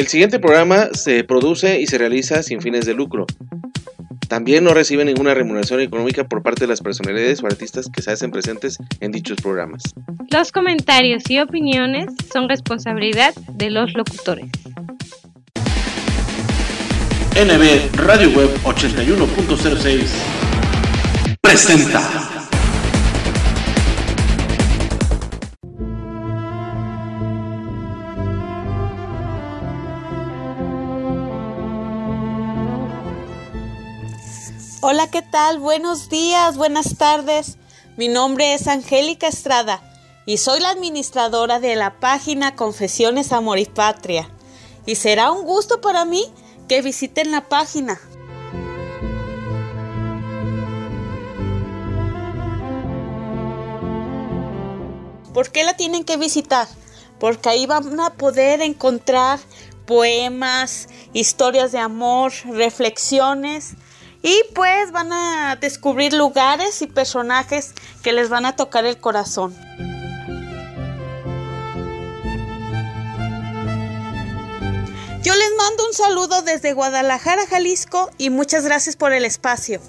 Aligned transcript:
El 0.00 0.08
siguiente 0.08 0.38
programa 0.38 0.88
se 0.94 1.24
produce 1.24 1.78
y 1.78 1.86
se 1.86 1.98
realiza 1.98 2.42
sin 2.42 2.62
fines 2.62 2.86
de 2.86 2.94
lucro. 2.94 3.26
También 4.28 4.64
no 4.64 4.72
recibe 4.72 5.04
ninguna 5.04 5.34
remuneración 5.34 5.78
económica 5.80 6.26
por 6.26 6.42
parte 6.42 6.62
de 6.62 6.68
las 6.68 6.80
personalidades 6.80 7.42
o 7.42 7.46
artistas 7.46 7.90
que 7.92 8.00
se 8.00 8.10
hacen 8.10 8.30
presentes 8.30 8.78
en 9.00 9.12
dichos 9.12 9.36
programas. 9.42 9.82
Los 10.30 10.52
comentarios 10.52 11.28
y 11.28 11.38
opiniones 11.38 12.06
son 12.32 12.48
responsabilidad 12.48 13.34
de 13.34 13.68
los 13.68 13.92
locutores. 13.92 14.46
NB 17.36 17.94
Radio 17.96 18.30
Web 18.30 18.48
81.06 18.64 20.06
presenta. 21.42 22.39
Hola, 34.92 35.08
¿qué 35.08 35.22
tal? 35.22 35.60
Buenos 35.60 36.08
días, 36.08 36.56
buenas 36.56 36.96
tardes. 36.98 37.58
Mi 37.96 38.08
nombre 38.08 38.54
es 38.54 38.66
Angélica 38.66 39.28
Estrada 39.28 39.80
y 40.26 40.38
soy 40.38 40.58
la 40.58 40.70
administradora 40.70 41.60
de 41.60 41.76
la 41.76 42.00
página 42.00 42.56
Confesiones 42.56 43.30
Amor 43.30 43.60
y 43.60 43.66
Patria. 43.66 44.28
Y 44.86 44.96
será 44.96 45.30
un 45.30 45.44
gusto 45.44 45.80
para 45.80 46.04
mí 46.04 46.24
que 46.68 46.82
visiten 46.82 47.30
la 47.30 47.48
página. 47.48 48.00
¿Por 55.32 55.52
qué 55.52 55.62
la 55.62 55.76
tienen 55.76 56.02
que 56.02 56.16
visitar? 56.16 56.66
Porque 57.20 57.48
ahí 57.48 57.64
van 57.64 58.00
a 58.00 58.14
poder 58.14 58.60
encontrar 58.60 59.38
poemas, 59.86 60.88
historias 61.12 61.70
de 61.70 61.78
amor, 61.78 62.32
reflexiones 62.44 63.76
y 64.22 64.42
pues 64.54 64.92
van 64.92 65.12
a 65.12 65.56
descubrir 65.60 66.12
lugares 66.12 66.82
y 66.82 66.86
personajes 66.86 67.74
que 68.02 68.12
les 68.12 68.28
van 68.28 68.46
a 68.46 68.56
tocar 68.56 68.84
el 68.84 68.98
corazón. 68.98 69.54
Yo 75.22 75.34
les 75.34 75.50
mando 75.56 75.86
un 75.86 75.92
saludo 75.92 76.42
desde 76.42 76.72
Guadalajara, 76.72 77.46
Jalisco 77.46 78.10
y 78.16 78.30
muchas 78.30 78.64
gracias 78.64 78.96
por 78.96 79.12
el 79.12 79.24
espacio. 79.24 79.80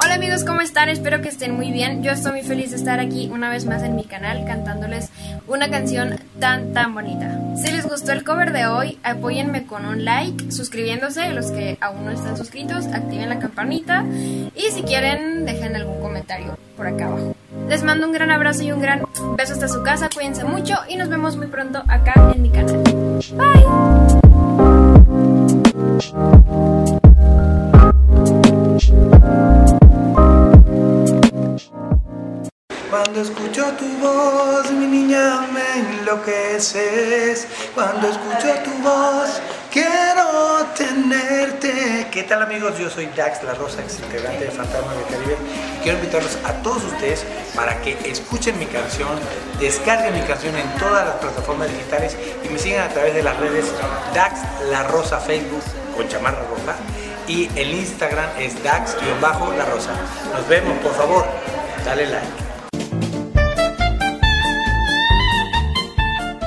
Hola 0.00 0.14
amigos, 0.14 0.44
¿cómo 0.44 0.60
están? 0.60 0.88
Espero 0.88 1.20
que 1.20 1.28
estén 1.28 1.54
muy 1.54 1.70
bien. 1.70 2.02
Yo 2.02 2.12
estoy 2.12 2.32
muy 2.32 2.42
feliz 2.42 2.70
de 2.70 2.76
estar 2.76 3.00
aquí 3.00 3.28
una 3.32 3.50
vez 3.50 3.66
más 3.66 3.82
en 3.82 3.94
mi 3.96 4.04
canal 4.04 4.44
cantándoles 4.46 5.10
una 5.46 5.70
canción 5.70 6.18
tan 6.40 6.72
tan 6.72 6.94
bonita. 6.94 7.38
Si 7.56 7.70
les 7.70 7.86
gustó 7.86 8.12
el 8.12 8.24
cover 8.24 8.52
de 8.52 8.66
hoy, 8.66 8.98
apóyenme 9.02 9.66
con 9.66 9.84
un 9.84 10.04
like, 10.04 10.50
suscribiéndose, 10.50 11.30
los 11.32 11.50
que 11.50 11.76
aún 11.80 12.04
no 12.04 12.10
están 12.10 12.36
suscritos, 12.36 12.86
activen 12.86 13.28
la 13.28 13.38
campanita 13.38 14.04
y 14.54 14.70
si 14.72 14.82
quieren 14.82 15.44
dejen 15.44 15.76
algún 15.76 16.00
comentario 16.00 16.58
por 16.76 16.86
acá 16.86 17.06
abajo. 17.06 17.34
Les 17.68 17.82
mando 17.82 18.06
un 18.06 18.12
gran 18.12 18.30
abrazo 18.30 18.62
y 18.62 18.72
un 18.72 18.80
gran 18.80 19.04
beso 19.36 19.52
hasta 19.52 19.68
su 19.68 19.82
casa, 19.82 20.08
cuídense 20.12 20.44
mucho 20.44 20.76
y 20.88 20.96
nos 20.96 21.08
vemos 21.08 21.36
muy 21.36 21.48
pronto 21.48 21.82
acá 21.88 22.14
en 22.34 22.42
mi 22.42 22.50
canal. 22.50 22.82
Bye. 23.36 24.02
Cuando 32.92 33.22
escucho 33.22 33.72
tu 33.78 33.86
voz, 34.06 34.70
mi 34.70 34.84
niña, 34.84 35.46
me 35.50 35.80
enloqueces. 35.80 37.48
Cuando 37.74 38.06
escucho 38.06 38.52
tu 38.64 38.70
voz, 38.82 39.40
quiero 39.70 40.66
tenerte. 40.76 42.06
¿Qué 42.10 42.22
tal 42.24 42.42
amigos? 42.42 42.78
Yo 42.78 42.90
soy 42.90 43.06
Dax 43.16 43.44
La 43.44 43.54
Rosa, 43.54 43.80
ex 43.80 43.98
integrante 43.98 44.44
de 44.44 44.50
Fantasma 44.50 44.92
del 44.92 45.04
Caribe. 45.06 45.36
Quiero 45.82 45.96
invitarlos 46.00 46.36
a 46.44 46.52
todos 46.62 46.84
ustedes 46.84 47.24
para 47.56 47.80
que 47.80 47.96
escuchen 48.04 48.58
mi 48.58 48.66
canción, 48.66 49.08
descarguen 49.58 50.12
mi 50.12 50.20
canción 50.26 50.54
en 50.54 50.70
todas 50.78 51.06
las 51.06 51.14
plataformas 51.14 51.70
digitales 51.70 52.14
y 52.44 52.48
me 52.50 52.58
sigan 52.58 52.90
a 52.90 52.92
través 52.92 53.14
de 53.14 53.22
las 53.22 53.38
redes 53.38 53.72
Dax 54.12 54.38
La 54.70 54.82
Rosa 54.82 55.18
Facebook 55.18 55.62
con 55.96 56.06
chamarra 56.08 56.42
roja 56.42 56.76
y 57.26 57.48
el 57.58 57.72
Instagram 57.72 58.28
es 58.38 58.62
Dax-La 58.62 59.64
Rosa. 59.64 59.92
Nos 60.30 60.46
vemos, 60.46 60.76
por 60.80 60.94
favor, 60.94 61.24
dale 61.86 62.06
like. 62.10 62.41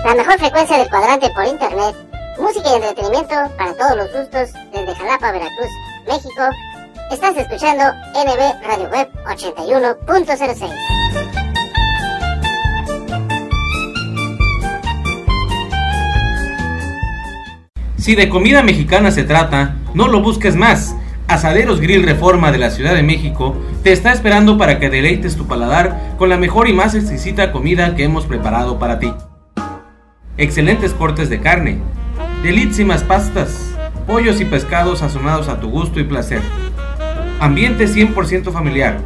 La 0.06 0.14
mejor 0.14 0.38
frecuencia 0.38 0.78
del 0.78 0.88
cuadrante 0.88 1.32
por 1.32 1.48
internet. 1.48 1.96
Música 2.40 2.70
y 2.70 2.76
entretenimiento 2.76 3.34
para 3.58 3.74
todos 3.74 3.98
los 3.98 4.14
gustos 4.14 4.54
desde 4.72 4.96
Jalapa, 4.98 5.32
Veracruz, 5.32 5.72
México. 6.08 6.44
Estás 7.12 7.36
escuchando 7.36 7.86
NB 8.14 8.68
Radio 8.68 8.88
Web 8.92 9.10
81.06. 9.26 10.70
Si 17.98 18.14
de 18.14 18.30
comida 18.30 18.62
mexicana 18.62 19.10
se 19.10 19.24
trata, 19.24 19.74
no 19.96 20.08
lo 20.08 20.22
busques 20.22 20.56
más. 20.56 20.96
Asaderos 21.28 21.82
Grill 21.82 22.04
Reforma 22.04 22.52
de 22.52 22.60
la 22.60 22.70
Ciudad 22.70 22.94
de 22.94 23.02
México 23.02 23.56
te 23.82 23.92
está 23.92 24.12
esperando 24.12 24.60
para 24.60 24.78
que 24.78 24.92
deleites 24.92 25.36
tu 25.36 25.48
paladar 25.48 26.16
con 26.20 26.30
la 26.30 26.38
mejor 26.38 26.70
y 26.70 26.74
más 26.74 26.94
exquisita 26.94 27.52
comida 27.52 27.96
que 27.96 28.04
hemos 28.04 28.28
preparado 28.28 28.78
para 28.78 29.00
ti 29.00 29.12
excelentes 30.38 30.94
cortes 30.94 31.30
de 31.30 31.40
carne, 31.40 31.78
delísimas 32.44 33.04
pastas, 33.04 33.74
pollos 34.06 34.42
y 34.42 34.46
pescados 34.46 35.00
sazonados 35.00 35.48
a 35.48 35.60
tu 35.60 35.70
gusto 35.70 36.00
y 36.00 36.04
placer. 36.04 36.42
Ambiente 37.40 37.88
100% 37.88 38.52
familiar. 38.52 39.00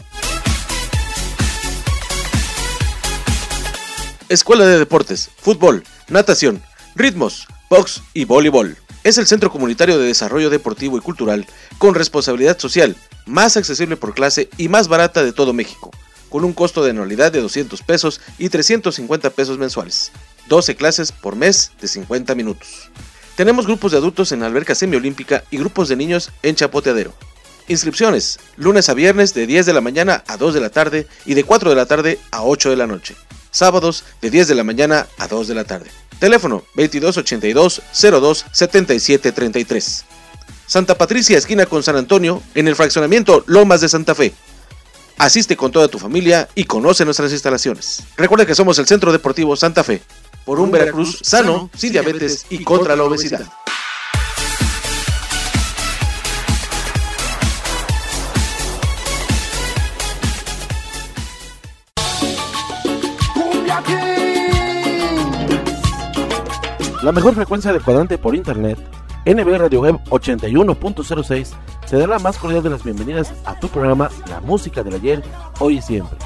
Escuela 4.30 4.68
de 4.68 4.78
Deportes, 4.78 5.32
Fútbol, 5.42 5.84
Natación, 6.08 6.62
Ritmos, 6.94 7.48
Box 7.68 8.04
y 8.14 8.26
Voleibol. 8.26 8.78
Es 9.04 9.18
el 9.18 9.26
centro 9.26 9.52
comunitario 9.52 9.98
de 9.98 10.06
desarrollo 10.06 10.52
deportivo 10.52 11.00
y 11.00 11.02
cultural 11.02 11.48
con 11.80 11.96
responsabilidad 11.96 12.60
social, 12.60 12.96
más 13.26 13.58
accesible 13.58 13.98
por 13.98 14.14
clase 14.14 14.52
y 14.58 14.70
más 14.70 14.88
barata 14.88 15.24
de 15.24 15.34
todo 15.34 15.52
México 15.52 15.90
con 16.30 16.44
un 16.44 16.54
costo 16.54 16.84
de 16.84 16.92
anualidad 16.92 17.32
de 17.32 17.42
200 17.42 17.82
pesos 17.82 18.22
y 18.38 18.50
350 18.50 19.30
pesos 19.32 19.58
mensuales. 19.58 20.12
12 20.48 20.76
clases 20.76 21.12
por 21.12 21.36
mes 21.36 21.72
de 21.82 21.88
50 21.88 22.36
minutos. 22.36 22.90
Tenemos 23.36 23.68
grupos 23.68 23.92
de 23.92 23.98
adultos 23.98 24.32
en 24.32 24.44
alberca 24.44 24.76
semiolímpica 24.76 25.44
y 25.52 25.58
grupos 25.58 25.90
de 25.90 25.96
niños 25.96 26.32
en 26.44 26.56
chapoteadero. 26.56 27.14
Inscripciones, 27.68 28.40
lunes 28.56 28.88
a 28.90 28.94
viernes 28.94 29.34
de 29.34 29.46
10 29.46 29.66
de 29.66 29.74
la 29.74 29.82
mañana 29.82 30.24
a 30.28 30.38
2 30.38 30.54
de 30.54 30.62
la 30.62 30.70
tarde 30.70 31.06
y 31.26 31.34
de 31.34 31.44
4 31.44 31.70
de 31.70 31.76
la 31.76 31.86
tarde 31.86 32.18
a 32.32 32.44
8 32.44 32.70
de 32.70 32.78
la 32.78 32.88
noche. 32.88 33.16
Sábados 33.52 34.06
de 34.22 34.30
10 34.30 34.48
de 34.48 34.56
la 34.56 34.64
mañana 34.64 35.08
a 35.18 35.28
2 35.28 35.48
de 35.48 35.56
la 35.56 35.66
tarde. 35.66 35.90
Teléfono 36.20 36.64
2282 36.76 37.82
02 37.94 38.46
77 38.52 39.32
33. 39.32 40.06
Santa 40.66 40.98
Patricia, 40.98 41.38
esquina 41.38 41.66
con 41.66 41.84
San 41.84 41.96
Antonio, 41.96 42.42
en 42.56 42.68
el 42.68 42.76
fraccionamiento 42.76 43.44
Lomas 43.48 43.82
de 43.82 43.90
Santa 43.90 44.16
Fe. 44.16 44.34
Asiste 45.18 45.58
con 45.58 45.72
toda 45.72 45.88
tu 45.88 45.98
familia 45.98 46.48
y 46.54 46.66
conoce 46.66 47.04
nuestras 47.04 47.32
instalaciones. 47.32 48.04
Recuerda 48.18 48.46
que 48.46 48.54
somos 48.54 48.78
el 48.78 48.86
Centro 48.86 49.12
Deportivo 49.12 49.56
Santa 49.56 49.84
Fe, 49.84 50.02
por 50.46 50.60
un 50.60 50.70
Veracruz 50.70 51.20
sano, 51.24 51.72
sin 51.76 51.92
diabetes 51.92 52.46
y 52.52 52.64
contra 52.64 52.96
la 52.96 53.04
obesidad. 53.04 53.42
La 67.02 67.12
mejor 67.12 67.34
frecuencia 67.34 67.74
de 67.74 67.80
cuadrante 67.80 68.18
por 68.18 68.36
internet 68.36 68.78
NB 69.28 69.58
Radio 69.58 69.82
Web 69.82 70.00
81.06 70.10 71.50
te 71.90 71.98
da 71.98 72.08
la 72.08 72.18
más 72.20 72.38
cordial 72.38 72.64
de 72.64 72.70
las 72.70 72.82
bienvenidas 72.82 73.34
a 73.44 73.60
tu 73.60 73.68
programa 73.68 74.10
La 74.30 74.40
Música 74.40 74.84
del 74.84 74.96
Ayer, 74.96 75.22
Hoy 75.60 75.80
y 75.80 75.82
Siempre. 75.82 76.18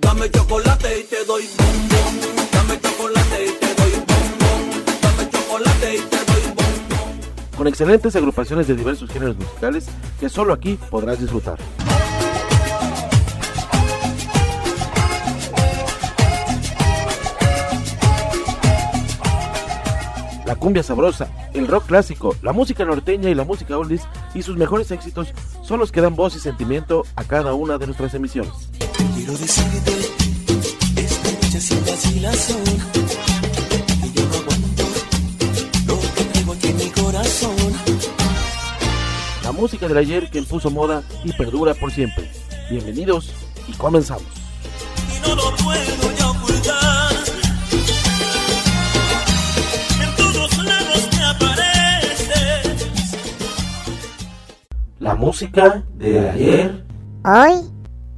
Dame 0.00 0.30
chocolate 0.30 1.00
y 1.00 1.02
te 1.02 1.24
doy 1.24 1.48
bombón. 1.58 2.48
Dame 2.52 2.80
chocolate 2.80 3.46
y 3.46 3.50
te 3.58 3.74
doy 3.74 3.90
bombón. 4.06 4.84
Dame 5.02 5.30
chocolate 5.30 5.94
y 5.96 5.98
te 5.98 6.16
doy 6.16 6.42
bombón. 6.50 7.20
Con 7.56 7.66
excelentes 7.66 8.14
agrupaciones 8.14 8.68
de 8.68 8.76
diversos 8.76 9.10
géneros 9.10 9.36
musicales 9.36 9.88
que 10.20 10.28
solo 10.28 10.52
aquí 10.52 10.78
podrás 10.90 11.20
disfrutar. 11.20 11.58
La 20.48 20.56
cumbia 20.56 20.82
sabrosa, 20.82 21.28
el 21.52 21.68
rock 21.68 21.88
clásico, 21.88 22.34
la 22.40 22.54
música 22.54 22.82
norteña 22.86 23.28
y 23.28 23.34
la 23.34 23.44
música 23.44 23.76
oldies 23.76 24.00
y 24.34 24.40
sus 24.40 24.56
mejores 24.56 24.90
éxitos 24.90 25.28
son 25.60 25.78
los 25.78 25.92
que 25.92 26.00
dan 26.00 26.16
voz 26.16 26.34
y 26.36 26.38
sentimiento 26.38 27.04
a 27.16 27.24
cada 27.24 27.52
una 27.52 27.76
de 27.76 27.84
nuestras 27.84 28.14
emisiones. 28.14 28.54
Quiero 29.14 29.32
decirte 29.36 29.92
esta 30.96 31.32
noche 31.32 31.60
sin 31.60 31.84
vacilación 31.84 32.64
que 32.64 34.10
yo 34.10 34.26
no 34.26 34.36
aguanto 34.38 34.84
lo 35.86 36.14
que 36.14 36.24
tengo 36.32 36.52
aquí 36.54 36.68
en 36.68 36.76
mi 36.78 36.90
corazón. 36.92 37.74
La 39.44 39.52
música 39.52 39.86
del 39.86 39.98
ayer 39.98 40.30
que 40.30 40.38
impuso 40.38 40.70
moda 40.70 41.02
y 41.24 41.32
perdura 41.34 41.74
por 41.74 41.92
siempre. 41.92 42.26
Bienvenidos 42.70 43.34
y 43.68 43.72
comenzamos. 43.72 44.24
Y 45.14 45.28
no 45.28 45.34
lo 45.34 45.54
puedo 45.56 46.17
La 54.98 55.14
música 55.14 55.84
del 55.94 56.28
ayer 56.28 56.84
Hoy 57.24 57.70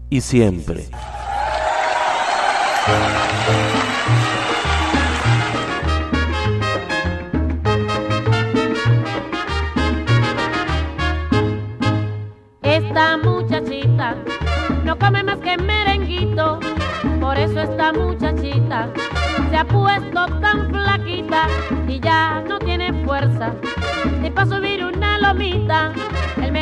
y 0.09 0.21
siempre. 0.23 0.87
Esta 12.62 13.19
muchachita 13.19 14.17
no 14.85 14.99
come 14.99 15.23
más 15.23 15.37
que 15.41 15.59
merenguito, 15.59 16.61
por 17.21 17.37
eso 17.37 17.61
esta 17.61 17.93
muchachita 17.93 18.88
se 19.50 19.56
ha 19.56 19.65
puesto 19.67 20.27
tan 20.41 20.71
flaquita 20.71 21.47
y 21.87 22.00
ya 22.00 22.43
no 22.49 22.59
tiene 22.59 23.05
fuerza 23.05 23.53
ni 24.23 24.31
para 24.31 24.47
subir 24.47 24.85
una 24.85 25.19
lomita. 25.19 25.93
El 26.43 26.53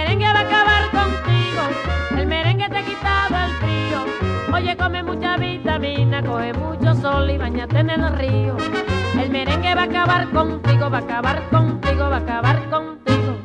el 2.16 2.26
merengue 2.26 2.68
te 2.68 2.78
ha 2.78 2.84
quitado 2.84 3.36
el 3.44 3.50
frío. 3.52 4.54
Oye, 4.54 4.76
come 4.76 5.02
mucha 5.02 5.36
vitamina, 5.36 6.22
coge 6.22 6.52
mucho 6.54 6.94
sol 6.94 7.30
y 7.30 7.38
bañate 7.38 7.78
en 7.80 7.90
el 7.90 8.12
río. 8.16 8.56
El 9.20 9.30
merengue 9.30 9.74
va 9.74 9.82
a 9.82 9.84
acabar 9.84 10.28
contigo, 10.30 10.90
va 10.90 10.98
a 10.98 11.00
acabar 11.00 11.42
contigo, 11.50 12.08
va 12.10 12.16
a 12.16 12.18
acabar 12.20 12.68
contigo. 12.70 13.36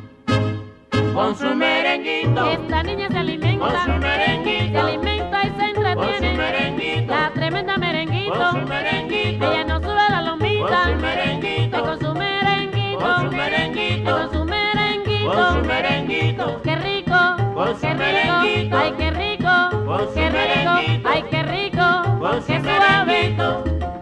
Con 1.14 1.36
su 1.36 1.54
merenguito, 1.54 2.46
Esta 2.50 2.82
niña 2.82 3.08
se 3.08 3.18
alimenta, 3.18 3.64
Con 3.66 3.94
su 3.94 4.00
merenguito. 4.00 4.72
se 4.72 4.78
alimenta 4.78 5.42
y 5.42 5.50
se 5.50 5.74
con 5.74 5.84
su 5.84 5.86
entretiene. 5.86 6.36
merenguito, 6.36 7.14
La 7.14 7.30
tremenda 7.30 7.76
merenguito, 7.76 8.34
con 8.34 8.50
su 8.62 8.66
merenguito, 8.68 9.52
ella 9.52 9.64
no 9.64 9.73
qué 17.72 17.94
rico, 17.94 18.76
ay 18.76 18.92
qué 18.98 19.10
rico, 19.10 19.48
qué 20.14 20.28
rico, 20.30 21.08
ay 21.08 21.22
qué 21.30 21.42
rico, 21.42 21.82
qué. 23.06 23.93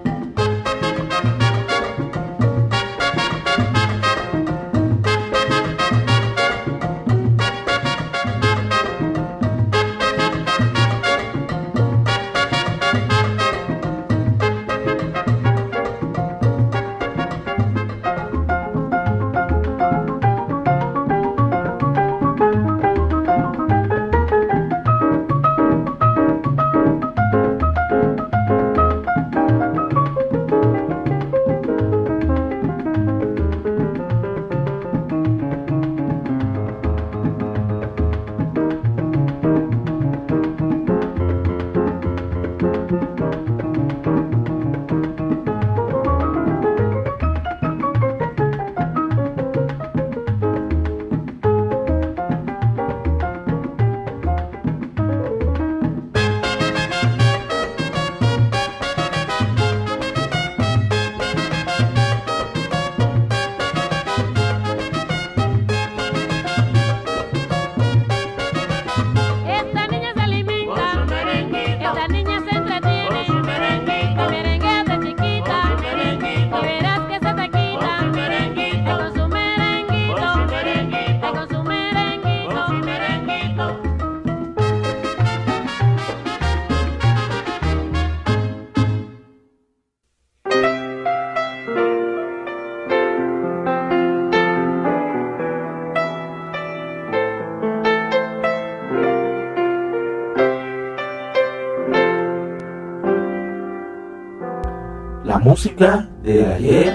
Música 105.52 106.08
del 106.22 106.50
ayer 106.50 106.94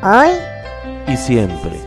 hoy 0.00 0.30
y 1.12 1.16
siempre. 1.16 1.85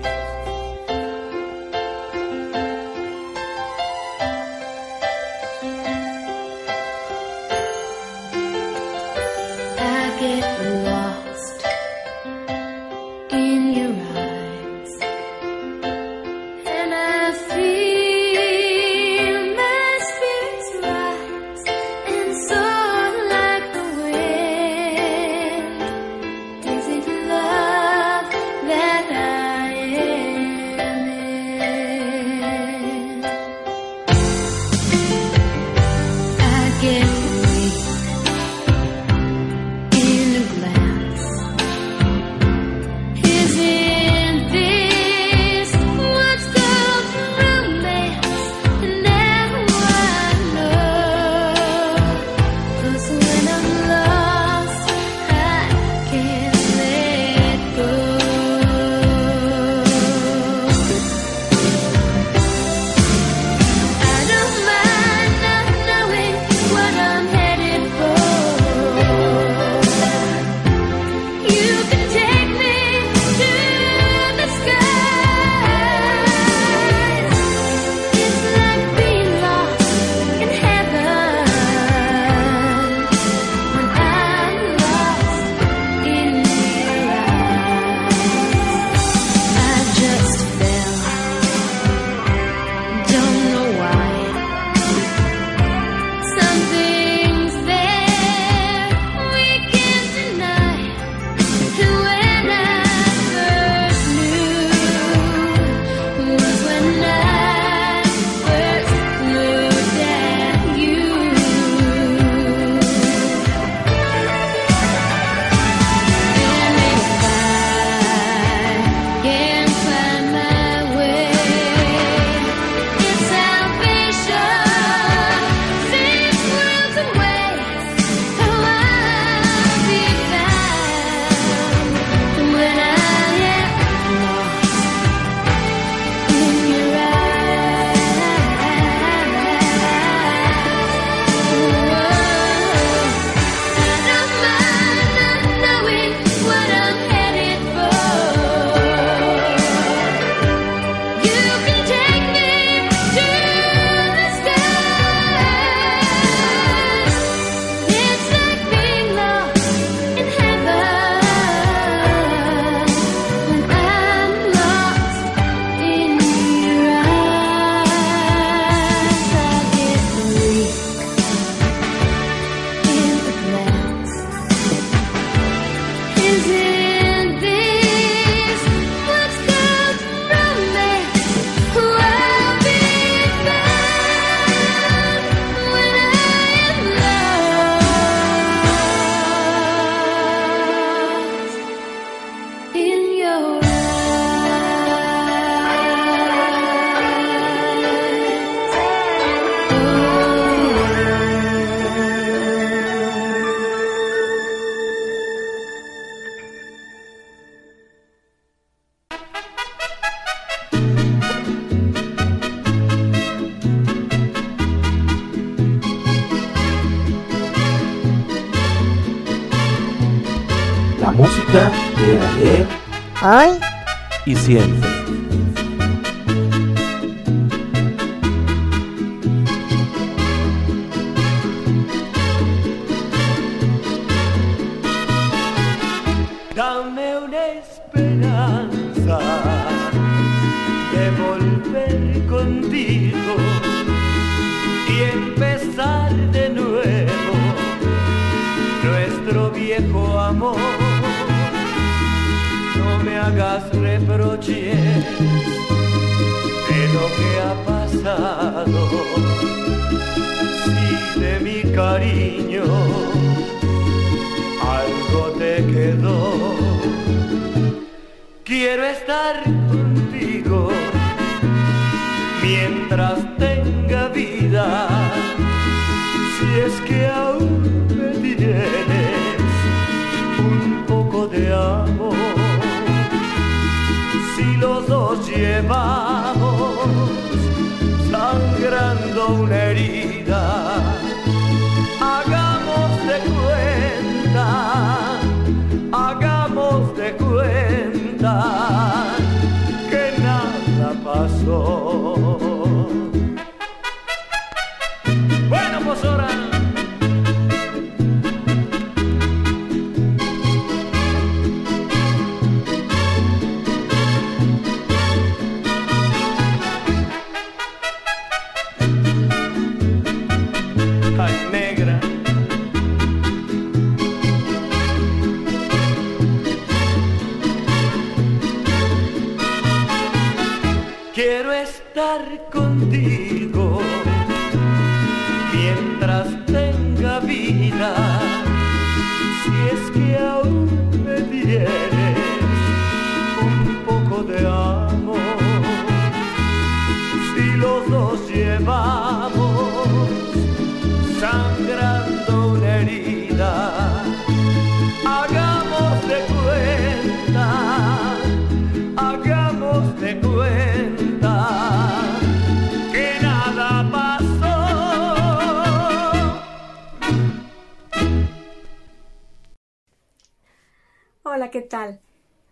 Estar 332.47 333.38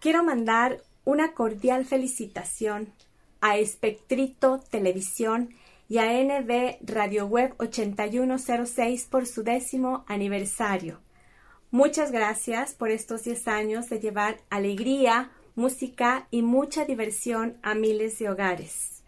Quiero 0.08 0.24
mandar 0.24 0.84
una 1.04 1.34
cordial 1.34 1.84
felicitación 1.84 2.94
a 3.42 3.58
Espectrito 3.58 4.64
Televisión 4.72 5.50
y 5.90 5.98
a 5.98 6.06
NB 6.24 6.78
Radio 6.80 7.26
Web 7.26 7.56
8106 7.58 9.06
por 9.08 9.26
su 9.26 9.44
décimo 9.44 10.06
aniversario. 10.08 11.02
Muchas 11.72 12.14
gracias 12.14 12.74
por 12.74 12.90
estos 12.90 13.26
10 13.26 13.50
años 13.50 13.90
de 13.90 14.00
llevar 14.00 14.38
alegría, 14.50 15.32
música 15.56 16.30
y 16.32 16.42
mucha 16.42 16.86
diversión 16.86 17.58
a 17.62 17.76
miles 17.76 18.18
de 18.18 18.30
hogares. 18.30 19.04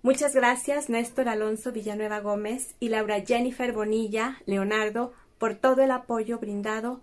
Muchas 0.00 0.34
gracias 0.34 0.88
Néstor 0.88 1.28
Alonso 1.28 1.72
Villanueva 1.72 2.20
Gómez 2.20 2.74
y 2.80 2.88
Laura 2.88 3.20
Jennifer 3.20 3.70
Bonilla 3.74 4.38
Leonardo 4.46 5.12
por 5.36 5.56
todo 5.56 5.82
el 5.82 5.90
apoyo 5.90 6.38
brindado 6.38 7.02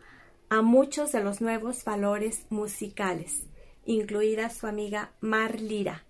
a 0.53 0.61
muchos 0.61 1.11
de 1.11 1.23
los 1.23 1.41
nuevos 1.41 1.83
valores 1.83 2.45
musicales, 2.51 3.41
incluida 3.87 4.51
su 4.51 4.67
amiga 4.67 5.11
Mar 5.19 5.59
Lira. 5.59 6.05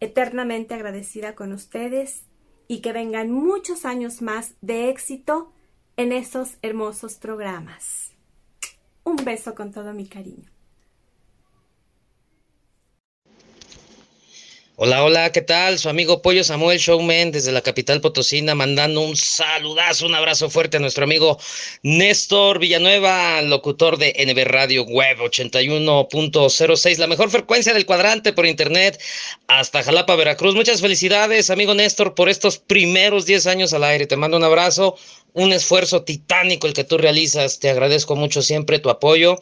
Eternamente 0.00 0.72
agradecida 0.72 1.34
con 1.34 1.52
ustedes 1.52 2.22
y 2.68 2.80
que 2.80 2.94
vengan 2.94 3.30
muchos 3.30 3.84
años 3.84 4.22
más 4.22 4.54
de 4.62 4.88
éxito 4.88 5.52
en 5.98 6.12
esos 6.12 6.56
hermosos 6.62 7.16
programas. 7.16 8.12
Un 9.04 9.16
beso 9.16 9.54
con 9.54 9.72
todo 9.72 9.92
mi 9.92 10.06
cariño. 10.06 10.51
Hola, 14.84 15.04
hola, 15.04 15.30
¿qué 15.30 15.42
tal? 15.42 15.78
Su 15.78 15.88
amigo 15.88 16.22
Pollo 16.22 16.42
Samuel 16.42 16.80
Showman 16.80 17.30
desde 17.30 17.52
la 17.52 17.60
capital 17.60 18.00
Potosina, 18.00 18.56
mandando 18.56 19.00
un 19.02 19.14
saludazo, 19.14 20.06
un 20.06 20.14
abrazo 20.16 20.50
fuerte 20.50 20.78
a 20.78 20.80
nuestro 20.80 21.04
amigo 21.04 21.38
Néstor 21.84 22.58
Villanueva, 22.58 23.40
locutor 23.42 23.96
de 23.96 24.12
NB 24.12 24.44
Radio 24.44 24.82
Web 24.82 25.18
81.06, 25.18 26.98
la 26.98 27.06
mejor 27.06 27.30
frecuencia 27.30 27.72
del 27.72 27.86
cuadrante 27.86 28.32
por 28.32 28.44
internet 28.44 29.00
hasta 29.46 29.84
Jalapa, 29.84 30.16
Veracruz. 30.16 30.56
Muchas 30.56 30.80
felicidades, 30.80 31.50
amigo 31.50 31.74
Néstor, 31.74 32.16
por 32.16 32.28
estos 32.28 32.58
primeros 32.58 33.24
10 33.24 33.46
años 33.46 33.72
al 33.74 33.84
aire. 33.84 34.08
Te 34.08 34.16
mando 34.16 34.36
un 34.36 34.42
abrazo, 34.42 34.96
un 35.34 35.52
esfuerzo 35.52 36.02
titánico 36.02 36.66
el 36.66 36.72
que 36.72 36.84
tú 36.84 36.98
realizas. 36.98 37.58
Te 37.58 37.70
agradezco 37.70 38.16
mucho 38.16 38.42
siempre 38.42 38.78
tu 38.78 38.90
apoyo 38.90 39.38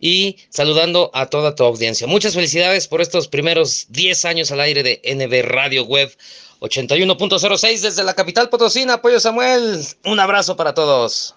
y 0.00 0.36
saludando 0.48 1.10
a 1.14 1.26
toda 1.26 1.54
tu 1.54 1.64
audiencia. 1.64 2.06
Muchas 2.06 2.34
felicidades 2.34 2.88
por 2.88 3.00
estos 3.00 3.28
primeros 3.28 3.86
10 3.90 4.24
años 4.24 4.50
al 4.50 4.60
aire 4.60 4.82
de 4.82 5.00
NB 5.04 5.48
Radio 5.48 5.84
Web 5.84 6.16
81.06 6.60 7.80
desde 7.80 8.04
la 8.04 8.14
capital 8.14 8.48
Potosina. 8.48 8.94
Apoyo 8.94 9.20
Samuel, 9.20 9.84
un 10.04 10.20
abrazo 10.20 10.56
para 10.56 10.74
todos. 10.74 11.34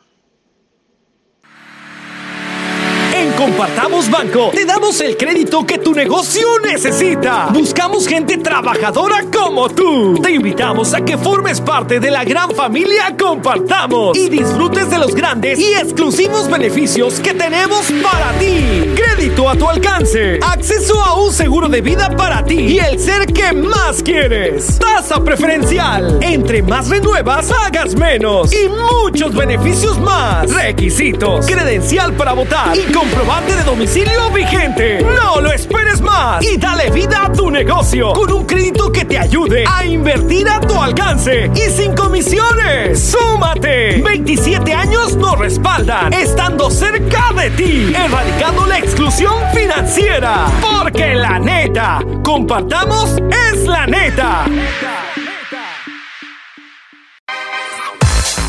En 3.24 3.32
Compartamos 3.32 4.12
Banco 4.12 4.50
te 4.52 4.66
damos 4.66 5.00
el 5.00 5.16
crédito 5.16 5.66
que 5.66 5.78
tu 5.78 5.94
negocio 5.94 6.46
necesita. 6.62 7.48
Buscamos 7.54 8.06
gente 8.06 8.38
trabajadora 8.38 9.24
como 9.32 9.70
tú. 9.70 10.20
Te 10.22 10.32
invitamos 10.32 10.94
a 10.94 11.00
que 11.00 11.18
formes 11.18 11.62
parte 11.62 12.02
de 12.02 12.12
la 12.12 12.26
gran 12.26 12.52
familia 12.52 13.16
Compartamos 13.18 14.18
y 14.18 14.28
disfrutes 14.28 14.90
de 14.90 14.98
los 14.98 15.16
grandes 15.16 15.58
y 15.58 15.74
exclusivos 15.74 16.50
beneficios 16.50 17.22
que 17.22 17.34
tenemos 17.34 17.90
para 18.04 18.38
ti. 18.40 18.94
Crédito 18.94 19.48
a 19.48 19.56
tu 19.56 19.70
alcance, 19.70 20.40
acceso 20.42 21.02
a 21.02 21.14
un 21.16 21.32
seguro 21.32 21.70
de 21.70 21.80
vida 21.80 22.10
para 22.18 22.44
ti 22.44 22.60
y 22.60 22.80
el 22.80 23.00
ser 23.00 23.28
que 23.28 23.54
más 23.54 24.04
quieres. 24.04 24.80
Tasa 24.80 25.24
preferencial. 25.24 26.20
Entre 26.22 26.62
más 26.62 26.90
renuevas, 26.90 27.46
pagas 27.46 27.96
menos 27.96 28.52
y 28.54 28.68
muchos 28.68 29.34
beneficios 29.34 29.98
más. 29.98 30.52
Requisitos, 30.52 31.46
credencial 31.46 32.12
para 32.16 32.34
votar 32.34 32.76
y 32.78 32.82
comprobante 33.14 33.56
de 33.56 33.64
domicilio 33.64 34.32
vigente. 34.32 35.04
No 35.04 35.40
lo 35.40 35.52
esperes 35.52 36.02
más 36.02 36.44
y 36.44 36.58
dale 36.58 36.90
vida 36.90 37.26
a 37.26 37.32
tu 37.32 37.52
negocio 37.52 38.12
con 38.14 38.32
un 38.32 38.44
crédito 38.46 38.92
que 38.92 39.06
te 39.06 39.20
ayude 39.20 39.66
a 39.72 39.86
invertir 39.86 40.50
a 40.50 40.60
tu 40.60 40.82
alcance 40.82 41.52
y 41.54 41.70
sin 41.70 41.94
comisiones. 41.94 43.00
¡Súmate! 43.00 44.02
27 44.02 44.74
años 44.74 45.16
nos 45.16 45.38
respaldan, 45.38 46.12
estando 46.12 46.72
cerca 46.72 47.32
de 47.34 47.52
ti, 47.52 47.94
erradicando 47.96 48.66
la 48.66 48.80
exclusión 48.80 49.36
financiera. 49.54 50.48
Porque 50.60 51.14
la 51.14 51.38
neta, 51.38 52.04
compartamos 52.24 53.18
es 53.52 53.68
la 53.68 53.86
neta. 53.86 54.46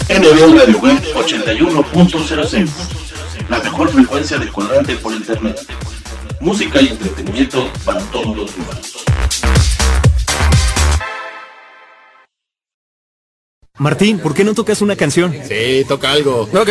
NB 0.08 0.58
Radio 0.58 0.78
Web 0.78 1.02
81.06 1.14 3.13
la 3.48 3.58
mejor 3.60 3.90
frecuencia 3.90 4.38
del 4.38 4.50
cuadrante 4.52 4.96
por 4.96 5.12
internet. 5.12 5.58
Música 6.40 6.80
y 6.80 6.88
entretenimiento 6.88 7.68
para 7.84 8.00
todos 8.00 8.36
los 8.36 8.56
gustos. 8.56 9.04
Martín, 13.78 14.18
¿por 14.18 14.34
qué 14.34 14.44
no 14.44 14.54
tocas 14.54 14.82
una 14.82 14.94
canción? 14.94 15.34
Sí, 15.48 15.84
toca 15.88 16.12
algo. 16.12 16.42
Ok. 16.42 16.70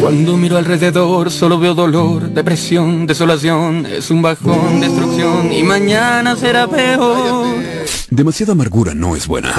Cuando 0.00 0.36
miro 0.36 0.56
alrededor 0.56 1.30
solo 1.30 1.58
veo 1.58 1.74
dolor, 1.74 2.30
depresión, 2.30 3.06
desolación, 3.06 3.86
es 3.86 4.10
un 4.10 4.22
bajón, 4.22 4.80
destrucción 4.80 5.52
y 5.52 5.62
mañana 5.62 6.36
será 6.36 6.66
peor. 6.66 7.46
Demasiada 8.10 8.52
amargura 8.52 8.94
no 8.94 9.16
es 9.16 9.26
buena. 9.26 9.54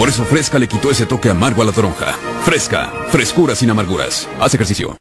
Por 0.00 0.08
eso 0.08 0.24
Fresca 0.24 0.58
le 0.58 0.66
quitó 0.66 0.90
ese 0.90 1.04
toque 1.04 1.28
amargo 1.28 1.60
a 1.60 1.66
la 1.66 1.72
toronja. 1.72 2.14
Fresca, 2.42 2.90
frescura 3.10 3.54
sin 3.54 3.68
amarguras. 3.68 4.26
Haz 4.40 4.54
ejercicio. 4.54 4.96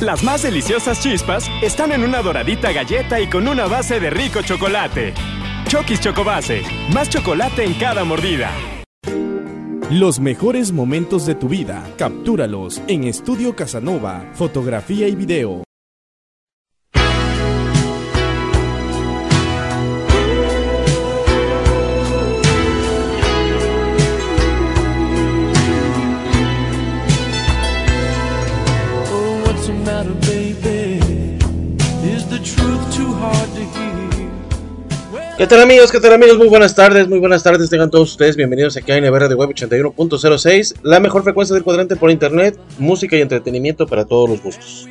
Las 0.00 0.22
más 0.22 0.44
deliciosas 0.44 1.02
chispas 1.02 1.50
están 1.60 1.90
en 1.90 2.04
una 2.04 2.22
doradita 2.22 2.70
galleta 2.70 3.20
y 3.20 3.28
con 3.28 3.48
una 3.48 3.66
base 3.66 3.98
de 3.98 4.08
rico 4.08 4.42
chocolate. 4.42 5.14
Chokis 5.66 5.98
Chocobase, 5.98 6.62
más 6.94 7.10
chocolate 7.10 7.64
en 7.64 7.74
cada 7.74 8.04
mordida. 8.04 8.52
Los 9.90 10.20
mejores 10.20 10.70
momentos 10.70 11.26
de 11.26 11.34
tu 11.34 11.48
vida, 11.48 11.84
captúralos 11.98 12.80
en 12.86 13.02
Estudio 13.02 13.56
Casanova, 13.56 14.30
fotografía 14.34 15.08
y 15.08 15.16
video. 15.16 15.64
¿Qué 35.40 35.46
tal 35.46 35.62
amigos? 35.62 35.90
¿Qué 35.90 35.98
tal 36.00 36.12
amigos? 36.12 36.36
Muy 36.36 36.48
buenas 36.48 36.74
tardes, 36.74 37.08
muy 37.08 37.18
buenas 37.18 37.42
tardes. 37.42 37.70
Tengan 37.70 37.90
todos 37.90 38.10
ustedes 38.10 38.36
bienvenidos 38.36 38.76
aquí 38.76 38.92
a 38.92 39.00
NBR 39.00 39.26
de 39.26 39.34
Web 39.34 39.48
81.06, 39.48 40.74
la 40.82 41.00
mejor 41.00 41.22
frecuencia 41.22 41.54
del 41.54 41.64
cuadrante 41.64 41.96
por 41.96 42.10
internet, 42.10 42.58
música 42.78 43.16
y 43.16 43.22
entretenimiento 43.22 43.86
para 43.86 44.04
todos 44.04 44.28
los 44.28 44.42
gustos. 44.42 44.86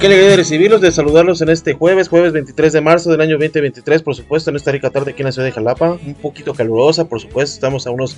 Qué 0.00 0.06
alegría 0.06 0.30
de 0.30 0.36
recibirlos, 0.36 0.80
de 0.80 0.92
saludarlos 0.92 1.40
en 1.40 1.48
este 1.48 1.74
jueves, 1.74 2.08
jueves 2.08 2.32
23 2.32 2.72
de 2.72 2.80
marzo 2.80 3.10
del 3.10 3.20
año 3.20 3.36
2023, 3.36 4.02
por 4.02 4.14
supuesto, 4.14 4.50
en 4.50 4.56
esta 4.56 4.70
rica 4.70 4.90
tarde 4.90 5.10
aquí 5.10 5.22
en 5.22 5.26
la 5.26 5.32
ciudad 5.32 5.46
de 5.46 5.52
Jalapa, 5.52 5.98
un 6.06 6.14
poquito 6.14 6.54
calurosa, 6.54 7.08
por 7.08 7.20
supuesto, 7.20 7.54
estamos 7.54 7.84
a 7.86 7.90
unos 7.90 8.16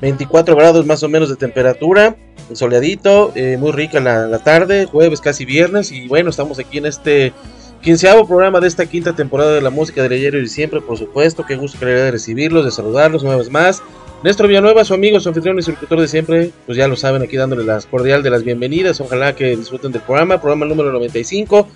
24 0.00 0.56
grados 0.56 0.86
más 0.86 1.04
o 1.04 1.08
menos 1.08 1.28
de 1.28 1.36
temperatura, 1.36 2.16
soleadito, 2.52 3.30
eh, 3.36 3.56
muy 3.58 3.70
rica 3.70 4.00
la, 4.00 4.38
tarde, 4.40 4.86
jueves 4.86 5.20
casi 5.20 5.44
viernes, 5.44 5.92
y 5.92 6.08
bueno, 6.08 6.30
estamos 6.30 6.58
aquí 6.58 6.78
en 6.78 6.86
este 6.86 7.32
quinceavo 7.80 8.26
programa 8.26 8.58
de 8.58 8.66
esta 8.66 8.86
quinta 8.86 9.14
temporada 9.14 9.52
de 9.52 9.60
la 9.60 9.70
música 9.70 10.02
del 10.02 10.12
ayer 10.14 10.34
y 10.34 10.48
siempre, 10.48 10.80
por 10.80 10.98
supuesto, 10.98 11.46
qué 11.46 11.54
gusto 11.54 11.78
que 11.78 11.86
de 11.86 12.10
recibirlos, 12.10 12.64
de 12.64 12.72
saludarlos 12.72 13.22
una 13.22 13.36
vez 13.36 13.50
más. 13.50 13.82
Néstor 14.24 14.48
Villanueva, 14.48 14.86
su 14.86 14.94
amigo, 14.94 15.20
su 15.20 15.28
anfitrión 15.28 15.58
y 15.58 15.62
su 15.62 15.72
locutor 15.72 16.00
de 16.00 16.08
siempre, 16.08 16.50
pues 16.64 16.78
ya 16.78 16.88
lo 16.88 16.96
saben, 16.96 17.20
aquí 17.20 17.36
dándole 17.36 17.62
las 17.62 17.84
cordial 17.84 18.22
de 18.22 18.30
las 18.30 18.42
bienvenidas. 18.42 18.98
Ojalá 19.02 19.36
que 19.36 19.54
disfruten 19.54 19.92
del 19.92 20.00
programa, 20.00 20.40
programa 20.40 20.64
número 20.64 20.90
95. 20.92 21.68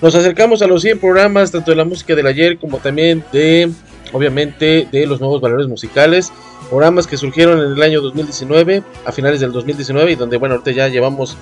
Nos 0.00 0.14
acercamos 0.14 0.62
a 0.62 0.68
los 0.68 0.82
100 0.82 1.00
programas, 1.00 1.50
tanto 1.50 1.72
de 1.72 1.76
la 1.76 1.84
música 1.84 2.14
del 2.14 2.28
ayer 2.28 2.56
como 2.58 2.78
también 2.78 3.24
de, 3.32 3.68
obviamente, 4.12 4.86
de 4.92 5.06
los 5.08 5.18
nuevos 5.18 5.40
valores 5.40 5.66
musicales. 5.66 6.32
Programas 6.70 7.08
que 7.08 7.16
surgieron 7.16 7.58
en 7.58 7.72
el 7.72 7.82
año 7.82 8.00
2019, 8.00 8.84
a 9.04 9.10
finales 9.10 9.40
del 9.40 9.50
2019, 9.50 10.12
y 10.12 10.14
donde, 10.14 10.36
bueno, 10.36 10.54
ahorita 10.54 10.70
ya 10.70 10.86
llevamos 10.86 11.36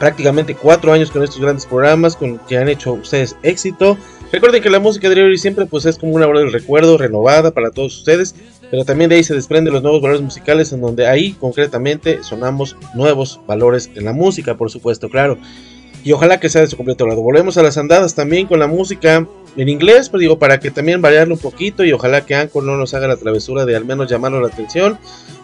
prácticamente 0.00 0.56
cuatro 0.56 0.92
años 0.92 1.12
con 1.12 1.22
estos 1.22 1.40
grandes 1.40 1.66
programas 1.66 2.18
que 2.48 2.58
han 2.58 2.68
hecho 2.68 2.94
ustedes 2.94 3.36
éxito. 3.44 3.96
Recuerden 4.32 4.60
que 4.60 4.70
la 4.70 4.80
música 4.80 5.08
de 5.08 5.22
hoy 5.22 5.38
siempre 5.38 5.66
pues 5.66 5.84
es 5.86 5.98
como 5.98 6.12
una 6.12 6.26
hora 6.26 6.40
del 6.40 6.52
recuerdo 6.52 6.98
renovada 6.98 7.52
para 7.52 7.70
todos 7.70 7.96
ustedes, 7.96 8.34
pero 8.70 8.84
también 8.84 9.10
de 9.10 9.16
ahí 9.16 9.24
se 9.24 9.34
desprenden 9.34 9.72
los 9.72 9.82
nuevos 9.82 10.02
valores 10.02 10.22
musicales 10.22 10.72
en 10.72 10.80
donde 10.80 11.06
ahí 11.06 11.32
concretamente 11.32 12.22
sonamos 12.22 12.76
nuevos 12.94 13.40
valores 13.46 13.90
en 13.94 14.04
la 14.04 14.12
música, 14.12 14.56
por 14.56 14.70
supuesto, 14.70 15.08
claro. 15.08 15.38
Y 16.04 16.12
ojalá 16.12 16.38
que 16.38 16.48
sea 16.48 16.60
de 16.60 16.68
su 16.68 16.76
completo 16.76 17.04
grado. 17.04 17.22
Volvemos 17.22 17.56
a 17.58 17.62
las 17.62 17.78
andadas 17.78 18.14
también 18.14 18.46
con 18.46 18.60
la 18.60 18.68
música 18.68 19.26
en 19.56 19.68
inglés, 19.68 20.08
pues 20.08 20.20
digo, 20.20 20.38
para 20.38 20.60
que 20.60 20.70
también 20.70 21.02
variarlo 21.02 21.34
un 21.34 21.40
poquito 21.40 21.84
y 21.84 21.92
ojalá 21.92 22.24
que 22.24 22.34
Anchor 22.34 22.62
no 22.62 22.76
nos 22.76 22.94
haga 22.94 23.08
la 23.08 23.16
travesura 23.16 23.64
de 23.64 23.74
al 23.74 23.84
menos 23.84 24.08
llamarnos 24.08 24.42
la 24.42 24.48
atención. 24.48 24.98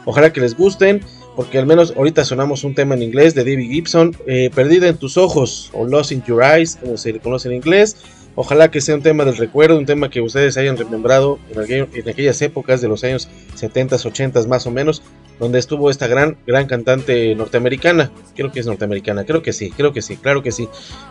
Ojalá 0.04 0.32
que 0.32 0.40
les 0.40 0.56
gusten, 0.56 1.00
porque 1.35 1.58
al 1.58 1.66
menos 1.66 1.94
ahorita 1.96 2.24
sonamos 2.24 2.64
un 2.64 2.74
tema 2.74 2.94
en 2.94 3.02
inglés 3.02 3.35
de 3.35 3.42
David 3.44 3.70
Gibson, 3.70 4.16
eh, 4.26 4.50
Perdida 4.54 4.88
en 4.88 4.98
tus 4.98 5.16
ojos 5.16 5.70
o 5.72 5.87
Lost 5.87 6.12
in 6.12 6.22
Your 6.24 6.42
Eyes, 6.42 6.76
como 6.76 6.96
se 6.96 7.12
le 7.12 7.20
conoce 7.20 7.48
en 7.48 7.54
inglés. 7.54 7.96
Ojalá 8.35 8.71
que 8.71 8.81
sea 8.81 8.95
un 8.95 9.03
tema 9.03 9.25
del 9.27 9.37
recuerdo, 9.37 9.77
un 9.79 9.85
tema 9.85 10.09
que 10.09 10.21
ustedes 10.23 10.57
hayan 10.57 10.79
remembrado 10.79 11.38
en, 11.51 11.61
aquel- 11.61 11.88
en 11.92 12.09
aquellas 12.09 12.40
épocas 12.40 12.81
de 12.81 12.88
los 12.88 13.05
años 13.05 13.29
70, 13.57 13.97
80 13.97 14.42
más 14.49 14.66
o 14.66 14.71
menos, 14.71 15.03
donde 15.38 15.59
estuvo 15.59 15.90
esta 15.90 16.07
gran, 16.07 16.38
gran 16.47 16.66
cantante 16.66 17.35
norteamericana. 17.35 18.11
Creo 18.35 18.51
que 18.51 18.61
es 18.61 18.66
norteamericana, 18.66 19.25
creo 19.25 19.42
que 19.42 19.53
sí, 19.53 19.71
creo 19.71 19.92
que 19.92 20.01
sí, 20.01 20.16
claro 20.16 20.42
que 20.42 20.51
sí. 20.51 20.68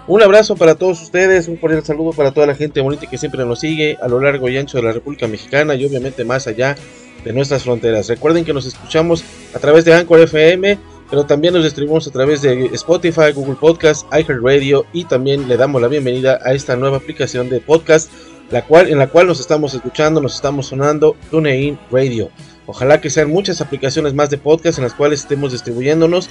Un 0.08 0.24
abrazo 0.24 0.56
para 0.56 0.76
todos 0.76 1.02
ustedes, 1.02 1.48
un 1.48 1.58
cordial 1.58 1.84
saludo 1.84 2.12
para 2.14 2.32
toda 2.32 2.48
la 2.48 2.56
gente 2.56 2.82
bonita 2.82 3.08
que 3.08 3.18
siempre 3.20 3.46
nos 3.46 3.60
sigue 3.60 3.98
a 4.02 4.08
lo 4.08 4.20
largo 4.20 4.50
y 4.50 4.58
ancho 4.58 4.78
de 4.78 4.84
la 4.84 4.92
República 4.92 5.28
Mexicana 5.28 5.76
y 5.76 5.86
obviamente 5.86 6.24
más 6.26 6.48
allá 6.48 6.76
de 7.24 7.34
nuestras 7.34 7.62
fronteras. 7.64 8.08
Recuerden 8.08 8.44
que 8.46 8.54
nos 8.54 8.66
escuchamos 8.66 9.24
a 9.54 9.60
través 9.60 9.86
de 9.86 9.94
Anchor 9.94 10.22
FM, 10.22 10.80
pero 11.12 11.26
también 11.26 11.54
nos 11.54 11.66
distribuimos 11.66 12.08
a 12.08 12.12
través 12.12 12.42
de 12.42 12.68
Spotify, 12.68 13.34
Google 13.36 13.56
Podcast, 13.56 14.08
iHeartRadio 14.14 14.86
y 14.94 15.04
también 15.04 15.50
le 15.50 15.58
damos 15.58 15.82
la 15.82 15.90
bienvenida 15.90 16.40
a 16.42 16.54
esta 16.54 16.78
nueva 16.78 16.98
aplicación 16.98 17.50
de 17.50 17.60
podcast, 17.60 18.10
la 18.50 18.64
cual, 18.64 18.88
en 18.88 18.98
la 18.98 19.08
cual 19.08 19.28
nos 19.28 19.42
estamos 19.42 19.74
escuchando, 19.74 20.22
nos 20.22 20.36
estamos 20.36 20.68
sonando 20.68 21.18
TuneIn 21.30 21.78
Radio. 21.92 22.30
Ojalá 22.66 23.02
que 23.02 23.10
sean 23.10 23.30
muchas 23.30 23.60
aplicaciones 23.60 24.14
más 24.14 24.30
de 24.30 24.38
podcast 24.38 24.78
en 24.78 24.86
las 24.86 24.94
cuales 24.94 25.20
estemos 25.20 25.52
distribuyéndonos. 25.52 26.30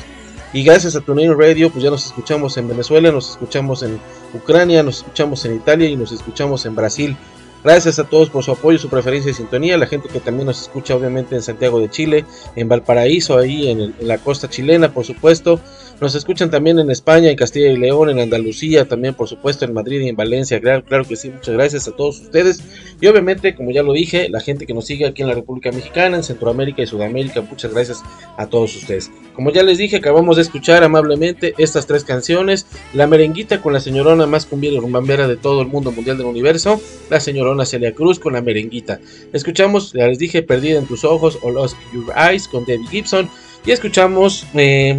Y 0.54 0.64
gracias 0.64 0.96
a 0.96 1.02
TuneIn 1.02 1.38
Radio, 1.38 1.68
pues 1.68 1.84
ya 1.84 1.90
nos 1.90 2.06
escuchamos 2.06 2.56
en 2.56 2.66
Venezuela, 2.66 3.12
nos 3.12 3.32
escuchamos 3.32 3.82
en 3.82 4.00
Ucrania, 4.32 4.82
nos 4.82 4.98
escuchamos 4.98 5.44
en 5.44 5.56
Italia 5.56 5.90
y 5.90 5.96
nos 5.96 6.10
escuchamos 6.10 6.64
en 6.64 6.74
Brasil. 6.74 7.16
Gracias 7.62 7.98
a 7.98 8.04
todos 8.04 8.30
por 8.30 8.42
su 8.42 8.52
apoyo, 8.52 8.78
su 8.78 8.88
preferencia 8.88 9.30
y 9.30 9.34
sintonía. 9.34 9.76
La 9.76 9.86
gente 9.86 10.08
que 10.08 10.20
también 10.20 10.46
nos 10.46 10.62
escucha, 10.62 10.94
obviamente, 10.96 11.34
en 11.34 11.42
Santiago 11.42 11.78
de 11.78 11.90
Chile, 11.90 12.24
en 12.56 12.68
Valparaíso, 12.68 13.36
ahí 13.36 13.68
en, 13.70 13.80
el- 13.80 13.94
en 14.00 14.08
la 14.08 14.16
costa 14.18 14.48
chilena, 14.48 14.92
por 14.94 15.04
supuesto. 15.04 15.60
Nos 16.00 16.14
escuchan 16.14 16.50
también 16.50 16.78
en 16.78 16.90
España, 16.90 17.28
en 17.28 17.36
Castilla 17.36 17.70
y 17.70 17.76
León, 17.76 18.08
en 18.08 18.20
Andalucía, 18.20 18.88
también, 18.88 19.12
por 19.12 19.28
supuesto, 19.28 19.66
en 19.66 19.74
Madrid 19.74 20.00
y 20.00 20.08
en 20.08 20.16
Valencia. 20.16 20.58
Claro, 20.58 20.82
claro 20.82 21.04
que 21.04 21.14
sí, 21.14 21.28
muchas 21.28 21.54
gracias 21.54 21.86
a 21.88 21.92
todos 21.92 22.20
ustedes. 22.20 22.62
Y 23.02 23.06
obviamente, 23.06 23.54
como 23.54 23.70
ya 23.70 23.82
lo 23.82 23.92
dije, 23.92 24.30
la 24.30 24.40
gente 24.40 24.66
que 24.66 24.72
nos 24.72 24.86
sigue 24.86 25.06
aquí 25.06 25.20
en 25.20 25.28
la 25.28 25.34
República 25.34 25.70
Mexicana, 25.72 26.16
en 26.16 26.22
Centroamérica 26.22 26.80
y 26.80 26.86
Sudamérica, 26.86 27.42
muchas 27.42 27.74
gracias 27.74 28.02
a 28.38 28.46
todos 28.46 28.74
ustedes. 28.76 29.10
Como 29.34 29.52
ya 29.52 29.62
les 29.62 29.76
dije, 29.76 29.96
acabamos 29.96 30.36
de 30.36 30.42
escuchar 30.42 30.82
amablemente 30.84 31.52
estas 31.58 31.86
tres 31.86 32.04
canciones. 32.04 32.66
La 32.94 33.06
merenguita 33.06 33.60
con 33.60 33.74
la 33.74 33.80
señorona 33.80 34.26
más 34.26 34.46
cumbiera 34.46 34.76
y 34.76 34.80
rumbambera 34.80 35.28
de 35.28 35.36
todo 35.36 35.60
el 35.60 35.68
mundo 35.68 35.92
mundial 35.92 36.16
del 36.16 36.26
universo. 36.26 36.80
La 37.10 37.20
señorona 37.20 37.66
Celia 37.66 37.94
Cruz 37.94 38.18
con 38.18 38.32
la 38.32 38.40
merenguita. 38.40 39.00
Escuchamos, 39.34 39.92
ya 39.92 40.06
les 40.06 40.18
dije, 40.18 40.42
Perdida 40.42 40.78
en 40.78 40.86
tus 40.86 41.04
ojos 41.04 41.38
o 41.42 41.50
Lost 41.50 41.76
Your 41.92 42.06
Eyes 42.16 42.48
con 42.48 42.64
David 42.64 42.88
Gibson. 42.88 43.28
Y 43.66 43.72
escuchamos 43.72 44.46
eh, 44.54 44.98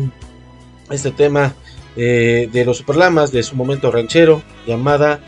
este 0.94 1.12
tema 1.12 1.56
eh, 1.96 2.50
de 2.52 2.66
los 2.66 2.78
Superlamas 2.78 3.32
de 3.32 3.44
su 3.44 3.56
momento 3.56 3.92
ranchero 3.92 4.42
llamada 4.66 5.20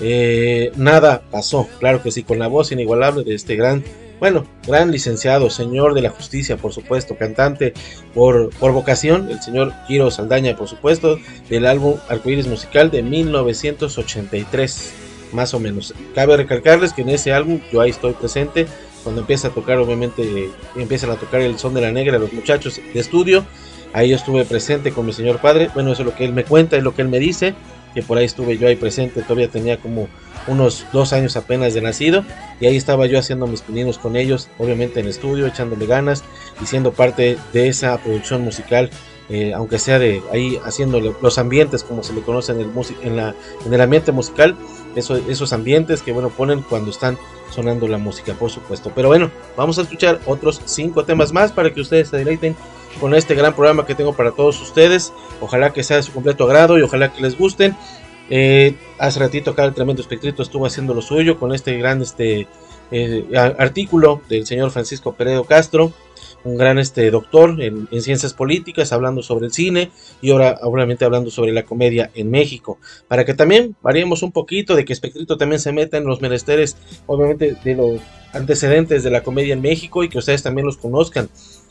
eh, 0.00 0.72
Nada 0.76 1.22
pasó. 1.30 1.68
Claro 1.78 2.02
que 2.02 2.10
sí, 2.10 2.22
con 2.22 2.38
la 2.38 2.48
voz 2.48 2.72
inigualable 2.72 3.24
de 3.24 3.34
este 3.34 3.56
gran, 3.56 3.84
bueno, 4.18 4.46
gran 4.66 4.90
licenciado, 4.90 5.50
señor 5.50 5.94
de 5.94 6.02
la 6.02 6.10
justicia, 6.10 6.56
por 6.56 6.72
supuesto, 6.72 7.16
cantante 7.16 7.74
por, 8.14 8.50
por 8.56 8.72
vocación, 8.72 9.30
el 9.30 9.40
señor 9.40 9.72
Kiro 9.86 10.10
Saldaña, 10.10 10.56
por 10.56 10.68
supuesto, 10.68 11.18
del 11.48 11.66
álbum 11.66 11.96
Arcoíris 12.08 12.46
Musical 12.46 12.90
de 12.90 13.02
1983, 13.02 14.92
más 15.32 15.54
o 15.54 15.60
menos. 15.60 15.94
Cabe 16.14 16.36
recalcarles 16.36 16.92
que 16.92 17.02
en 17.02 17.10
ese 17.10 17.32
álbum 17.32 17.60
yo 17.72 17.80
ahí 17.80 17.90
estoy 17.90 18.14
presente. 18.14 18.66
Cuando 19.02 19.22
empieza 19.22 19.48
a 19.48 19.50
tocar, 19.52 19.78
obviamente, 19.78 20.50
empiezan 20.76 21.10
a 21.10 21.16
tocar 21.16 21.40
el 21.40 21.58
son 21.58 21.72
de 21.72 21.80
la 21.80 21.90
negra 21.90 22.18
los 22.18 22.34
muchachos 22.34 22.80
de 22.92 23.00
estudio. 23.00 23.46
Ahí 23.92 24.10
yo 24.10 24.16
estuve 24.16 24.44
presente 24.44 24.92
con 24.92 25.06
mi 25.06 25.12
señor 25.12 25.38
padre. 25.40 25.70
Bueno, 25.74 25.92
eso 25.92 26.02
es 26.02 26.06
lo 26.06 26.14
que 26.14 26.24
él 26.24 26.32
me 26.32 26.44
cuenta, 26.44 26.76
es 26.76 26.82
lo 26.82 26.94
que 26.94 27.02
él 27.02 27.08
me 27.08 27.18
dice. 27.18 27.54
Que 27.94 28.02
por 28.02 28.18
ahí 28.18 28.24
estuve 28.24 28.56
yo 28.56 28.68
ahí 28.68 28.76
presente. 28.76 29.22
Todavía 29.22 29.48
tenía 29.48 29.78
como 29.78 30.08
unos 30.46 30.86
dos 30.92 31.12
años 31.12 31.36
apenas 31.36 31.74
de 31.74 31.80
nacido. 31.80 32.24
Y 32.60 32.66
ahí 32.66 32.76
estaba 32.76 33.06
yo 33.06 33.18
haciendo 33.18 33.46
mis 33.46 33.62
pininos 33.62 33.98
con 33.98 34.16
ellos. 34.16 34.48
Obviamente 34.58 35.00
en 35.00 35.08
estudio, 35.08 35.46
echándole 35.46 35.86
ganas. 35.86 36.22
Y 36.62 36.66
siendo 36.66 36.92
parte 36.92 37.36
de 37.52 37.68
esa 37.68 37.98
producción 37.98 38.42
musical 38.42 38.90
eh, 39.32 39.54
aunque 39.54 39.78
sea 39.78 40.00
de 40.00 40.20
ahí 40.32 40.58
haciendo 40.64 40.98
los 40.98 41.38
ambientes 41.38 41.84
como 41.84 42.02
se 42.02 42.12
le 42.12 42.20
conoce 42.20 42.50
en 42.50 42.62
el, 42.62 42.70
en 43.02 43.14
la, 43.14 43.36
en 43.64 43.72
el 43.72 43.80
ambiente 43.80 44.10
musical, 44.10 44.56
eso, 44.96 45.16
esos 45.16 45.52
ambientes 45.52 46.02
que 46.02 46.12
bueno 46.12 46.30
ponen 46.30 46.62
cuando 46.62 46.90
están 46.90 47.18
sonando 47.50 47.88
la 47.88 47.98
música, 47.98 48.34
por 48.34 48.50
supuesto. 48.50 48.92
Pero 48.94 49.08
bueno, 49.08 49.30
vamos 49.56 49.78
a 49.78 49.82
escuchar 49.82 50.20
otros 50.26 50.60
cinco 50.64 51.04
temas 51.04 51.32
más 51.32 51.52
para 51.52 51.72
que 51.72 51.80
ustedes 51.80 52.08
se 52.08 52.16
deleiten 52.16 52.56
con 53.00 53.14
este 53.14 53.34
gran 53.34 53.54
programa 53.54 53.86
que 53.86 53.94
tengo 53.94 54.12
para 54.12 54.32
todos 54.32 54.60
ustedes. 54.60 55.12
Ojalá 55.40 55.72
que 55.72 55.82
sea 55.82 55.96
de 55.96 56.02
su 56.02 56.12
completo 56.12 56.44
agrado 56.44 56.78
y 56.78 56.82
ojalá 56.82 57.12
que 57.12 57.22
les 57.22 57.36
gusten. 57.36 57.76
Eh, 58.32 58.76
hace 58.98 59.18
ratito 59.18 59.50
acá 59.50 59.64
el 59.64 59.74
tremendo 59.74 60.00
espectrito 60.02 60.42
estuvo 60.42 60.64
haciendo 60.64 60.94
lo 60.94 61.02
suyo 61.02 61.36
con 61.36 61.52
este 61.52 61.76
gran 61.78 62.00
este, 62.00 62.46
eh, 62.92 63.24
artículo 63.58 64.20
del 64.28 64.46
señor 64.46 64.70
Francisco 64.70 65.14
Peredo 65.14 65.44
Castro, 65.44 65.92
un 66.44 66.56
gran 66.56 66.78
este, 66.78 67.10
doctor 67.10 67.60
en, 67.62 67.88
ciencias 68.00 68.34
políticas, 68.34 68.92
hablando 68.92 69.22
sobre 69.22 69.46
el 69.46 69.52
cine 69.52 69.90
y 70.22 70.30
ahora 70.30 70.58
obviamente 70.62 71.04
hablando 71.04 71.30
sobre 71.30 71.52
la 71.52 71.64
comedia 71.64 72.10
en 72.14 72.30
México, 72.30 72.78
para 73.08 73.24
que 73.24 73.34
también 73.34 73.76
variemos 73.82 74.22
un 74.22 74.32
poquito 74.32 74.74
de 74.74 74.84
que 74.84 74.92
Espectrito 74.92 75.36
también 75.36 75.60
se 75.60 75.72
meta 75.72 75.96
en 75.96 76.04
los 76.04 76.20
menesteres, 76.20 76.76
obviamente 77.06 77.56
de 77.62 77.74
los 77.74 78.00
antecedentes 78.32 79.02
de 79.02 79.10
la 79.10 79.22
comedia 79.22 79.54
en 79.54 79.60
México 79.60 80.04
y 80.04 80.08
que 80.08 80.18
ustedes 80.18 80.42
también 80.42 80.66
los 80.66 80.76
conozcan. 80.76 81.28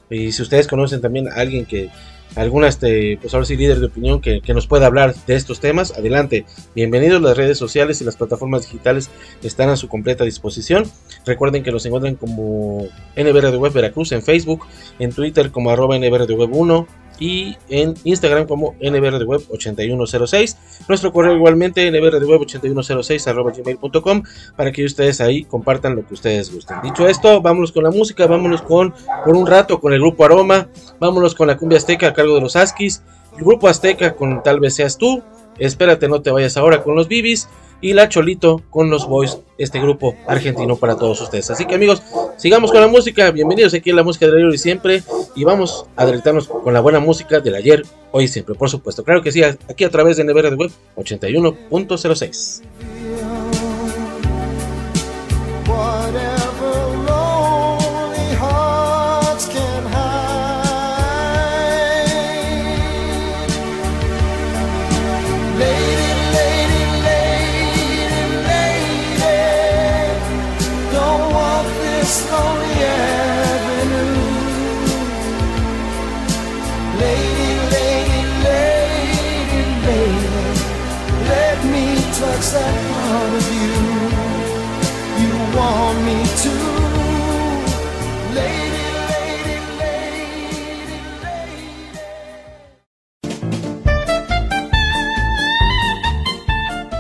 Y 0.10 0.32
si 0.32 0.42
ustedes 0.42 0.68
conocen 0.68 1.02
también 1.02 1.28
a 1.28 1.36
alguien 1.36 1.66
que, 1.66 1.90
alguna, 2.36 2.68
este, 2.68 3.18
pues 3.22 3.34
ahora 3.34 3.46
sí, 3.46 3.56
líder 3.56 3.80
de 3.80 3.88
opinión 3.88 4.22
que, 4.22 4.42
nos 4.54 4.68
pueda 4.68 4.88
hablar 4.88 5.16
de 5.28 5.36
estos 5.36 5.60
temas, 5.60 5.92
adelante. 5.92 6.46
Bienvenidos, 6.76 7.22
las 7.22 7.38
redes 7.38 7.58
sociales 7.58 8.02
y 8.02 8.04
las 8.04 8.18
plataformas 8.18 8.64
digitales 8.64 9.10
están 9.44 9.70
a 9.70 9.76
su 9.76 9.88
completa 9.88 10.24
disposición. 10.24 10.84
Recuerden 11.26 11.64
que 11.64 11.72
los 11.72 11.86
encuentran 11.86 12.16
como 12.16 12.88
NBR 13.16 13.52
de 13.52 13.58
Web 13.58 13.74
Veracruz 13.74 14.12
en 14.12 14.22
Facebook, 14.22 14.66
en 15.00 15.12
Twitter 15.12 15.52
como 15.52 15.72
arroba 15.72 15.98
NBR 15.98 16.28
de 16.28 16.36
Web 16.36 16.50
1, 16.52 16.88
y 17.20 17.58
en 17.70 17.96
Instagram 18.04 18.48
como 18.48 18.74
nbrdeweb8106. 18.80 20.56
Nuestro 20.88 21.12
correo 21.12 21.36
igualmente 21.36 21.92
nbrdeweb8106 21.92 23.58
gmail.com 23.58 24.24
para 24.56 24.72
que 24.72 24.86
ustedes 24.86 25.22
ahí 25.22 25.44
compartan 25.44 25.96
lo 25.96 26.08
que 26.08 26.14
ustedes 26.14 26.54
gusten. 26.54 26.78
Dicho 26.84 27.08
esto, 27.08 27.42
vámonos 27.42 27.72
con 27.72 27.84
la 27.84 27.92
música, 27.92 28.26
vámonos 28.28 28.62
con 28.62 28.94
por 29.26 29.36
un 29.36 29.46
rato 29.46 29.80
con 29.80 29.94
el 29.94 30.00
grupo 30.00 30.26
Aroma, 30.26 30.70
vámonos 31.00 31.36
con 31.36 31.48
la 31.48 31.58
cumbia 31.58 31.78
azteca 31.78 32.08
a 32.08 32.14
cargo 32.14 32.36
de 32.36 32.42
los 32.42 32.56
Askis, 32.56 33.04
el 33.38 33.44
grupo 33.44 33.68
azteca 33.68 34.16
con 34.16 34.42
tal 34.44 34.60
vez 34.60 34.76
seas 34.76 34.98
tú, 34.98 35.22
espérate 35.58 36.08
no 36.08 36.22
te 36.22 36.32
vayas 36.32 36.58
ahora 36.58 36.84
con 36.84 36.96
los 36.96 37.08
Bibis 37.08 37.48
y 37.82 37.94
la 37.94 38.10
Cholito 38.10 38.62
con 38.70 38.90
los 38.90 39.08
Boys, 39.08 39.40
este 39.58 39.80
grupo 39.80 40.16
argentino 40.28 40.76
para 40.76 40.98
todos 40.98 41.22
ustedes. 41.22 41.50
Así 41.50 41.66
que 41.66 41.76
amigos, 41.76 42.02
sigamos 42.38 42.72
con 42.72 42.82
la 42.82 42.88
música, 42.88 43.32
bienvenidos 43.32 43.74
aquí 43.74 43.92
a 43.92 43.96
la 43.96 44.04
música 44.04 44.26
del 44.26 44.36
ayer 44.36 44.54
y 44.54 44.58
siempre 44.58 45.04
y 45.36 45.44
vamos 45.44 45.86
a 45.96 46.06
deleitarnos 46.06 46.48
con 46.48 46.74
la 46.74 46.82
buena 46.82 47.00
música 47.00 47.40
del 47.40 47.56
ayer, 47.56 47.84
hoy 48.12 48.26
y 48.26 48.28
siempre, 48.28 48.56
por 48.56 48.70
supuesto. 48.70 49.04
Claro 49.04 49.22
que 49.22 49.32
sí, 49.32 49.42
aquí 49.44 49.84
a 49.84 49.90
través 49.90 50.18
de 50.18 50.24
de 50.24 50.56
Web 50.56 50.72
81.06. 50.96 52.99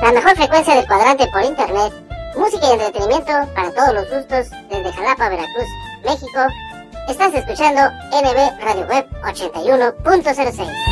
La 0.01 0.13
mejor 0.13 0.33
frecuencia 0.37 0.75
del 0.75 0.87
cuadrante 0.87 1.27
por 1.27 1.43
internet, 1.43 1.93
música 2.37 2.67
y 2.67 2.71
entretenimiento 2.71 3.33
para 3.53 3.69
todos 3.73 3.93
los 3.93 4.09
gustos 4.09 4.49
desde 4.69 4.93
Jalapa, 4.93 5.27
Veracruz, 5.27 5.67
México. 6.05 6.39
Estás 7.09 7.33
escuchando 7.33 7.81
NB 8.11 8.63
Radio 8.63 8.85
Web 8.87 9.09
81.06. 9.23 10.89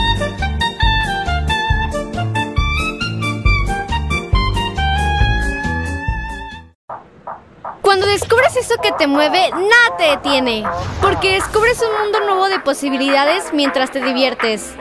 Cuando 7.82 8.08
descubres 8.08 8.58
eso 8.58 8.76
que 8.82 8.92
te 8.92 9.08
mueve, 9.08 9.50
nada 9.52 9.98
te 9.98 10.04
detiene. 10.04 10.66
Porque 11.02 11.32
descubres 11.32 11.82
un 11.82 12.04
mundo 12.04 12.20
nuevo 12.26 12.50
de 12.50 12.60
posibilidades 12.60 13.54
mientras 13.54 13.90
te 13.90 14.04
diviertes. 14.04 14.74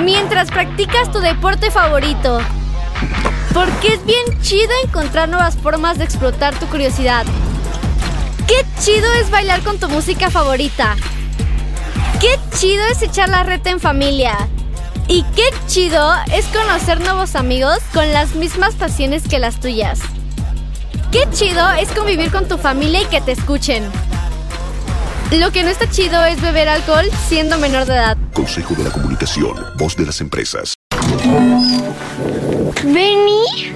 Mientras 0.00 0.52
practicas 0.52 1.10
tu 1.10 1.18
deporte 1.18 1.72
favorito. 1.72 2.38
Porque 3.52 3.94
es 3.94 4.04
bien 4.04 4.24
chido 4.42 4.70
encontrar 4.84 5.28
nuevas 5.28 5.56
formas 5.56 5.98
de 5.98 6.04
explotar 6.04 6.58
tu 6.58 6.66
curiosidad. 6.66 7.24
Qué 8.46 8.64
chido 8.80 9.10
es 9.14 9.30
bailar 9.30 9.62
con 9.62 9.78
tu 9.78 9.88
música 9.88 10.30
favorita. 10.30 10.96
Qué 12.20 12.38
chido 12.58 12.84
es 12.86 13.02
echar 13.02 13.28
la 13.28 13.42
reta 13.42 13.70
en 13.70 13.80
familia. 13.80 14.36
Y 15.08 15.22
qué 15.36 15.44
chido 15.66 16.12
es 16.32 16.46
conocer 16.46 17.00
nuevos 17.00 17.36
amigos 17.36 17.78
con 17.92 18.12
las 18.12 18.34
mismas 18.34 18.74
pasiones 18.74 19.28
que 19.28 19.38
las 19.38 19.60
tuyas. 19.60 20.00
Qué 21.12 21.28
chido 21.32 21.70
es 21.72 21.90
convivir 21.90 22.32
con 22.32 22.48
tu 22.48 22.58
familia 22.58 23.02
y 23.02 23.06
que 23.06 23.20
te 23.20 23.32
escuchen. 23.32 23.84
Lo 25.30 25.50
que 25.52 25.62
no 25.62 25.68
está 25.68 25.88
chido 25.88 26.24
es 26.24 26.40
beber 26.40 26.68
alcohol 26.68 27.06
siendo 27.28 27.58
menor 27.58 27.86
de 27.86 27.94
edad. 27.94 28.16
Consejo 28.32 28.74
de 28.74 28.84
la 28.84 28.90
Comunicación, 28.90 29.54
voz 29.76 29.96
de 29.96 30.06
las 30.06 30.20
empresas. 30.20 30.73
¿Vení? 32.84 33.72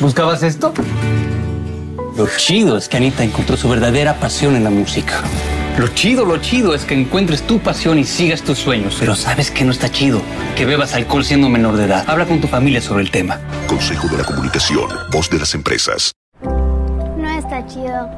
¿Buscabas 0.00 0.42
esto? 0.42 0.72
Lo 2.16 2.26
chido 2.36 2.78
es 2.78 2.88
que 2.88 2.96
Anita 2.96 3.22
encontró 3.22 3.56
su 3.56 3.68
verdadera 3.68 4.14
pasión 4.14 4.56
en 4.56 4.64
la 4.64 4.70
música. 4.70 5.20
Lo 5.78 5.88
chido, 5.88 6.24
lo 6.24 6.38
chido 6.38 6.74
es 6.74 6.86
que 6.86 6.94
encuentres 6.94 7.42
tu 7.42 7.58
pasión 7.58 7.98
y 7.98 8.04
sigas 8.04 8.40
tus 8.40 8.58
sueños. 8.58 8.96
Pero 8.98 9.14
¿sabes 9.14 9.50
que 9.50 9.64
no 9.64 9.72
está 9.72 9.90
chido? 9.90 10.22
Que 10.56 10.64
bebas 10.64 10.94
alcohol 10.94 11.24
siendo 11.24 11.50
menor 11.50 11.76
de 11.76 11.84
edad. 11.84 12.04
Habla 12.06 12.24
con 12.24 12.40
tu 12.40 12.48
familia 12.48 12.80
sobre 12.80 13.02
el 13.02 13.10
tema. 13.10 13.38
Consejo 13.66 14.08
de 14.08 14.16
la 14.16 14.24
Comunicación, 14.24 14.88
voz 15.12 15.28
de 15.28 15.38
las 15.38 15.54
empresas. 15.54 16.12
No 16.42 17.28
está 17.28 17.66
chido. 17.66 18.08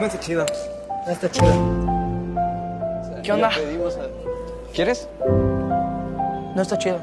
No 0.00 0.06
está 0.06 0.20
chido. 0.20 0.46
No 1.06 1.12
está 1.12 1.30
chido. 1.30 1.84
¿Qué 3.24 3.32
onda? 3.32 3.50
¿Quieres? 4.74 5.08
No 6.56 6.60
está 6.60 6.76
chido. 6.76 7.00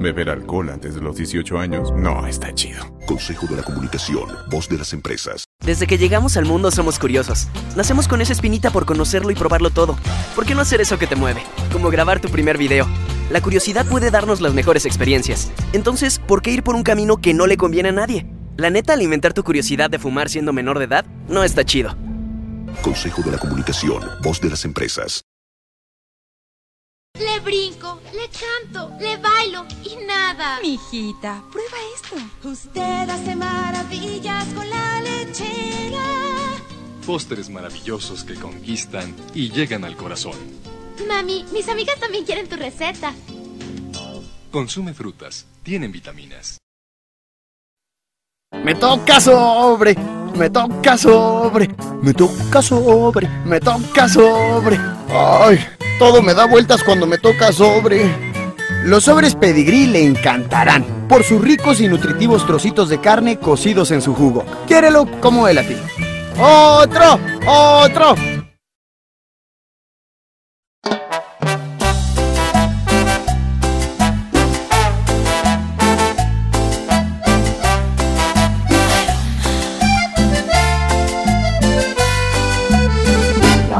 Beber 0.00 0.30
alcohol 0.30 0.70
antes 0.70 0.94
de 0.94 1.00
los 1.00 1.16
18 1.16 1.58
años 1.58 1.92
no 1.94 2.26
está 2.26 2.52
chido. 2.54 2.84
Consejo 3.06 3.46
de 3.46 3.56
la 3.56 3.62
Comunicación, 3.62 4.24
voz 4.50 4.68
de 4.68 4.78
las 4.78 4.92
empresas. 4.92 5.44
Desde 5.64 5.86
que 5.86 5.98
llegamos 5.98 6.36
al 6.36 6.44
mundo 6.44 6.70
somos 6.70 6.98
curiosos. 6.98 7.46
Nacemos 7.76 8.08
con 8.08 8.20
esa 8.20 8.32
espinita 8.32 8.70
por 8.70 8.84
conocerlo 8.86 9.30
y 9.30 9.34
probarlo 9.34 9.70
todo. 9.70 9.96
¿Por 10.34 10.44
qué 10.44 10.54
no 10.54 10.62
hacer 10.62 10.80
eso 10.80 10.98
que 10.98 11.06
te 11.06 11.14
mueve? 11.14 11.42
Como 11.72 11.90
grabar 11.90 12.20
tu 12.20 12.28
primer 12.30 12.58
video. 12.58 12.86
La 13.30 13.40
curiosidad 13.40 13.86
puede 13.86 14.10
darnos 14.10 14.40
las 14.40 14.54
mejores 14.54 14.86
experiencias. 14.86 15.52
Entonces, 15.72 16.18
¿por 16.18 16.42
qué 16.42 16.50
ir 16.50 16.62
por 16.62 16.74
un 16.74 16.82
camino 16.82 17.18
que 17.18 17.34
no 17.34 17.46
le 17.46 17.56
conviene 17.56 17.90
a 17.90 17.92
nadie? 17.92 18.26
La 18.56 18.70
neta, 18.70 18.94
alimentar 18.94 19.34
tu 19.34 19.44
curiosidad 19.44 19.88
de 19.88 19.98
fumar 19.98 20.28
siendo 20.28 20.52
menor 20.52 20.78
de 20.78 20.86
edad 20.86 21.04
no 21.28 21.44
está 21.44 21.64
chido. 21.64 21.94
Consejo 22.82 23.22
de 23.22 23.32
la 23.32 23.38
Comunicación, 23.38 24.02
voz 24.22 24.40
de 24.40 24.50
las 24.50 24.64
empresas. 24.64 25.21
Le 27.24 27.40
brinco, 27.40 28.00
le 28.12 28.28
canto, 28.28 28.90
le 29.00 29.16
bailo 29.16 29.64
y 29.84 30.04
nada. 30.06 30.58
Mijita, 30.62 31.42
prueba 31.52 31.76
esto. 31.94 32.16
Usted 32.48 33.08
hace 33.08 33.36
maravillas 33.36 34.46
con 34.54 34.68
la 34.68 35.00
lechera. 35.00 36.04
Pósteres 37.06 37.50
maravillosos 37.50 38.24
que 38.24 38.34
conquistan 38.34 39.14
y 39.34 39.50
llegan 39.50 39.84
al 39.84 39.96
corazón. 39.96 40.38
Mami, 41.06 41.44
mis 41.52 41.68
amigas 41.68 41.98
también 42.00 42.24
quieren 42.24 42.48
tu 42.48 42.56
receta. 42.56 43.12
Consume 44.50 44.92
frutas, 44.92 45.46
tienen 45.62 45.92
vitaminas. 45.92 46.61
Me 48.52 48.74
toca 48.76 49.20
sobre, 49.20 49.96
me 50.36 50.48
toca 50.48 50.96
sobre, 50.96 51.68
me 52.00 52.14
toca 52.14 52.62
sobre, 52.62 53.28
me 53.44 53.58
toca 53.58 54.08
sobre. 54.08 54.78
Ay, 55.10 55.58
todo 55.98 56.22
me 56.22 56.32
da 56.32 56.46
vueltas 56.46 56.84
cuando 56.84 57.06
me 57.06 57.18
toca 57.18 57.50
sobre. 57.50 58.14
Los 58.84 59.04
sobres 59.04 59.34
pedigrí 59.34 59.86
le 59.86 60.04
encantarán 60.04 60.84
por 61.08 61.24
sus 61.24 61.40
ricos 61.40 61.80
y 61.80 61.88
nutritivos 61.88 62.46
trocitos 62.46 62.88
de 62.88 63.00
carne 63.00 63.38
cocidos 63.38 63.90
en 63.90 64.00
su 64.00 64.14
jugo. 64.14 64.44
Quiérelo 64.68 65.08
como 65.20 65.48
él 65.48 65.58
a 65.58 65.62
ti. 65.62 65.76
¡Otro! 66.38 67.18
¡Otro! 67.46 68.14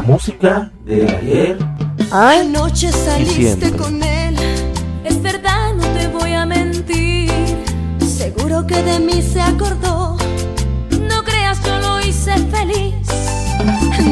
música 0.05 0.71
de 0.85 1.09
ayer. 1.09 1.57
Ay, 2.11 2.47
noche 2.47 2.91
saliste 2.91 3.71
con 3.71 4.01
él. 4.03 4.35
Es 5.03 5.21
verdad, 5.21 5.73
no 5.75 5.85
te 5.97 6.07
voy 6.07 6.33
a 6.33 6.45
mentir. 6.45 7.31
Seguro 7.99 8.65
que 8.67 8.81
de 8.83 8.99
mí 8.99 9.21
se 9.21 9.41
acordó. 9.41 10.17
No 11.09 11.23
creas, 11.23 11.63
yo 11.63 11.77
lo 11.79 11.99
hice 12.01 12.35
feliz. 12.55 12.95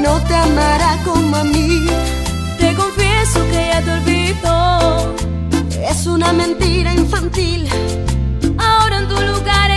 No 0.01 0.19
te 0.21 0.35
amará 0.35 0.97
como 1.03 1.35
a 1.35 1.43
mí. 1.43 1.85
Te 2.57 2.73
confieso 2.73 3.39
que 3.51 3.69
ya 3.71 3.81
te 3.81 3.91
olvidó. 3.91 5.15
Es 5.89 6.05
una 6.07 6.31
mentira 6.33 6.93
infantil. 6.93 7.67
Ahora 8.57 8.99
en 8.99 9.07
tu 9.07 9.15
lugar 9.15 9.70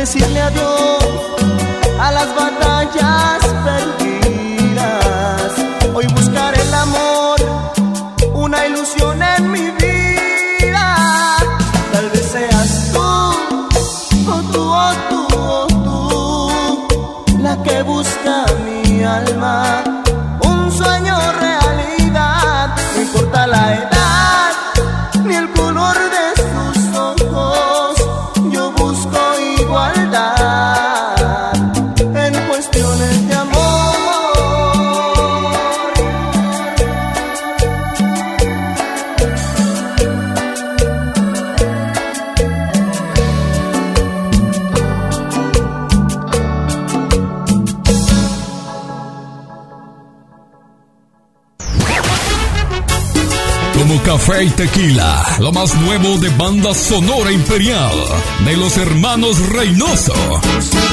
decirle 0.00 0.40
adiós 0.40 1.04
a 2.00 2.10
las 2.10 2.34
batallas 2.34 3.49
Como 54.40 54.52
café 54.52 54.62
y 54.64 54.68
tequila, 54.68 55.36
lo 55.38 55.52
más 55.52 55.74
nuevo 55.74 56.16
de 56.16 56.30
banda 56.30 56.72
sonora 56.74 57.30
imperial 57.30 57.92
de 58.44 58.56
los 58.56 58.76
hermanos 58.78 59.38
Reynoso. 59.50 60.14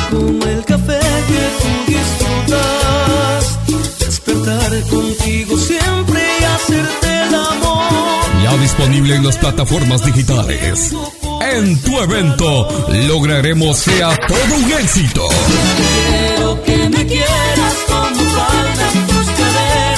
Como 0.09 0.43
el 0.43 0.65
café 0.65 0.99
que 1.27 1.39
tú 1.61 1.91
disfrutas, 1.91 3.59
despertar 3.99 4.81
contigo 4.89 5.57
siempre 5.57 6.21
y 6.39 6.43
hacerte 6.43 7.23
el 7.27 7.35
amor. 7.35 7.89
Ya 8.43 8.57
disponible 8.57 9.15
en 9.15 9.25
las 9.25 9.37
plataformas 9.37 10.05
digitales. 10.05 10.93
En 11.41 11.81
tu 11.81 12.01
evento 12.01 12.67
lograremos 13.07 13.77
sea 13.77 14.17
todo 14.27 14.55
un 14.57 14.71
éxito. 14.73 15.23
Quiero 15.77 16.63
que 16.63 16.89
me 16.89 17.05
quieras 17.05 17.75
como. 17.87 18.07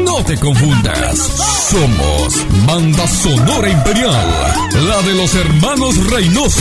No 0.00 0.24
te 0.24 0.36
confundas. 0.36 1.18
Somos 1.70 2.34
Banda 2.66 3.06
Sonora 3.06 3.70
Imperial. 3.70 4.26
La 4.88 5.02
de 5.02 5.14
los 5.14 5.36
hermanos 5.36 6.04
Reynoso. 6.10 6.58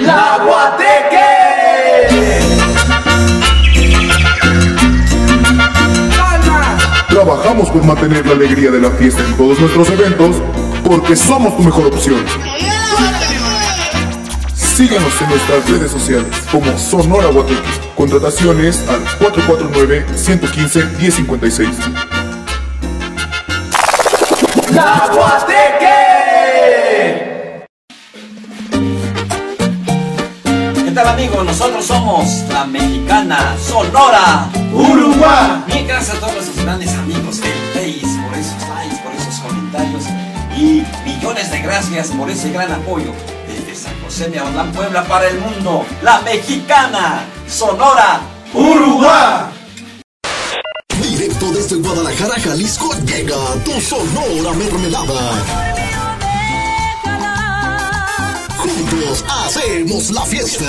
¡La 0.00 0.38
Guateque! 0.44 1.28
Trabajamos 7.18 7.66
por 7.70 7.82
mantener 7.82 8.24
la 8.24 8.34
alegría 8.34 8.70
de 8.70 8.80
la 8.80 8.92
fiesta 8.92 9.20
en 9.24 9.36
todos 9.36 9.58
nuestros 9.58 9.90
eventos, 9.90 10.36
porque 10.84 11.16
somos 11.16 11.56
tu 11.56 11.64
mejor 11.64 11.86
opción. 11.86 12.24
Síguenos 14.54 15.20
en 15.20 15.28
nuestras 15.28 15.68
redes 15.68 15.90
sociales 15.90 16.28
como 16.52 16.78
Sonora 16.78 17.26
Guateque. 17.26 17.58
Contrataciones 17.96 18.84
al 18.88 19.04
449-115-1056. 19.18 21.70
¡La 24.72 25.10
Guateque! 25.12 25.88
¿Qué 30.84 30.90
tal 30.92 31.08
amigos? 31.08 31.44
Nosotros 31.44 31.84
somos 31.84 32.44
la 32.52 32.64
mexicana 32.64 33.56
Sonora 33.60 34.48
Uruguay. 34.72 35.64
Mil 35.66 35.84
gracias 35.86 36.16
a 36.16 36.20
todos 36.20 36.34
nuestros 36.34 36.64
grandes 36.64 36.94
amigos 36.94 37.07
millones 41.18 41.50
de 41.50 41.60
gracias 41.60 42.08
por 42.08 42.30
ese 42.30 42.50
gran 42.50 42.70
apoyo 42.70 43.12
desde 43.48 43.74
San 43.74 43.92
José 44.02 44.28
de 44.28 44.38
Aguadán, 44.38 44.70
Puebla 44.72 45.04
para 45.04 45.28
el 45.28 45.38
mundo. 45.40 45.84
La 46.02 46.20
mexicana 46.20 47.24
Sonora 47.48 48.20
Uruguay. 48.54 49.46
Directo 51.02 51.18
directo 51.18 51.52
desde 51.52 51.76
Guadalajara, 51.76 52.40
Jalisco, 52.40 52.94
llega 53.04 53.36
tu 53.64 53.80
Sonora 53.80 54.52
Mermelada. 54.52 55.32
Juntos 58.58 59.24
hacemos 59.28 60.10
la 60.10 60.24
fiesta. 60.24 60.66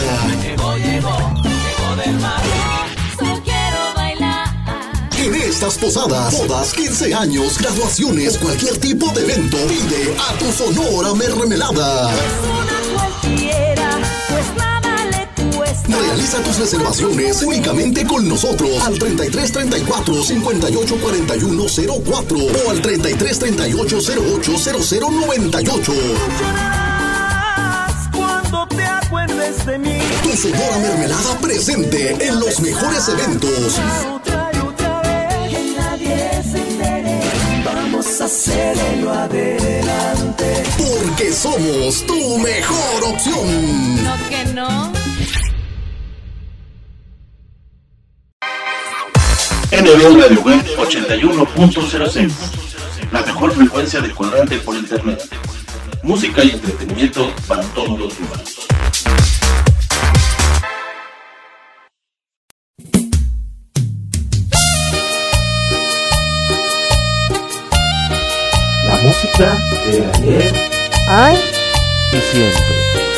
En 5.19 5.35
estas 5.35 5.77
posadas, 5.77 6.37
bodas, 6.37 6.73
15 6.73 7.13
años, 7.13 7.57
graduaciones, 7.57 8.37
cualquier 8.37 8.77
tipo 8.77 9.11
de 9.11 9.23
evento, 9.23 9.57
pide 9.67 10.15
a 10.17 10.37
tu 10.37 10.49
Sonora 10.49 11.13
Mermelada. 11.13 12.09
Realiza 15.89 16.41
tus 16.41 16.57
reservaciones 16.59 17.41
únicamente 17.43 18.07
con 18.07 18.29
nosotros 18.29 18.81
al 18.85 18.97
33 18.97 19.51
34 19.51 20.23
58 20.23 20.95
41 21.01 21.63
04 22.05 22.37
o 22.37 22.69
al 22.69 22.81
33 22.81 23.39
38 23.39 23.97
08 23.97 24.57
00 24.57 25.11
98. 25.11 25.93
Cuando 28.15 28.67
te 28.67 28.85
acuerdes 28.85 29.65
de 29.65 29.79
mí. 29.79 29.99
Tu 30.23 30.37
Sonora 30.37 30.77
Mermelada 30.77 31.37
presente 31.39 32.15
en 32.25 32.39
los 32.39 32.61
mejores 32.61 33.09
eventos. 33.09 33.79
Hacerlo 38.21 39.13
adelante. 39.13 40.63
Porque 40.77 41.31
somos 41.31 42.05
tu 42.05 42.37
mejor 42.39 43.03
opción. 43.05 44.03
No 44.03 44.17
que 44.27 44.45
no. 44.53 44.91
NB 49.71 50.21
Radio 50.21 50.41
Web 50.41 50.65
81.06 50.77 52.31
La 53.13 53.21
mejor 53.21 53.53
frecuencia 53.53 54.01
del 54.01 54.13
cuadrante 54.13 54.57
por 54.57 54.75
internet. 54.75 55.21
Música 56.03 56.43
y 56.43 56.49
entretenimiento 56.49 57.33
para 57.47 57.63
todos 57.73 57.97
los 57.97 58.19
humanos. 58.19 58.67
Música 69.21 69.57
de 69.85 70.31
ayer 70.31 70.53
Ay, 71.07 71.35
y 72.13 72.17
siempre. 72.31 73.08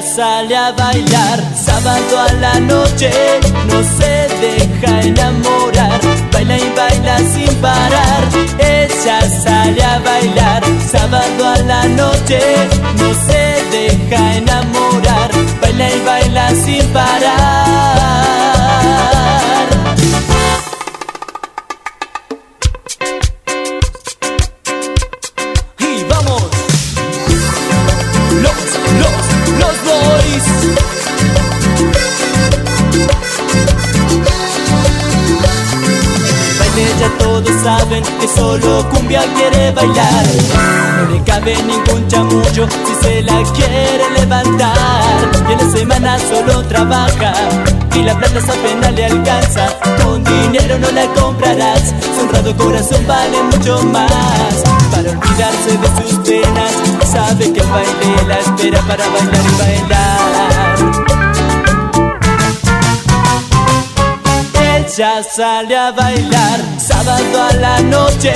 Ya 0.00 0.06
sale 0.06 0.56
a 0.56 0.72
bailar 0.72 1.38
sábado 1.54 2.20
a 2.20 2.32
la 2.40 2.58
noche, 2.60 3.10
no 3.68 3.82
se 3.82 4.28
deja 4.40 5.00
enamorar, 5.02 6.00
baila 6.32 6.56
y 6.56 6.72
baila 6.74 7.18
sin 7.18 7.54
parar. 7.56 8.22
Ella 8.58 9.20
sale 9.28 9.82
a 9.82 9.98
bailar 9.98 10.62
sábado 10.90 11.46
a 11.46 11.58
la 11.58 11.84
noche, 11.88 12.40
no 12.96 13.12
se 13.12 13.62
deja 13.76 14.36
enamorar, 14.36 15.30
baila 15.60 15.90
y 15.90 16.00
baila 16.00 16.50
sin 16.54 16.86
parar. 16.94 17.69
Saben 37.62 38.02
que 38.20 38.28
solo 38.28 38.88
cumbia 38.90 39.22
quiere 39.34 39.70
bailar. 39.72 40.26
No 40.96 41.14
le 41.14 41.22
cabe 41.24 41.54
ningún 41.62 42.06
chamullo 42.08 42.66
si 42.86 42.94
se 43.02 43.22
la 43.22 43.42
quiere 43.54 44.10
levantar. 44.18 44.76
Y 45.48 45.52
en 45.52 45.58
la 45.58 45.76
semana 45.76 46.18
solo 46.18 46.62
trabaja 46.64 47.32
y 47.94 48.02
la 48.02 48.16
plata 48.16 48.38
apenas 48.38 48.92
le 48.94 49.04
alcanza. 49.06 49.66
Con 50.02 50.24
dinero 50.24 50.78
no 50.78 50.90
la 50.92 51.06
comprarás, 51.20 51.94
su 52.14 52.22
honrado 52.22 52.56
corazón 52.56 53.06
vale 53.06 53.42
mucho 53.42 53.82
más. 53.84 54.64
Para 54.90 55.10
olvidarse 55.10 55.78
de 55.78 56.02
sus 56.02 56.18
penas, 56.20 56.72
sabe 57.10 57.52
que 57.52 57.60
el 57.60 57.66
baile 57.66 58.26
la 58.26 58.38
espera 58.38 58.80
para 58.82 59.04
bailar 59.08 59.44
y 59.44 59.58
bailar. 59.58 61.19
Ella 64.92 65.22
sale 65.22 65.76
a 65.76 65.92
bailar 65.92 66.60
sábado 66.76 67.42
a 67.42 67.52
la 67.54 67.80
noche, 67.80 68.34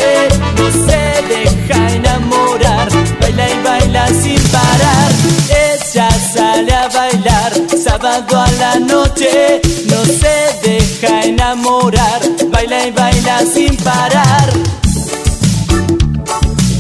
no 0.57 0.71
se 0.87 1.01
deja 1.29 1.95
enamorar, 1.95 2.89
baila 3.21 3.51
y 3.51 3.63
baila 3.65 4.07
sin 4.07 4.41
parar. 4.53 5.11
Ella 5.51 6.09
sale 6.33 6.73
a 6.73 6.89
bailar 6.91 7.53
sábado 7.77 8.41
a 8.41 8.51
la 8.53 8.79
noche, 8.79 9.61
no 9.87 10.05
se 10.05 10.69
deja 10.69 11.25
enamorar, 11.25 12.21
baila 12.53 12.87
y 12.87 12.91
baila 12.93 13.41
sin 13.53 13.77
parar. 13.79 14.49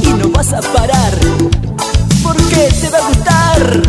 Y 0.02 0.08
no 0.08 0.28
vas 0.28 0.52
a 0.52 0.60
parar, 0.60 1.14
porque 2.22 2.68
te 2.80 2.90
va 2.90 2.98
a 2.98 3.08
gustar. 3.08 3.82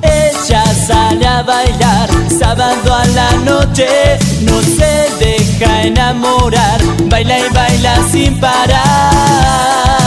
Ella 0.00 0.64
sale 0.86 1.26
a 1.26 1.42
bailar 1.42 1.97
sábado 2.38 2.94
a 2.94 3.04
la 3.06 3.32
noche, 3.44 3.88
no 4.42 4.60
se 4.62 5.08
deja 5.18 5.82
enamorar, 5.82 6.80
baila 7.08 7.38
y 7.38 7.48
baila 7.52 7.96
sin 8.10 8.38
parar. 8.38 9.97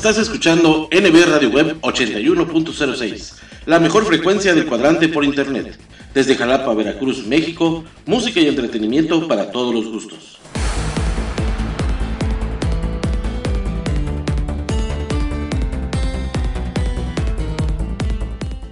Estás 0.00 0.16
escuchando 0.16 0.88
NB 0.90 1.26
Radio 1.26 1.50
Web 1.50 1.78
81.06, 1.82 3.34
la 3.66 3.78
mejor 3.78 4.06
frecuencia 4.06 4.54
del 4.54 4.64
cuadrante 4.64 5.08
por 5.08 5.26
internet. 5.26 5.78
Desde 6.14 6.36
Jalapa, 6.36 6.72
Veracruz, 6.72 7.26
México, 7.26 7.84
música 8.06 8.40
y 8.40 8.46
entretenimiento 8.46 9.28
para 9.28 9.52
todos 9.52 9.74
los 9.74 9.88
gustos. 9.88 10.39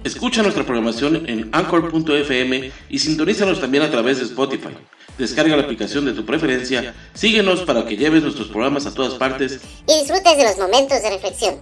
Escucha 0.03 0.41
nuestra 0.41 0.65
programación 0.65 1.29
en 1.29 1.49
anchor.fm 1.51 2.71
y 2.89 2.99
sintonízanos 2.99 3.59
también 3.59 3.83
a 3.83 3.91
través 3.91 4.19
de 4.19 4.25
Spotify. 4.25 4.69
Descarga 5.17 5.57
la 5.57 5.63
aplicación 5.63 6.05
de 6.05 6.13
tu 6.13 6.25
preferencia, 6.25 6.95
síguenos 7.13 7.61
para 7.61 7.85
que 7.85 7.97
lleves 7.97 8.23
nuestros 8.23 8.47
programas 8.47 8.85
a 8.85 8.93
todas 8.93 9.15
partes 9.15 9.59
y 9.85 9.99
disfrutes 9.99 10.37
de 10.37 10.43
los 10.43 10.57
momentos 10.57 11.01
de 11.01 11.09
reflexión. 11.09 11.55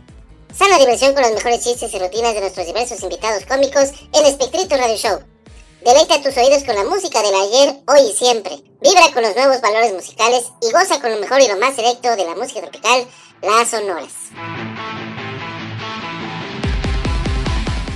Sana 0.53 0.77
diversión 0.77 1.13
con 1.13 1.23
los 1.23 1.33
mejores 1.33 1.63
chistes 1.63 1.91
y 1.91 1.99
rutinas 1.99 2.35
de 2.35 2.41
nuestros 2.41 2.67
diversos 2.67 3.01
invitados 3.01 3.43
cómicos 3.45 3.89
en 4.13 4.25
Espectrito 4.27 4.77
Radio 4.77 4.97
Show. 4.97 5.19
Deleita 5.83 6.21
tus 6.21 6.37
oídos 6.37 6.63
con 6.63 6.75
la 6.75 6.83
música 6.83 7.21
del 7.23 7.33
ayer, 7.33 7.75
hoy 7.87 8.11
y 8.11 8.15
siempre. 8.15 8.51
Vibra 8.81 9.11
con 9.13 9.23
los 9.23 9.35
nuevos 9.35 9.61
valores 9.61 9.93
musicales 9.93 10.43
y 10.61 10.71
goza 10.71 11.01
con 11.01 11.11
lo 11.11 11.17
mejor 11.17 11.41
y 11.41 11.47
lo 11.47 11.57
más 11.57 11.75
selecto 11.75 12.15
de 12.15 12.25
la 12.25 12.35
música 12.35 12.61
tropical, 12.61 13.05
las 13.41 13.69
sonoras. 13.69 14.13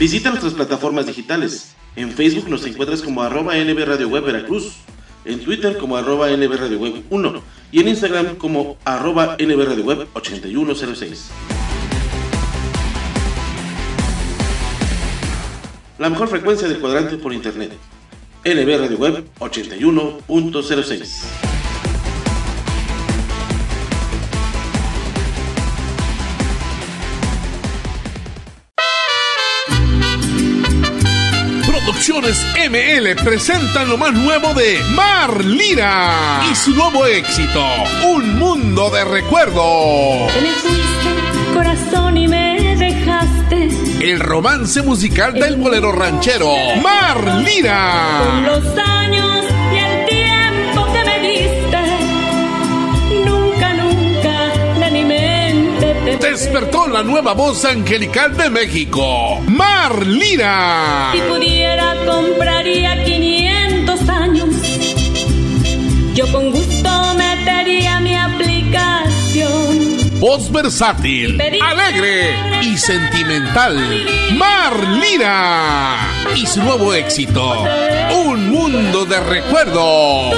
Visita 0.02 0.32
nuestras 0.32 0.56
plataformas 0.56 1.06
digitales. 1.06 1.76
En 1.95 2.10
Facebook 2.10 2.49
nos 2.49 2.66
encuentras 2.66 3.04
como 3.04 3.22
arroba 3.22 3.56
NB 3.56 4.08
Web 4.08 4.24
Veracruz, 4.24 4.74
en 5.26 5.41
Twitter 5.41 5.78
como 5.78 5.95
arroba 5.95 6.28
NB 6.32 6.52
Radio 6.56 6.80
Web 6.80 7.04
1 7.12 7.43
y 7.72 7.82
en 7.82 7.88
Instagram 7.88 8.36
como 8.38 8.78
arroba 8.84 9.38
NB 9.38 9.64
Radio 9.64 9.84
Web 9.84 10.08
8106. 10.14 11.30
La 15.99 16.10
mejor 16.10 16.30
frecuencia 16.30 16.68
del 16.68 16.80
cuadrante 16.80 17.18
por 17.18 17.32
internet. 17.32 17.74
NB 18.43 18.80
Radio 18.80 18.97
Web 18.97 19.28
81.06. 19.38 21.51
Producciones 32.02 32.43
ML 32.72 33.16
presentan 33.24 33.88
lo 33.88 33.95
más 33.95 34.12
nuevo 34.14 34.56
de 34.56 34.80
Mar 34.95 35.45
Lira 35.45 36.41
y 36.52 36.56
su 36.56 36.72
nuevo 36.72 37.06
éxito, 37.06 37.64
Un 38.08 38.39
Mundo 38.39 38.89
de 38.89 39.06
Recuerdo. 39.06 40.26
Te 40.34 40.41
me 40.41 40.49
fuiste, 40.49 41.54
corazón, 41.54 42.18
y 42.18 42.28
me 42.28 42.76
dejaste. 42.76 43.68
El 44.02 44.20
romance 44.20 44.82
musical 44.82 45.36
del 45.36 45.58
bolero 45.58 45.91
ranchero, 45.91 46.52
Mar 46.82 47.24
Lira. 47.36 48.24
Con 48.24 48.45
los 48.45 48.78
años 48.80 49.45
Despertó 56.32 56.88
la 56.88 57.03
nueva 57.03 57.34
voz 57.34 57.65
angelical 57.65 58.38
de 58.38 58.49
México, 58.49 59.41
Mar 59.47 60.07
Lira. 60.07 61.09
Si 61.11 61.19
pudiera, 61.19 61.93
compraría 62.05 63.03
500 63.03 64.07
años. 64.07 64.47
Yo 66.13 66.32
con 66.32 66.51
gusto 66.51 67.15
metería 67.17 67.99
mi 67.99 68.15
aplicación 68.15 69.97
Voz 70.21 70.49
versátil, 70.49 71.38
alegre 71.61 72.34
y 72.61 72.77
sentimental. 72.77 73.75
Mar 74.38 74.73
Lira 74.88 75.97
y 76.34 76.45
su 76.45 76.63
nuevo 76.63 76.93
éxito, 76.93 77.65
Un 78.25 78.51
mundo 78.51 79.03
de 79.03 79.19
recuerdos. 79.19 80.34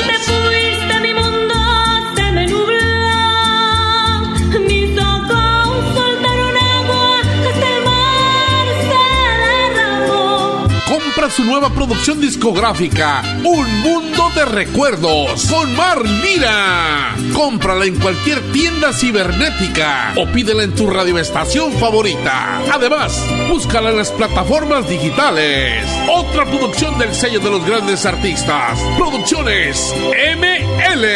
Compra 11.23 11.37
su 11.37 11.45
nueva 11.45 11.69
producción 11.69 12.19
discográfica, 12.19 13.21
Un 13.45 13.79
Mundo 13.79 14.29
de 14.35 14.43
Recuerdos, 14.43 15.45
con 15.45 15.73
Mar 15.73 16.01
Lira. 16.03 17.15
Cómprala 17.33 17.85
en 17.85 17.97
cualquier 17.97 18.41
tienda 18.51 18.91
cibernética 18.91 20.11
o 20.17 20.25
pídela 20.27 20.63
en 20.63 20.75
tu 20.75 20.89
radioestación 20.89 21.71
favorita. 21.73 22.59
Además, 22.73 23.25
búscala 23.47 23.91
en 23.91 23.97
las 23.97 24.11
plataformas 24.11 24.89
digitales. 24.89 25.87
Otra 26.09 26.43
producción 26.43 26.99
del 26.99 27.15
sello 27.15 27.39
de 27.39 27.51
los 27.51 27.65
grandes 27.65 28.05
artistas. 28.05 28.77
Producciones 28.97 29.95
ML. 30.35 31.07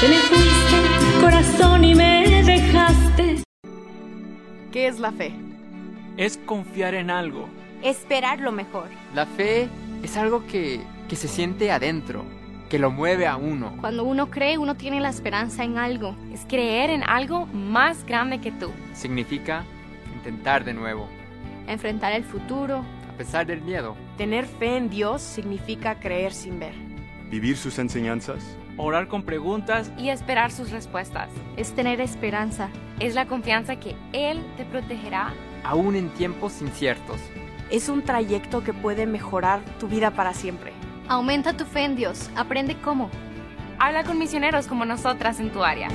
Te 0.00 0.08
me 0.08 0.18
fuiste, 0.20 1.20
corazón, 1.20 1.84
y 1.84 1.94
me 1.94 2.42
dejaste. 2.44 3.42
¿Qué 4.72 4.86
es 4.86 4.98
la 4.98 5.12
fe? 5.12 5.49
Es 6.20 6.36
confiar 6.36 6.94
en 6.94 7.10
algo. 7.10 7.48
Esperar 7.82 8.40
lo 8.40 8.52
mejor. 8.52 8.88
La 9.14 9.24
fe 9.24 9.70
es 10.02 10.18
algo 10.18 10.46
que, 10.46 10.82
que 11.08 11.16
se 11.16 11.28
siente 11.28 11.72
adentro, 11.72 12.26
que 12.68 12.78
lo 12.78 12.90
mueve 12.90 13.26
a 13.26 13.36
uno. 13.38 13.74
Cuando 13.80 14.04
uno 14.04 14.28
cree, 14.28 14.58
uno 14.58 14.74
tiene 14.74 15.00
la 15.00 15.08
esperanza 15.08 15.64
en 15.64 15.78
algo. 15.78 16.14
Es 16.30 16.44
creer 16.46 16.90
en 16.90 17.04
algo 17.04 17.46
más 17.46 18.04
grande 18.04 18.38
que 18.38 18.52
tú. 18.52 18.70
Significa 18.92 19.64
intentar 20.14 20.62
de 20.62 20.74
nuevo, 20.74 21.08
Enfrentar 21.66 22.12
el 22.12 22.24
futuro. 22.24 22.84
a 23.08 23.16
pesar 23.16 23.46
del 23.46 23.62
miedo. 23.62 23.96
Tener 24.18 24.44
fe 24.44 24.76
en 24.76 24.90
Dios 24.90 25.22
significa 25.22 25.94
creer 26.00 26.34
sin 26.34 26.58
ver. 26.60 26.74
Vivir 27.30 27.56
sus 27.56 27.78
enseñanzas. 27.78 28.44
Orar 28.76 29.08
con 29.08 29.22
preguntas 29.22 29.90
Y 29.96 30.10
esperar 30.10 30.50
sus 30.50 30.70
respuestas. 30.70 31.30
Es 31.56 31.72
tener 31.74 32.02
esperanza. 32.02 32.68
Es 32.98 33.14
la 33.14 33.24
confianza 33.24 33.76
que 33.76 33.96
Él 34.12 34.42
te 34.58 34.66
protegerá. 34.66 35.32
Aún 35.64 35.96
en 35.96 36.08
tiempos 36.10 36.60
inciertos. 36.60 37.18
Es 37.70 37.88
un 37.88 38.02
trayecto 38.02 38.64
que 38.64 38.72
puede 38.72 39.06
mejorar 39.06 39.60
tu 39.78 39.88
vida 39.88 40.10
para 40.10 40.34
siempre. 40.34 40.72
Aumenta 41.08 41.56
tu 41.56 41.64
fe 41.64 41.84
en 41.84 41.96
Dios. 41.96 42.30
Aprende 42.36 42.76
cómo. 42.80 43.10
Habla 43.78 44.04
con 44.04 44.18
misioneros 44.18 44.66
como 44.66 44.84
nosotras 44.84 45.40
en 45.40 45.50
tu 45.50 45.62
área. 45.64 45.88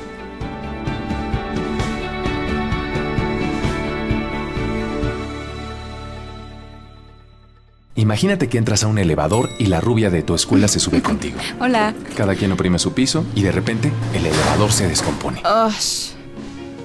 Imagínate 7.97 8.49
que 8.49 8.57
entras 8.57 8.83
a 8.83 8.87
un 8.87 8.97
elevador 8.97 9.49
y 9.57 9.67
la 9.67 9.79
rubia 9.79 10.09
de 10.09 10.21
tu 10.21 10.35
escuela 10.35 10.67
se 10.67 10.79
sube 10.79 11.01
contigo. 11.03 11.39
Hola. 11.59 11.93
Cada 12.15 12.35
quien 12.35 12.51
oprime 12.51 12.77
su 12.79 12.93
piso 12.93 13.25
y 13.35 13.43
de 13.43 13.51
repente 13.51 13.91
el 14.13 14.25
elevador 14.25 14.71
se 14.71 14.87
descompone. 14.87 15.41
Ush. 15.67 16.11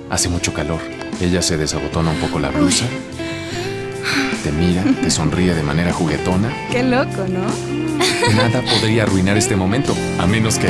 Hace 0.09 0.28
mucho 0.28 0.53
calor. 0.53 0.81
Ella 1.21 1.43
se 1.43 1.57
desabotona 1.57 2.11
un 2.11 2.16
poco 2.18 2.39
la 2.39 2.51
blusa. 2.51 2.87
Te 4.43 4.51
mira, 4.53 4.83
te 5.03 5.11
sonríe 5.11 5.55
de 5.55 5.62
manera 5.62 5.93
juguetona. 5.93 6.51
Qué 6.71 6.83
loco, 6.83 7.27
¿no? 7.29 7.45
Nada 8.35 8.62
podría 8.62 9.03
arruinar 9.03 9.37
este 9.37 9.55
momento, 9.57 9.95
a 10.18 10.27
menos 10.27 10.59
que 10.59 10.68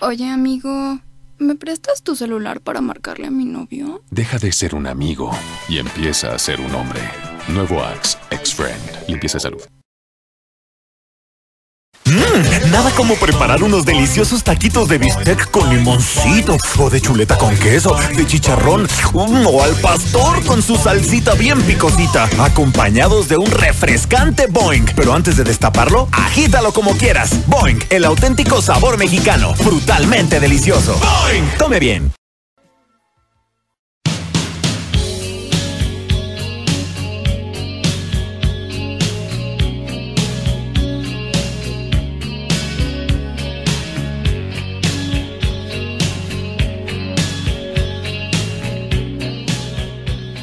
Oye, 0.00 0.28
amigo, 0.28 1.00
¿me 1.38 1.54
prestas 1.56 2.02
tu 2.02 2.14
celular 2.14 2.60
para 2.60 2.80
marcarle 2.80 3.26
a 3.26 3.30
mi 3.30 3.44
novio? 3.44 4.02
Deja 4.10 4.38
de 4.38 4.52
ser 4.52 4.74
un 4.74 4.86
amigo 4.86 5.30
y 5.68 5.78
empieza 5.78 6.34
a 6.34 6.38
ser 6.38 6.60
un 6.60 6.74
hombre. 6.74 7.00
Nuevo 7.48 7.82
Axe, 7.82 8.18
ex-friend. 8.30 9.08
Limpieza 9.08 9.38
de 9.38 9.42
salud. 9.42 9.62
Mm, 12.34 12.70
nada 12.72 12.90
como 12.96 13.14
preparar 13.14 13.62
unos 13.62 13.84
deliciosos 13.84 14.42
taquitos 14.42 14.88
de 14.88 14.98
bistec 14.98 15.50
con 15.52 15.70
limoncito, 15.70 16.56
o 16.78 16.90
de 16.90 17.00
chuleta 17.00 17.38
con 17.38 17.56
queso, 17.56 17.96
de 18.16 18.26
chicharrón, 18.26 18.88
mm, 19.12 19.46
o 19.46 19.62
al 19.62 19.74
pastor 19.76 20.44
con 20.44 20.60
su 20.60 20.76
salsita 20.76 21.34
bien 21.34 21.62
picosita, 21.62 22.28
acompañados 22.38 23.28
de 23.28 23.36
un 23.36 23.50
refrescante 23.50 24.46
Boing. 24.48 24.86
Pero 24.96 25.14
antes 25.14 25.36
de 25.36 25.44
destaparlo, 25.44 26.08
agítalo 26.10 26.72
como 26.72 26.96
quieras. 26.96 27.30
Boing, 27.46 27.78
el 27.90 28.04
auténtico 28.04 28.60
sabor 28.60 28.98
mexicano, 28.98 29.54
brutalmente 29.64 30.40
delicioso. 30.40 30.98
Boing, 30.98 31.48
tome 31.56 31.78
bien. 31.78 32.23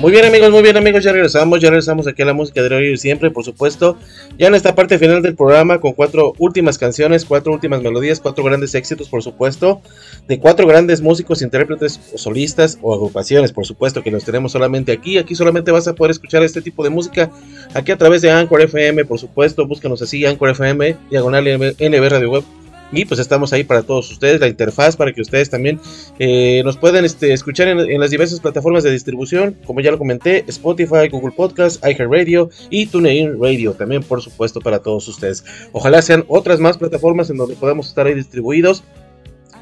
Muy 0.01 0.11
bien 0.11 0.25
amigos, 0.25 0.49
muy 0.49 0.63
bien 0.63 0.75
amigos, 0.77 1.03
ya 1.03 1.11
regresamos, 1.11 1.61
ya 1.61 1.69
regresamos 1.69 2.07
aquí 2.07 2.23
a 2.23 2.25
la 2.25 2.33
música 2.33 2.63
de 2.63 2.75
hoy 2.75 2.93
y 2.93 2.97
siempre, 2.97 3.29
por 3.29 3.45
supuesto, 3.45 3.99
ya 4.35 4.47
en 4.47 4.55
esta 4.55 4.73
parte 4.73 4.97
final 4.97 5.21
del 5.21 5.35
programa 5.35 5.79
con 5.79 5.93
cuatro 5.93 6.33
últimas 6.39 6.79
canciones, 6.79 7.23
cuatro 7.23 7.53
últimas 7.53 7.83
melodías, 7.83 8.19
cuatro 8.19 8.43
grandes 8.43 8.73
éxitos, 8.73 9.09
por 9.09 9.21
supuesto, 9.21 9.79
de 10.27 10.39
cuatro 10.39 10.65
grandes 10.65 11.01
músicos, 11.01 11.43
intérpretes, 11.43 11.99
o 12.15 12.17
solistas 12.17 12.79
o 12.81 12.95
agrupaciones, 12.95 13.51
por 13.51 13.67
supuesto, 13.67 14.01
que 14.01 14.09
los 14.09 14.25
tenemos 14.25 14.53
solamente 14.53 14.91
aquí, 14.91 15.19
aquí 15.19 15.35
solamente 15.35 15.69
vas 15.69 15.87
a 15.87 15.93
poder 15.93 16.09
escuchar 16.09 16.41
este 16.41 16.63
tipo 16.63 16.83
de 16.83 16.89
música, 16.89 17.29
aquí 17.75 17.91
a 17.91 17.97
través 17.99 18.23
de 18.23 18.31
Anchor 18.31 18.59
FM, 18.61 19.05
por 19.05 19.19
supuesto, 19.19 19.67
búscanos 19.67 20.01
así, 20.01 20.25
Anchor 20.25 20.49
FM, 20.49 20.97
diagonal 21.11 21.43
NB 21.45 22.09
Radio 22.09 22.31
Web, 22.31 22.43
y 22.91 23.05
pues 23.05 23.19
estamos 23.19 23.53
ahí 23.53 23.63
para 23.63 23.83
todos 23.83 24.11
ustedes, 24.11 24.39
la 24.39 24.47
interfaz 24.47 24.95
para 24.95 25.13
que 25.13 25.21
ustedes 25.21 25.49
también 25.49 25.79
eh, 26.19 26.61
nos 26.63 26.77
puedan 26.77 27.05
este, 27.05 27.33
escuchar 27.33 27.67
en, 27.67 27.99
las 27.99 28.11
diversas 28.11 28.39
plataformas 28.39 28.83
de 28.83 28.91
distribución, 28.91 29.55
como 29.65 29.81
ya 29.81 29.91
lo 29.91 29.97
comenté, 29.97 30.43
Spotify, 30.47 31.07
Google 31.09 31.33
Podcast, 31.35 31.83
iHeartRadio 31.85 32.49
y 32.69 32.87
TuneIn 32.87 33.41
Radio, 33.41 33.73
también 33.73 34.03
por 34.03 34.21
supuesto 34.21 34.59
para 34.59 34.79
todos 34.79 35.07
ustedes. 35.07 35.43
Ojalá 35.71 36.01
sean 36.01 36.25
otras 36.27 36.59
más 36.59 36.77
plataformas 36.77 37.29
en 37.29 37.37
donde 37.37 37.55
podamos 37.55 37.87
estar 37.87 38.07
ahí 38.07 38.13
distribuidos 38.13 38.83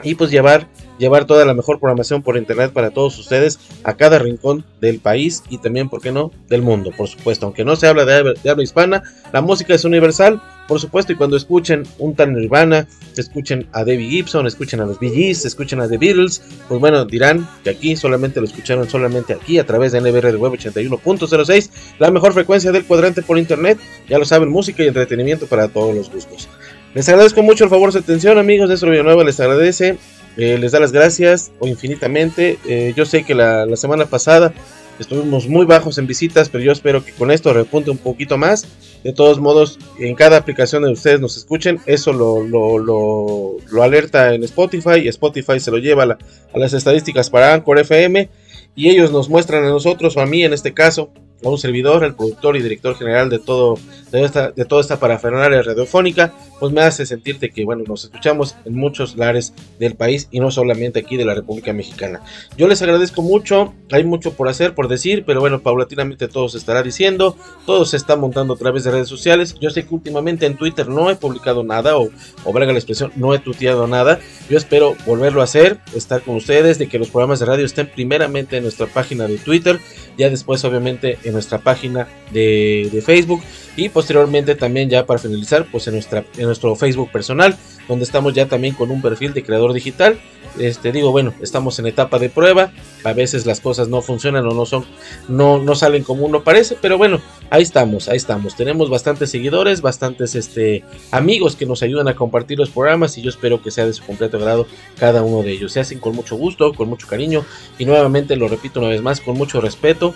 y 0.03 0.15
pues 0.15 0.31
llevar 0.31 0.67
llevar 0.99 1.25
toda 1.25 1.45
la 1.45 1.55
mejor 1.55 1.79
programación 1.79 2.21
por 2.21 2.37
internet 2.37 2.71
para 2.71 2.91
todos 2.91 3.17
ustedes 3.17 3.57
a 3.83 3.95
cada 3.95 4.19
rincón 4.19 4.65
del 4.81 4.99
país 4.99 5.43
y 5.49 5.57
también, 5.57 5.89
¿por 5.89 6.01
qué 6.01 6.11
no?, 6.11 6.31
del 6.47 6.61
mundo, 6.61 6.91
por 6.95 7.07
supuesto. 7.07 7.47
Aunque 7.47 7.65
no 7.65 7.75
se 7.75 7.87
habla 7.87 8.05
de, 8.05 8.35
habla 8.47 8.63
hispana, 8.63 9.01
la 9.33 9.41
música 9.41 9.73
es 9.73 9.85
universal, 9.85 10.41
por 10.67 10.79
supuesto, 10.79 11.13
y 11.13 11.15
cuando 11.15 11.35
escuchen 11.35 11.83
un 11.97 12.15
tal 12.15 12.33
Nirvana, 12.33 12.87
escuchen 13.17 13.67
a 13.71 13.83
Debbie 13.83 14.09
Gibson, 14.09 14.45
escuchen 14.45 14.81
a 14.81 14.85
los 14.85 14.99
Bee 14.99 15.09
Gees, 15.09 15.45
escuchen 15.45 15.79
a 15.79 15.87
The 15.87 15.97
Beatles, 15.97 16.43
pues 16.67 16.79
bueno, 16.79 17.05
dirán 17.05 17.49
que 17.63 17.71
aquí 17.71 17.95
solamente 17.95 18.39
lo 18.39 18.45
escucharon 18.45 18.87
solamente 18.87 19.33
aquí 19.33 19.57
a 19.57 19.65
través 19.65 19.93
de 19.93 20.01
NBR 20.01 20.35
Web 20.37 20.53
81.06, 20.53 21.69
la 21.97 22.11
mejor 22.11 22.33
frecuencia 22.33 22.71
del 22.71 22.85
cuadrante 22.85 23.23
por 23.23 23.39
internet, 23.39 23.79
ya 24.07 24.19
lo 24.19 24.25
saben, 24.25 24.49
música 24.49 24.83
y 24.83 24.87
entretenimiento 24.87 25.47
para 25.47 25.69
todos 25.69 25.95
los 25.95 26.11
gustos. 26.11 26.47
Les 26.95 27.07
agradezco 27.07 27.43
mucho 27.43 27.65
el 27.65 27.69
favor 27.69 27.89
de 27.89 27.93
su 27.93 27.97
atención, 27.99 28.39
amigos 28.39 28.67
Nuestro 28.67 28.89
Villanueva, 28.89 29.23
les 29.23 29.39
agradece. 29.39 29.97
Eh, 30.37 30.57
les 30.57 30.71
da 30.71 30.79
las 30.79 30.91
gracias 30.91 31.51
o 31.59 31.67
infinitamente. 31.67 32.57
Eh, 32.65 32.93
yo 32.95 33.05
sé 33.05 33.23
que 33.23 33.35
la, 33.35 33.67
semana 33.75 34.05
pasada 34.05 34.53
estuvimos 34.97 35.47
muy 35.47 35.65
bajos 35.65 35.97
en 35.97 36.07
visitas, 36.07 36.49
pero 36.49 36.63
yo 36.63 36.71
espero 36.71 37.03
que 37.03 37.11
con 37.11 37.29
esto 37.29 37.53
repunte 37.53 37.91
un 37.91 37.97
poquito 37.97 38.37
más. 38.37 38.65
De 39.03 39.13
todos 39.13 39.39
modos, 39.39 39.77
en 39.99 40.15
cada 40.15 40.37
aplicación 40.37 40.83
de 40.83 40.91
ustedes 40.91 41.19
nos 41.19 41.37
escuchen, 41.37 41.79
eso 41.85 42.11
lo, 42.11 42.43
lo, 42.43 42.79
lo, 42.79 43.83
alerta 43.83 44.33
en 44.33 44.43
Spotify 44.43 45.07
Spotify 45.07 45.59
se 45.59 45.71
lo 45.71 45.77
lleva 45.77 46.03
a, 46.03 46.17
a 46.53 46.59
las 46.59 46.73
estadísticas 46.73 47.29
para 47.29 47.53
Anchor 47.53 47.79
FM 47.79 48.29
y 48.75 48.89
ellos 48.89 49.11
nos 49.11 49.29
muestran 49.29 49.63
a 49.63 49.69
nosotros 49.69 50.17
o 50.17 50.21
a 50.21 50.25
mí 50.25 50.43
en 50.43 50.53
este 50.53 50.73
caso 50.73 51.11
a 51.43 51.49
un 51.49 51.57
servidor, 51.57 52.03
el 52.03 52.15
productor 52.15 52.57
y 52.57 52.61
director 52.61 52.95
general 52.95 53.29
de 53.29 53.39
todo 53.39 53.77
de 54.11 54.23
esta 54.23 54.51
de 54.51 54.65
toda 54.65 54.81
esta 54.81 54.99
parafernalia 54.99 55.61
radiofónica, 55.61 56.33
pues 56.59 56.71
me 56.73 56.81
hace 56.81 57.05
sentirte 57.05 57.51
que 57.51 57.63
bueno, 57.63 57.83
nos 57.87 58.05
escuchamos 58.05 58.55
en 58.65 58.75
muchos 58.75 59.15
lares 59.15 59.53
del 59.79 59.95
país 59.95 60.27
y 60.31 60.39
no 60.39 60.51
solamente 60.51 60.99
aquí 60.99 61.15
de 61.15 61.25
la 61.25 61.35
República 61.35 61.73
Mexicana. 61.73 62.21
Yo 62.57 62.67
les 62.67 62.81
agradezco 62.81 63.21
mucho, 63.21 63.73
hay 63.91 64.03
mucho 64.03 64.33
por 64.33 64.49
hacer, 64.49 64.73
por 64.73 64.87
decir, 64.87 65.23
pero 65.25 65.39
bueno, 65.39 65.59
paulatinamente 65.59 66.27
todo 66.27 66.49
se 66.49 66.57
estará 66.57 66.83
diciendo, 66.83 67.35
todo 67.65 67.85
se 67.85 67.97
está 67.97 68.15
montando 68.15 68.55
a 68.55 68.57
través 68.57 68.83
de 68.83 68.91
redes 68.91 69.07
sociales. 69.07 69.55
Yo 69.59 69.69
sé 69.69 69.85
que 69.85 69.93
últimamente 69.93 70.45
en 70.45 70.57
Twitter 70.57 70.87
no 70.87 71.09
he 71.09 71.15
publicado 71.15 71.63
nada 71.63 71.97
o 71.97 72.09
o 72.43 72.53
valga 72.53 72.71
la 72.71 72.79
expresión, 72.79 73.11
no 73.15 73.33
he 73.33 73.39
tuiteado 73.39 73.87
nada. 73.87 74.19
Yo 74.49 74.57
espero 74.57 74.95
volverlo 75.05 75.41
a 75.41 75.45
hacer, 75.45 75.79
estar 75.95 76.21
con 76.21 76.35
ustedes, 76.35 76.77
de 76.79 76.87
que 76.87 76.99
los 76.99 77.09
programas 77.09 77.39
de 77.39 77.45
radio 77.45 77.65
estén 77.65 77.87
primeramente 77.87 78.57
en 78.57 78.63
nuestra 78.63 78.87
página 78.87 79.27
de 79.27 79.37
Twitter, 79.37 79.79
ya 80.17 80.29
después 80.29 80.63
obviamente 80.65 81.17
en 81.23 81.28
nuestra 81.33 81.59
página 81.59 82.07
de, 82.31 82.89
de, 82.91 83.01
Facebook 83.01 83.41
y 83.75 83.89
posteriormente 83.89 84.55
también 84.55 84.89
ya 84.89 85.05
para 85.05 85.19
finalizar 85.19 85.65
pues 85.71 85.87
en 85.87 85.93
nuestra, 85.93 86.23
en 86.37 86.45
nuestro 86.45 86.75
Facebook 86.75 87.11
personal, 87.11 87.55
donde 87.87 88.05
estamos 88.05 88.33
ya 88.33 88.47
también 88.47 88.73
con 88.73 88.91
un 88.91 89.01
perfil 89.01 89.33
de 89.33 89.43
creador 89.43 89.73
digital. 89.73 90.19
Este 90.57 90.91
digo, 90.91 91.11
bueno, 91.11 91.33
estamos 91.41 91.77
en 91.79 91.87
etapa 91.87 92.19
de 92.19 92.29
prueba, 92.29 92.71
a 93.03 93.13
veces 93.13 93.45
las 93.45 93.61
cosas 93.61 93.87
no 93.87 94.01
funcionan 94.01 94.45
o 94.47 94.53
no 94.53 94.65
son 94.65 94.83
no 95.27 95.59
no 95.59 95.75
salen 95.75 96.03
como 96.03 96.25
uno 96.25 96.43
parece, 96.43 96.75
pero 96.81 96.97
bueno, 96.97 97.21
ahí 97.49 97.61
estamos, 97.63 98.09
ahí 98.09 98.17
estamos. 98.17 98.55
Tenemos 98.55 98.89
bastantes 98.89 99.29
seguidores, 99.29 99.81
bastantes 99.81 100.35
este 100.35 100.83
amigos 101.11 101.55
que 101.55 101.65
nos 101.65 101.83
ayudan 101.83 102.07
a 102.07 102.15
compartir 102.15 102.57
los 102.57 102.69
programas 102.69 103.17
y 103.17 103.21
yo 103.21 103.29
espero 103.29 103.61
que 103.61 103.71
sea 103.71 103.85
de 103.85 103.93
su 103.93 104.03
completo 104.03 104.37
agrado 104.37 104.67
cada 104.97 105.21
uno 105.21 105.43
de 105.43 105.51
ellos. 105.51 105.71
Se 105.71 105.79
hacen 105.79 105.99
con 105.99 106.15
mucho 106.15 106.35
gusto, 106.35 106.73
con 106.73 106.89
mucho 106.89 107.07
cariño 107.07 107.45
y 107.77 107.85
nuevamente 107.85 108.35
lo 108.35 108.47
repito 108.47 108.79
una 108.79 108.89
vez 108.89 109.01
más 109.01 109.21
con 109.21 109.37
mucho 109.37 109.61
respeto 109.61 110.13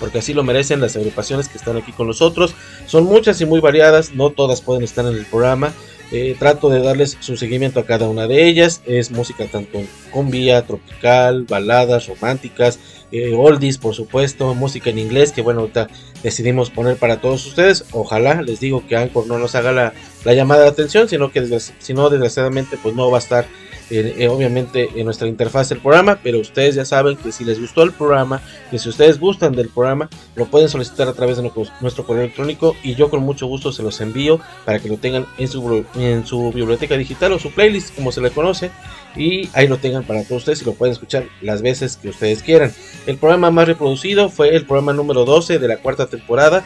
porque 0.00 0.18
así 0.18 0.34
lo 0.34 0.42
merecen 0.42 0.80
las 0.80 0.96
agrupaciones 0.96 1.48
que 1.48 1.58
están 1.58 1.76
aquí 1.76 1.92
con 1.92 2.06
nosotros. 2.06 2.54
Son 2.86 3.04
muchas 3.04 3.40
y 3.40 3.46
muy 3.46 3.60
variadas, 3.60 4.14
no 4.14 4.30
todas 4.30 4.60
pueden 4.60 4.82
estar 4.82 5.04
en 5.06 5.14
el 5.14 5.26
programa. 5.26 5.72
Eh, 6.12 6.36
trato 6.38 6.68
de 6.68 6.80
darles 6.80 7.16
su 7.18 7.36
seguimiento 7.36 7.80
a 7.80 7.86
cada 7.86 8.08
una 8.08 8.26
de 8.26 8.46
ellas. 8.46 8.82
Es 8.86 9.10
música 9.10 9.46
tanto 9.46 9.80
vía, 10.26 10.64
tropical, 10.66 11.44
baladas, 11.44 12.06
románticas, 12.06 12.78
eh, 13.10 13.34
oldies, 13.34 13.78
por 13.78 13.94
supuesto, 13.94 14.54
música 14.54 14.90
en 14.90 14.98
inglés, 14.98 15.32
que 15.32 15.42
bueno, 15.42 15.60
ahorita 15.60 15.88
decidimos 16.22 16.70
poner 16.70 16.96
para 16.98 17.20
todos 17.20 17.44
ustedes. 17.46 17.84
Ojalá, 17.90 18.42
les 18.42 18.60
digo 18.60 18.86
que 18.86 18.96
Anchor 18.96 19.26
no 19.26 19.38
nos 19.38 19.54
haga 19.54 19.72
la, 19.72 19.92
la 20.24 20.34
llamada 20.34 20.62
de 20.62 20.68
atención, 20.68 21.08
sino 21.08 21.32
que 21.32 21.58
si 21.78 21.94
no, 21.94 22.10
desgraciadamente, 22.10 22.78
pues 22.80 22.94
no 22.94 23.10
va 23.10 23.18
a 23.18 23.20
estar 23.20 23.46
eh, 23.90 24.28
obviamente 24.28 24.88
en 24.94 25.04
nuestra 25.04 25.28
interfaz 25.28 25.68
del 25.68 25.80
programa, 25.80 26.18
pero 26.22 26.38
ustedes 26.38 26.74
ya 26.74 26.84
saben 26.84 27.16
que 27.16 27.32
si 27.32 27.44
les 27.44 27.60
gustó 27.60 27.82
el 27.82 27.92
programa, 27.92 28.40
que 28.70 28.78
si 28.78 28.88
ustedes 28.88 29.20
gustan 29.20 29.54
del 29.54 29.68
programa, 29.68 30.08
lo 30.36 30.46
pueden 30.46 30.68
solicitar 30.68 31.06
a 31.06 31.12
través 31.12 31.36
de 31.36 31.50
nuestro 31.80 32.06
correo 32.06 32.22
electrónico 32.22 32.76
y 32.82 32.94
yo 32.94 33.10
con 33.10 33.20
mucho 33.20 33.46
gusto 33.46 33.72
se 33.72 33.82
los 33.82 34.00
envío 34.00 34.40
para 34.64 34.78
que 34.78 34.88
lo 34.88 34.96
tengan 34.96 35.26
en 35.38 35.48
su, 35.48 35.84
en 35.96 36.26
su 36.26 36.52
biblioteca 36.52 36.96
digital 36.96 37.32
o 37.32 37.38
su 37.38 37.50
playlist, 37.50 37.94
como 37.94 38.10
se 38.10 38.20
le 38.20 38.30
conoce, 38.30 38.70
y 39.16 39.48
ahí 39.52 39.68
lo 39.68 39.76
tengan 39.76 40.04
para 40.04 40.24
todos 40.24 40.42
ustedes 40.42 40.62
y 40.62 40.64
lo 40.64 40.74
pueden 40.74 40.92
escuchar 40.92 41.26
las 41.42 41.62
veces 41.62 41.96
que 41.96 42.08
ustedes 42.08 42.42
quieran. 42.42 42.72
El 43.06 43.18
programa 43.18 43.50
más 43.50 43.68
reproducido 43.68 44.30
fue 44.30 44.56
el 44.56 44.66
programa 44.66 44.92
número 44.92 45.24
12 45.24 45.58
de 45.58 45.68
la 45.68 45.76
cuarta 45.76 46.06
temporada. 46.06 46.64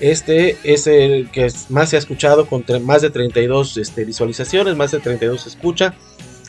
Este 0.00 0.56
es 0.64 0.86
el 0.86 1.30
que 1.30 1.52
más 1.68 1.90
se 1.90 1.96
ha 1.96 1.98
escuchado 1.98 2.46
con 2.46 2.64
más 2.82 3.02
de 3.02 3.10
32 3.10 3.76
este, 3.76 4.04
visualizaciones, 4.04 4.76
más 4.76 4.90
de 4.90 4.98
32 4.98 5.46
escucha 5.46 5.94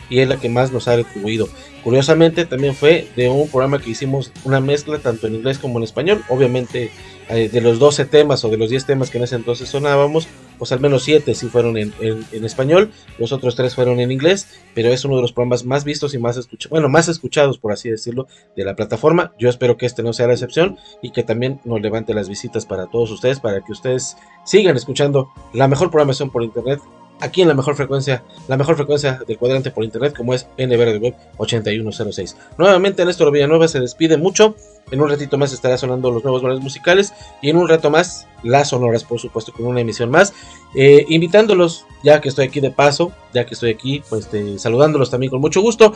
y 0.10 0.20
es 0.20 0.28
la 0.28 0.38
que 0.38 0.50
más 0.50 0.72
nos 0.72 0.88
ha 0.88 0.96
retribuido. 0.96 1.48
Curiosamente 1.84 2.46
también 2.46 2.74
fue 2.74 3.08
de 3.16 3.30
un 3.30 3.48
programa 3.48 3.80
que 3.80 3.92
hicimos 3.92 4.32
una 4.44 4.60
mezcla 4.60 4.98
tanto 4.98 5.28
en 5.28 5.36
inglés 5.36 5.60
como 5.60 5.78
en 5.78 5.84
español. 5.84 6.24
Obviamente 6.30 6.90
eh, 7.30 7.50
de 7.50 7.60
los 7.60 7.80
12 7.80 8.06
temas 8.06 8.44
o 8.46 8.50
de 8.50 8.58
los 8.58 8.70
10 8.70 8.86
temas 8.86 9.10
que 9.10 9.18
en 9.18 9.24
ese 9.24 9.36
entonces 9.36 9.70
sonábamos, 9.70 10.28
pues 10.60 10.72
al 10.72 10.80
menos 10.80 11.04
7 11.04 11.34
sí 11.34 11.48
fueron 11.48 11.76
en, 11.76 11.92
español, 12.32 12.92
los 13.18 13.32
otros 13.32 13.56
3 13.56 13.74
fueron 13.74 14.00
en 14.00 14.12
inglés, 14.12 14.48
pero 14.76 14.90
es 14.90 15.06
uno 15.06 15.16
de 15.16 15.24
los 15.24 15.32
programas 15.32 15.66
más 15.66 15.84
vistos 15.84 16.14
y 16.14 16.20
más 16.20 16.38
escuchados, 16.38 16.70
bueno, 16.70 16.88
más 16.88 17.08
escuchados 17.08 17.58
por 17.58 17.72
así 17.72 17.90
decirlo, 17.90 18.28
de 18.56 18.64
la 18.64 18.76
plataforma. 18.76 19.34
Yo 19.40 19.50
espero 19.50 19.76
que 19.76 19.88
este 19.88 20.04
no 20.04 20.14
sea 20.14 20.28
la 20.28 20.34
excepción 20.34 20.78
y 21.02 21.12
que 21.12 21.24
también 21.24 21.60
nos 21.66 21.82
levante 21.82 22.14
las 22.14 22.30
visitas 22.30 22.66
para 22.68 22.88
todos 22.88 23.10
ustedes, 23.10 23.40
para 23.40 23.62
que 23.62 23.72
ustedes 23.72 24.18
sigan 24.44 24.76
escuchando 24.76 25.30
la 25.52 25.68
mejor 25.68 25.90
programación 25.90 26.30
por 26.30 26.44
internet 26.44 26.80
aquí 27.20 27.42
en 27.42 27.48
la 27.48 27.54
mejor 27.54 27.76
frecuencia, 27.76 28.24
la 28.48 28.58
mejor 28.58 28.76
frecuencia 28.76 29.20
del 29.28 29.38
cuadrante 29.38 29.72
por 29.72 29.84
internet 29.84 30.16
como 30.16 30.34
es 30.34 30.48
NBR 30.58 31.00
Web 31.00 31.16
8106. 31.38 32.38
Nuevamente 32.58 33.06
Néstor 33.06 33.32
Villanueva 33.32 33.68
se 33.68 33.80
despide 33.80 34.18
mucho. 34.18 34.56
En 34.92 35.02
un 35.02 35.10
ratito 35.10 35.38
más 35.38 35.52
estará 35.52 35.78
sonando 35.78 36.12
los 36.12 36.24
nuevos 36.24 36.44
valores 36.44 36.64
musicales 36.64 37.14
y 37.42 37.50
en 37.50 37.58
un 37.58 37.68
rato 37.68 37.90
más 37.90 38.28
las 38.44 38.70
sonoras, 38.70 39.04
por 39.04 39.20
supuesto, 39.20 39.52
con 39.52 39.66
una 39.66 39.82
emisión 39.82 40.12
más. 40.12 40.34
Eh, 40.76 41.06
invitándolos, 41.10 41.86
ya 42.04 42.22
que 42.22 42.30
estoy 42.30 42.46
aquí 42.46 42.60
de 42.60 42.70
paso, 42.70 43.12
ya 43.34 43.46
que 43.46 43.56
estoy 43.56 43.72
aquí, 43.72 44.04
pues 44.08 44.26
este, 44.26 44.60
saludándolos 44.60 45.10
también 45.10 45.32
con 45.32 45.42
mucho 45.42 45.62
gusto, 45.62 45.94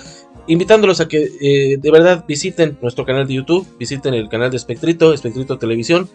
invitándolos 0.48 1.00
a 1.02 1.08
que 1.08 1.30
eh, 1.40 1.78
de 1.78 1.92
verdad 1.92 2.26
visiten 2.28 2.80
nuestro 2.82 3.06
canal 3.06 3.28
de 3.28 3.36
YouTube, 3.36 3.68
visiten 3.78 4.16
el 4.16 4.28
canal 4.28 4.50
de 4.50 4.58
Espectrito, 4.58 5.14
Espectrito 5.14 5.60
Televisión 5.60 6.10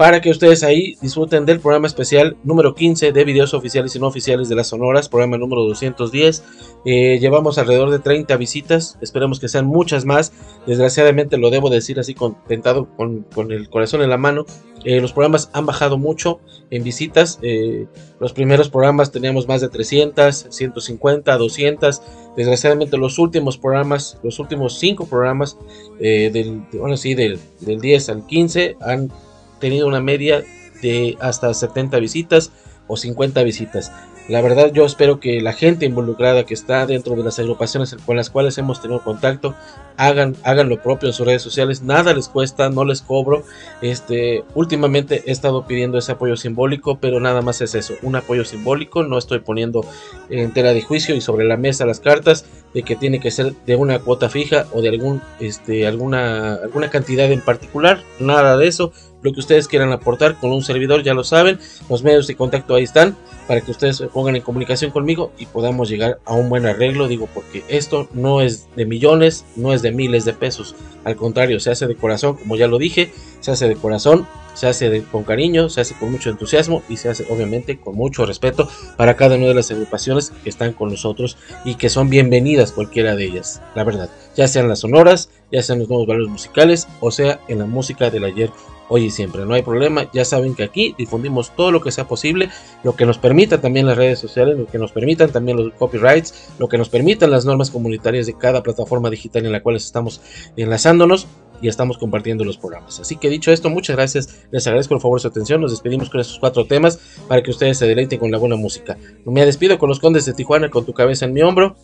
para 0.00 0.22
que 0.22 0.30
ustedes 0.30 0.62
ahí 0.62 0.96
disfruten 1.02 1.44
del 1.44 1.60
programa 1.60 1.86
especial 1.86 2.34
número 2.42 2.74
15 2.74 3.12
de 3.12 3.22
videos 3.22 3.52
oficiales 3.52 3.94
y 3.94 3.98
no 3.98 4.06
oficiales 4.06 4.48
de 4.48 4.54
las 4.54 4.68
Sonoras, 4.68 5.10
programa 5.10 5.36
número 5.36 5.62
210. 5.64 6.42
Eh, 6.86 7.18
llevamos 7.20 7.58
alrededor 7.58 7.90
de 7.90 7.98
30 7.98 8.34
visitas, 8.38 8.96
esperemos 9.02 9.40
que 9.40 9.50
sean 9.50 9.66
muchas 9.66 10.06
más. 10.06 10.32
Desgraciadamente 10.66 11.36
lo 11.36 11.50
debo 11.50 11.68
decir 11.68 12.00
así 12.00 12.14
contentado 12.14 12.88
con, 12.96 13.26
el 13.52 13.68
corazón 13.68 14.00
en 14.00 14.08
la 14.08 14.16
mano. 14.16 14.46
Eh, 14.86 15.02
los 15.02 15.12
programas 15.12 15.50
han 15.52 15.66
bajado 15.66 15.98
mucho 15.98 16.40
en 16.70 16.82
visitas. 16.82 17.38
Eh, 17.42 17.86
los 18.20 18.32
primeros 18.32 18.70
programas 18.70 19.12
teníamos 19.12 19.48
más 19.48 19.60
de 19.60 19.68
300, 19.68 20.46
150, 20.48 21.36
200. 21.36 22.02
Desgraciadamente 22.38 22.96
los 22.96 23.18
últimos 23.18 23.58
programas, 23.58 24.18
los 24.22 24.38
últimos 24.38 24.78
5 24.78 25.04
programas, 25.10 25.58
del, 25.98 26.62
bueno, 26.72 26.96
sí, 26.96 27.14
del, 27.14 27.38
del 27.60 27.82
10 27.82 28.08
al 28.08 28.26
15 28.26 28.76
han 28.80 29.12
tenido 29.60 29.86
una 29.86 30.00
media 30.00 30.42
de 30.82 31.16
hasta 31.20 31.52
70 31.52 31.98
visitas 31.98 32.50
o 32.86 32.96
50 32.96 33.42
visitas. 33.44 33.92
La 34.30 34.42
verdad 34.42 34.70
yo 34.72 34.84
espero 34.84 35.18
que 35.18 35.40
la 35.40 35.52
gente 35.52 35.86
involucrada 35.86 36.44
que 36.44 36.54
está 36.54 36.86
dentro 36.86 37.16
de 37.16 37.24
las 37.24 37.40
agrupaciones 37.40 37.96
con 38.06 38.16
las 38.16 38.30
cuales 38.30 38.58
hemos 38.58 38.80
tenido 38.80 39.02
contacto 39.02 39.56
hagan, 39.96 40.36
hagan 40.44 40.68
lo 40.68 40.80
propio 40.80 41.08
en 41.08 41.12
sus 41.12 41.26
redes 41.26 41.42
sociales. 41.42 41.82
Nada 41.82 42.14
les 42.14 42.28
cuesta, 42.28 42.70
no 42.70 42.84
les 42.84 43.02
cobro. 43.02 43.42
Este, 43.82 44.44
últimamente 44.54 45.24
he 45.26 45.32
estado 45.32 45.66
pidiendo 45.66 45.98
ese 45.98 46.12
apoyo 46.12 46.36
simbólico, 46.36 46.98
pero 46.98 47.18
nada 47.18 47.42
más 47.42 47.60
es 47.60 47.74
eso, 47.74 47.94
un 48.02 48.14
apoyo 48.14 48.44
simbólico. 48.44 49.02
No 49.02 49.18
estoy 49.18 49.40
poniendo 49.40 49.84
en 50.28 50.52
tela 50.52 50.72
de 50.74 50.82
juicio 50.82 51.16
y 51.16 51.20
sobre 51.20 51.44
la 51.44 51.56
mesa 51.56 51.84
las 51.84 51.98
cartas 51.98 52.46
de 52.72 52.84
que 52.84 52.94
tiene 52.94 53.18
que 53.18 53.32
ser 53.32 53.54
de 53.66 53.74
una 53.74 53.98
cuota 53.98 54.28
fija 54.28 54.66
o 54.72 54.80
de 54.80 54.90
algún, 54.90 55.22
este, 55.40 55.88
alguna, 55.88 56.54
alguna 56.54 56.88
cantidad 56.88 57.30
en 57.32 57.40
particular. 57.40 58.00
Nada 58.20 58.56
de 58.56 58.68
eso 58.68 58.92
lo 59.22 59.32
que 59.32 59.40
ustedes 59.40 59.68
quieran 59.68 59.92
aportar 59.92 60.38
con 60.38 60.52
un 60.52 60.62
servidor, 60.62 61.02
ya 61.02 61.14
lo 61.14 61.24
saben, 61.24 61.58
los 61.88 62.02
medios 62.02 62.26
de 62.26 62.36
contacto 62.36 62.74
ahí 62.74 62.84
están 62.84 63.16
para 63.46 63.60
que 63.60 63.70
ustedes 63.72 63.96
se 63.96 64.06
pongan 64.06 64.36
en 64.36 64.42
comunicación 64.42 64.90
conmigo 64.92 65.32
y 65.36 65.46
podamos 65.46 65.88
llegar 65.88 66.20
a 66.24 66.34
un 66.34 66.48
buen 66.48 66.66
arreglo, 66.66 67.08
digo, 67.08 67.28
porque 67.34 67.64
esto 67.68 68.08
no 68.12 68.40
es 68.40 68.68
de 68.76 68.86
millones, 68.86 69.44
no 69.56 69.72
es 69.72 69.82
de 69.82 69.90
miles 69.90 70.24
de 70.24 70.32
pesos, 70.32 70.76
al 71.04 71.16
contrario, 71.16 71.58
se 71.60 71.70
hace 71.70 71.86
de 71.86 71.96
corazón, 71.96 72.36
como 72.36 72.56
ya 72.56 72.68
lo 72.68 72.78
dije, 72.78 73.12
se 73.40 73.50
hace 73.50 73.68
de 73.68 73.74
corazón, 73.74 74.26
se 74.54 74.66
hace 74.66 75.02
con 75.10 75.24
cariño, 75.24 75.68
se 75.68 75.80
hace 75.80 75.94
con 75.94 76.12
mucho 76.12 76.30
entusiasmo 76.30 76.82
y 76.88 76.96
se 76.96 77.08
hace 77.08 77.24
obviamente 77.30 77.78
con 77.78 77.94
mucho 77.94 78.26
respeto 78.26 78.68
para 78.96 79.16
cada 79.16 79.36
una 79.36 79.46
de 79.46 79.54
las 79.54 79.70
agrupaciones 79.70 80.32
que 80.42 80.50
están 80.50 80.72
con 80.72 80.90
nosotros 80.90 81.36
y 81.64 81.76
que 81.76 81.88
son 81.88 82.10
bienvenidas 82.10 82.72
cualquiera 82.72 83.16
de 83.16 83.24
ellas, 83.24 83.62
la 83.74 83.84
verdad, 83.84 84.10
ya 84.36 84.46
sean 84.48 84.68
las 84.68 84.80
sonoras, 84.80 85.30
ya 85.50 85.62
sean 85.62 85.78
los 85.78 85.88
nuevos 85.88 86.06
valores 86.06 86.28
musicales 86.28 86.86
o 87.00 87.10
sea 87.10 87.40
en 87.48 87.58
la 87.58 87.66
música 87.66 88.10
del 88.10 88.24
ayer 88.24 88.50
hoy 88.90 89.04
y 89.04 89.10
siempre. 89.10 89.46
No 89.46 89.54
hay 89.54 89.62
problema, 89.62 90.10
ya 90.12 90.24
saben 90.24 90.54
que 90.54 90.64
aquí 90.64 90.94
difundimos 90.98 91.54
todo 91.56 91.70
lo 91.70 91.80
que 91.80 91.92
sea 91.92 92.06
posible, 92.06 92.50
lo 92.82 92.94
que 92.96 93.06
nos 93.06 93.16
permita 93.16 93.60
también 93.60 93.86
las 93.86 93.96
redes 93.96 94.18
sociales, 94.18 94.58
lo 94.58 94.66
que 94.66 94.78
nos 94.78 94.92
permitan 94.92 95.30
también 95.30 95.56
los 95.56 95.72
copyrights, 95.74 96.50
lo 96.58 96.68
que 96.68 96.76
nos 96.76 96.90
permitan 96.90 97.30
las 97.30 97.46
normas 97.46 97.70
comunitarias 97.70 98.26
de 98.26 98.34
cada 98.34 98.62
plataforma 98.62 99.08
digital 99.08 99.46
en 99.46 99.52
la 99.52 99.62
cual 99.62 99.76
estamos 99.76 100.20
enlazándonos 100.56 101.26
y 101.62 101.68
estamos 101.68 101.98
compartiendo 101.98 102.44
los 102.44 102.58
programas. 102.58 103.00
Así 103.00 103.16
que 103.16 103.30
dicho 103.30 103.52
esto, 103.52 103.70
muchas 103.70 103.96
gracias, 103.96 104.46
les 104.50 104.66
agradezco 104.66 104.94
por 104.94 105.02
favor 105.02 105.20
su 105.20 105.28
atención, 105.28 105.60
nos 105.60 105.70
despedimos 105.70 106.10
con 106.10 106.20
estos 106.20 106.38
cuatro 106.38 106.66
temas 106.66 106.98
para 107.28 107.42
que 107.42 107.50
ustedes 107.50 107.78
se 107.78 107.86
deleiten 107.86 108.18
con 108.18 108.30
la 108.30 108.38
buena 108.38 108.56
música. 108.56 108.98
Me 109.24 109.46
despido 109.46 109.78
con 109.78 109.88
los 109.88 110.00
Condes 110.00 110.26
de 110.26 110.32
Tijuana 110.32 110.68
con 110.68 110.84
tu 110.84 110.92
cabeza 110.92 111.26
en 111.26 111.32
mi 111.32 111.42
hombro. 111.42 111.76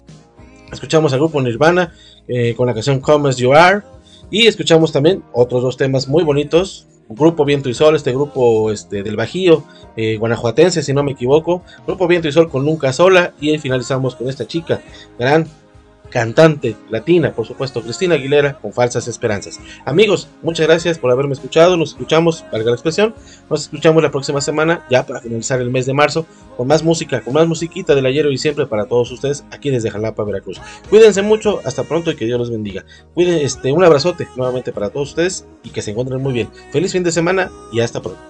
Escuchamos 0.73 1.13
al 1.13 1.21
grupo 1.21 1.41
Nirvana 1.41 1.95
eh, 2.27 2.55
con 2.57 2.67
la 2.67 2.75
canción 2.75 3.01
Come 3.01 3.29
As 3.29 3.37
You 3.37 3.53
Are. 3.53 3.83
Y 4.31 4.49
escuchamos 4.49 4.91
también 4.91 5.23
otros 5.33 5.63
dos 5.63 5.77
temas 5.77 6.09
muy 6.09 6.25
bonitos 6.25 6.87
Grupo 7.09 7.45
Viento 7.45 7.69
y 7.69 7.75
Sol, 7.75 7.95
este 7.95 8.13
grupo 8.13 8.71
este, 8.71 9.03
del 9.03 9.17
Bajío, 9.17 9.65
eh, 9.97 10.17
guanajuatense, 10.17 10.83
si 10.83 10.93
no 10.93 11.03
me 11.03 11.13
equivoco. 11.13 11.63
Grupo 11.87 12.07
Viento 12.09 12.29
y 12.29 12.33
Sol 12.33 12.51
con 12.51 12.65
Nunca 12.65 12.93
Sola. 12.93 13.33
Y 13.41 13.57
finalizamos 13.59 14.17
con 14.17 14.29
esta 14.29 14.47
chica, 14.47 14.81
gran 15.19 15.47
cantante 16.11 16.77
latina, 16.91 17.33
por 17.33 17.47
supuesto, 17.47 17.83
Cristina 17.83 18.15
Aguilera, 18.15 18.59
con 18.59 18.73
falsas 18.73 19.09
esperanzas. 19.09 19.61
Amigos, 19.85 20.29
muchas 20.43 20.67
gracias 20.67 20.99
por 20.99 21.11
haberme 21.11 21.35
escuchado. 21.35 21.77
Nos 21.77 21.91
escuchamos, 21.91 22.45
valga 22.53 22.71
la 22.71 22.77
expresión. 22.77 23.15
Nos 23.51 23.63
escuchamos 23.63 24.03
la 24.03 24.11
próxima 24.11 24.41
semana, 24.41 24.85
ya 24.91 25.07
para 25.07 25.21
finalizar 25.21 25.61
el 25.61 25.71
mes 25.71 25.87
de 25.87 25.95
marzo, 25.95 26.27
con 26.57 26.67
más 26.67 26.83
música, 26.83 27.21
con 27.21 27.35
más 27.35 27.47
musiquita 27.47 27.95
del 27.95 28.07
ayer 28.07 28.27
y 28.27 28.39
siempre 28.39 28.67
para 28.67 28.87
todos 28.87 29.11
ustedes 29.11 29.45
aquí 29.51 29.71
desde 29.71 29.91
Jalapa, 29.91 30.25
Veracruz. 30.25 30.61
Cuídense 30.89 31.23
mucho, 31.23 31.61
hasta 31.65 31.85
pronto 31.85 32.11
y 32.11 32.17
que 32.17 32.25
Dios 32.25 32.39
los 32.39 32.51
bendiga. 32.51 32.85
Cuiden, 33.15 33.39
este, 33.45 33.73
un 33.73 33.85
abrazote 33.85 34.29
nuevamente 34.37 34.73
para 34.73 34.91
todos 34.91 35.11
ustedes 35.11 35.47
y 35.63 35.71
que 35.71 35.83
se 35.83 35.91
encuentren 35.91 36.23
muy 36.23 36.33
bien. 36.33 36.49
Feliz 36.73 36.93
fin 36.93 37.03
de 37.03 37.13
semana 37.13 37.51
y 37.73 37.81
hasta 37.81 38.01
pronto. 38.01 38.21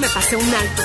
Me 0.00 0.08
pasé 0.08 0.36
un 0.36 0.54
alto. 0.54 0.82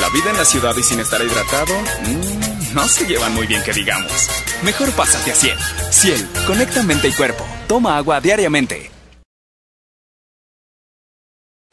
La 0.00 0.08
vida 0.08 0.30
en 0.30 0.36
la 0.36 0.44
ciudad 0.44 0.74
y 0.76 0.82
sin 0.82 1.00
estar 1.00 1.20
hidratado, 1.20 1.74
mm, 2.02 2.74
no 2.74 2.88
se 2.88 3.06
llevan 3.06 3.34
muy 3.34 3.46
bien 3.46 3.62
que 3.62 3.72
digamos. 3.72 4.28
Mejor 4.62 4.90
pásate 4.92 5.32
a 5.32 5.34
Ciel. 5.34 5.58
Ciel, 5.90 6.28
conecta 6.46 6.82
mente 6.82 7.08
y 7.08 7.12
cuerpo. 7.12 7.44
Toma 7.66 7.96
agua 7.96 8.20
diariamente. 8.20 8.90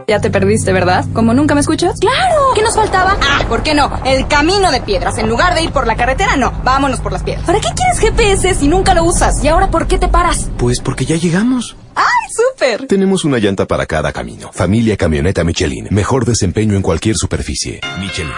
Ya 0.07 0.19
te 0.19 0.32
perdiste, 0.32 0.73
¿verdad? 0.73 1.05
¿Como 1.13 1.34
nunca 1.34 1.53
me 1.53 1.61
escuchas? 1.61 1.99
¡Claro! 1.99 2.53
¿Qué 2.55 2.63
nos 2.63 2.75
faltaba? 2.75 3.17
Ah, 3.21 3.45
¿por 3.47 3.61
qué 3.61 3.75
no? 3.75 3.91
El 4.05 4.27
camino 4.27 4.71
de 4.71 4.82
piedras. 4.82 5.17
En 5.19 5.30
lugar 5.30 5.53
de 5.53 5.61
ir 5.61 5.71
por 5.71 5.86
la 5.86 5.95
carretera, 5.95 6.36
no. 6.36 6.51
Vámonos 6.63 6.99
por 6.99 7.11
las 7.11 7.21
piedras. 7.21 7.45
¿Para 7.45 7.59
qué 7.59 7.69
quieres 7.75 7.99
GPS 7.99 8.55
si 8.55 8.67
nunca 8.67 8.93
lo 8.95 9.03
usas? 9.03 9.43
¿Y 9.43 9.49
ahora 9.49 9.69
por 9.69 9.88
qué 9.88 9.99
te 9.99 10.07
paras? 10.07 10.49
Pues 10.57 10.80
porque 10.80 11.05
ya 11.05 11.15
llegamos. 11.17 11.75
¡Ay, 11.95 12.18
súper! 12.30 12.88
Tenemos 12.88 13.25
una 13.25 13.38
llanta 13.39 13.65
para 13.65 13.86
cada 13.86 14.11
camino. 14.11 14.51
Familia 14.53 14.95
Camioneta 14.97 15.43
Michelin. 15.43 15.88
Mejor 15.91 16.25
desempeño 16.25 16.75
en 16.75 16.82
cualquier 16.82 17.15
superficie. 17.15 17.82
Michelin. 17.99 18.32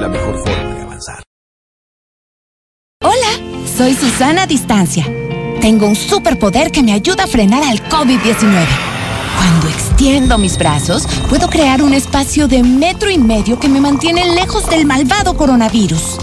La 0.00 0.08
mejor 0.08 0.38
forma 0.38 0.74
de 0.74 0.82
avanzar. 0.82 1.22
Hola, 3.02 3.64
soy 3.76 3.94
Susana 3.94 4.46
Distancia. 4.46 5.06
Tengo 5.60 5.86
un 5.86 5.96
superpoder 5.96 6.70
que 6.70 6.82
me 6.82 6.92
ayuda 6.92 7.24
a 7.24 7.26
frenar 7.26 7.62
al 7.62 7.78
COVID-19. 7.88 8.66
Cuando 9.36 9.68
extiendo 9.68 10.38
mis 10.38 10.58
brazos, 10.58 11.06
puedo 11.28 11.48
crear 11.48 11.82
un 11.82 11.92
espacio 11.92 12.48
de 12.48 12.62
metro 12.62 13.10
y 13.10 13.18
medio 13.18 13.58
que 13.60 13.68
me 13.68 13.80
mantiene 13.80 14.34
lejos 14.34 14.68
del 14.70 14.86
malvado 14.86 15.36
coronavirus. 15.36 16.18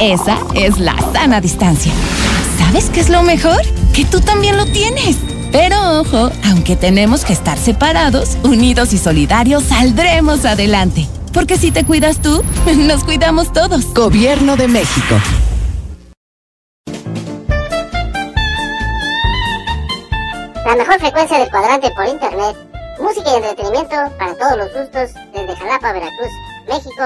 Esa 0.00 0.38
es 0.54 0.78
la 0.78 0.96
sana 1.12 1.40
distancia. 1.40 1.92
¿Sabes 2.58 2.90
qué 2.90 3.00
es 3.00 3.08
lo 3.08 3.22
mejor? 3.22 3.60
Que 3.92 4.04
tú 4.04 4.20
también 4.20 4.56
lo 4.56 4.66
tienes. 4.66 5.16
Pero 5.54 6.00
ojo, 6.00 6.32
aunque 6.50 6.74
tenemos 6.74 7.24
que 7.24 7.32
estar 7.32 7.56
separados, 7.56 8.36
unidos 8.42 8.92
y 8.92 8.98
solidarios, 8.98 9.62
saldremos 9.62 10.44
adelante. 10.44 11.06
Porque 11.32 11.58
si 11.58 11.70
te 11.70 11.84
cuidas 11.84 12.20
tú, 12.20 12.42
nos 12.76 13.04
cuidamos 13.04 13.52
todos. 13.52 13.94
Gobierno 13.94 14.56
de 14.56 14.66
México. 14.66 15.14
La 20.66 20.74
mejor 20.76 20.98
frecuencia 20.98 21.38
del 21.38 21.50
cuadrante 21.50 21.88
por 21.92 22.08
internet. 22.08 22.56
Música 23.00 23.30
y 23.30 23.36
entretenimiento 23.36 23.94
para 24.18 24.34
todos 24.34 24.56
los 24.58 24.72
gustos 24.74 25.10
desde 25.32 25.54
Jalapa, 25.54 25.92
Veracruz, 25.92 26.32
México. 26.66 27.04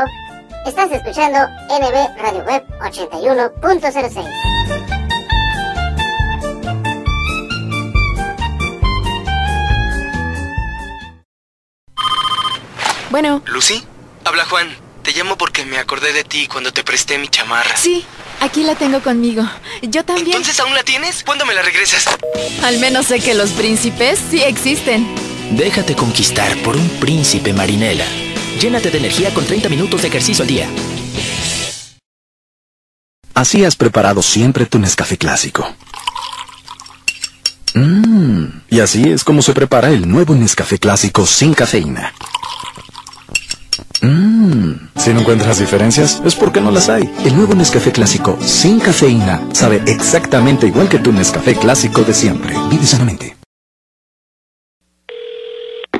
Estás 0.65 0.91
escuchando 0.91 1.39
NB 1.69 2.23
Radio 2.23 2.45
Web 2.47 2.65
81.06. 2.81 4.48
Bueno. 13.11 13.43
¿Lucy? 13.47 13.83
Habla 14.25 14.45
Juan. 14.45 14.69
Te 15.03 15.13
llamo 15.13 15.39
porque 15.39 15.65
me 15.65 15.79
acordé 15.79 16.13
de 16.13 16.25
ti 16.25 16.47
cuando 16.47 16.73
te 16.73 16.85
presté 16.85 17.17
mi 17.19 17.29
chamarra. 17.29 17.77
Sí, 17.77 18.05
aquí 18.41 18.63
la 18.63 18.75
tengo 18.75 19.01
conmigo. 19.01 19.43
Yo 19.83 20.05
también. 20.05 20.37
¿Entonces 20.37 20.61
aún 20.61 20.75
la 20.75 20.83
tienes? 20.83 21.25
¿Cuándo 21.25 21.47
me 21.47 21.55
la 21.55 21.63
regresas? 21.63 22.05
Al 22.63 22.79
menos 22.79 23.07
sé 23.07 23.21
que 23.21 23.35
los 23.35 23.51
príncipes 23.51 24.19
sí 24.31 24.43
existen. 24.43 25.09
Déjate 25.53 25.95
conquistar 25.97 26.55
por 26.59 26.77
un 26.77 26.89
príncipe 27.01 27.55
marinela. 27.55 28.05
Llénate 28.61 28.91
de 28.91 28.99
energía 28.99 29.33
con 29.33 29.47
30 29.47 29.71
minutos 29.71 30.03
de 30.03 30.09
ejercicio 30.09 30.43
al 30.43 30.49
día. 30.49 30.69
Así 33.33 33.65
has 33.65 33.77
preparado 33.77 34.21
siempre 34.21 34.67
tu 34.67 34.79
Nescafé 34.79 35.17
clásico. 35.17 35.75
Mmm, 37.73 38.45
y 38.69 38.81
así 38.81 39.05
es 39.09 39.25
como 39.25 39.41
se 39.41 39.55
prepara 39.55 39.89
el 39.89 40.07
nuevo 40.09 40.35
Nescafé 40.35 40.79
clásico 40.79 41.25
sin 41.25 41.55
cafeína. 41.55 42.13
Mmm, 44.03 44.73
si 44.97 45.13
no 45.13 45.21
encuentras 45.21 45.59
diferencias, 45.59 46.23
es 46.25 46.35
porque 46.35 46.61
no 46.61 46.71
las 46.71 46.89
hay. 46.89 47.09
El 47.25 47.37
nuevo 47.37 47.55
Nescafé 47.55 47.93
clásico 47.93 48.37
sin 48.41 48.81
cafeína 48.81 49.41
sabe 49.53 49.83
exactamente 49.87 50.67
igual 50.67 50.89
que 50.89 50.99
tu 50.99 51.13
Nescafé 51.13 51.55
clásico 51.55 52.03
de 52.03 52.15
siempre. 52.15 52.55
Vive 52.71 52.85
sanamente. 52.85 53.39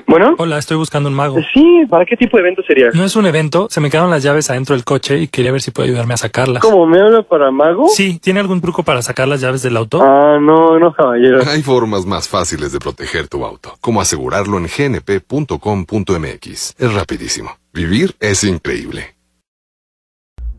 Bueno. 0.09 0.35
Hola, 0.39 0.57
estoy 0.57 0.79
buscando 0.79 1.11
un 1.11 1.15
mago. 1.15 1.37
Sí, 1.53 1.83
¿para 1.91 2.07
qué 2.07 2.17
tipo 2.17 2.39
de 2.39 2.45
evento 2.45 2.63
sería? 2.67 2.89
No 2.95 3.05
es 3.05 3.15
un 3.15 3.27
evento, 3.27 3.69
se 3.71 3.79
me 3.81 3.91
quedaron 3.91 4.11
las 4.11 4.23
llaves 4.23 4.49
adentro 4.49 4.75
del 4.75 4.83
coche 4.83 5.19
y 5.19 5.29
quería 5.29 5.53
ver 5.53 5.61
si 5.61 5.71
puede 5.71 5.91
ayudarme 5.91 6.15
a 6.15 6.17
sacarlas. 6.17 6.63
¿Cómo 6.63 6.87
me 6.87 6.99
habla 6.99 7.23
para 7.23 7.51
mago? 7.51 7.89
Sí, 7.89 8.19
¿tiene 8.19 8.41
algún 8.41 8.63
truco 8.63 8.83
para 8.83 9.03
sacar 9.03 9.29
las 9.29 9.43
llaves 9.43 9.63
del 9.63 9.77
auto? 9.77 10.03
Ah, 10.03 10.39
no, 10.41 10.79
no, 10.79 10.95
caballero. 10.95 11.41
Hay 11.47 11.63
formas 11.63 12.07
más 12.07 12.27
fáciles 12.27 12.73
de 12.73 12.79
proteger 12.79 13.29
tu 13.29 13.45
auto, 13.45 13.75
como 13.83 14.01
asegurarlo 14.01 14.57
en 14.57 14.67
gnp.com.mx. 14.67 16.75
Es 16.79 16.95
rapidísimo. 16.95 17.51
Vivir 17.79 18.17
es 18.19 18.43
increíble. 18.43 19.15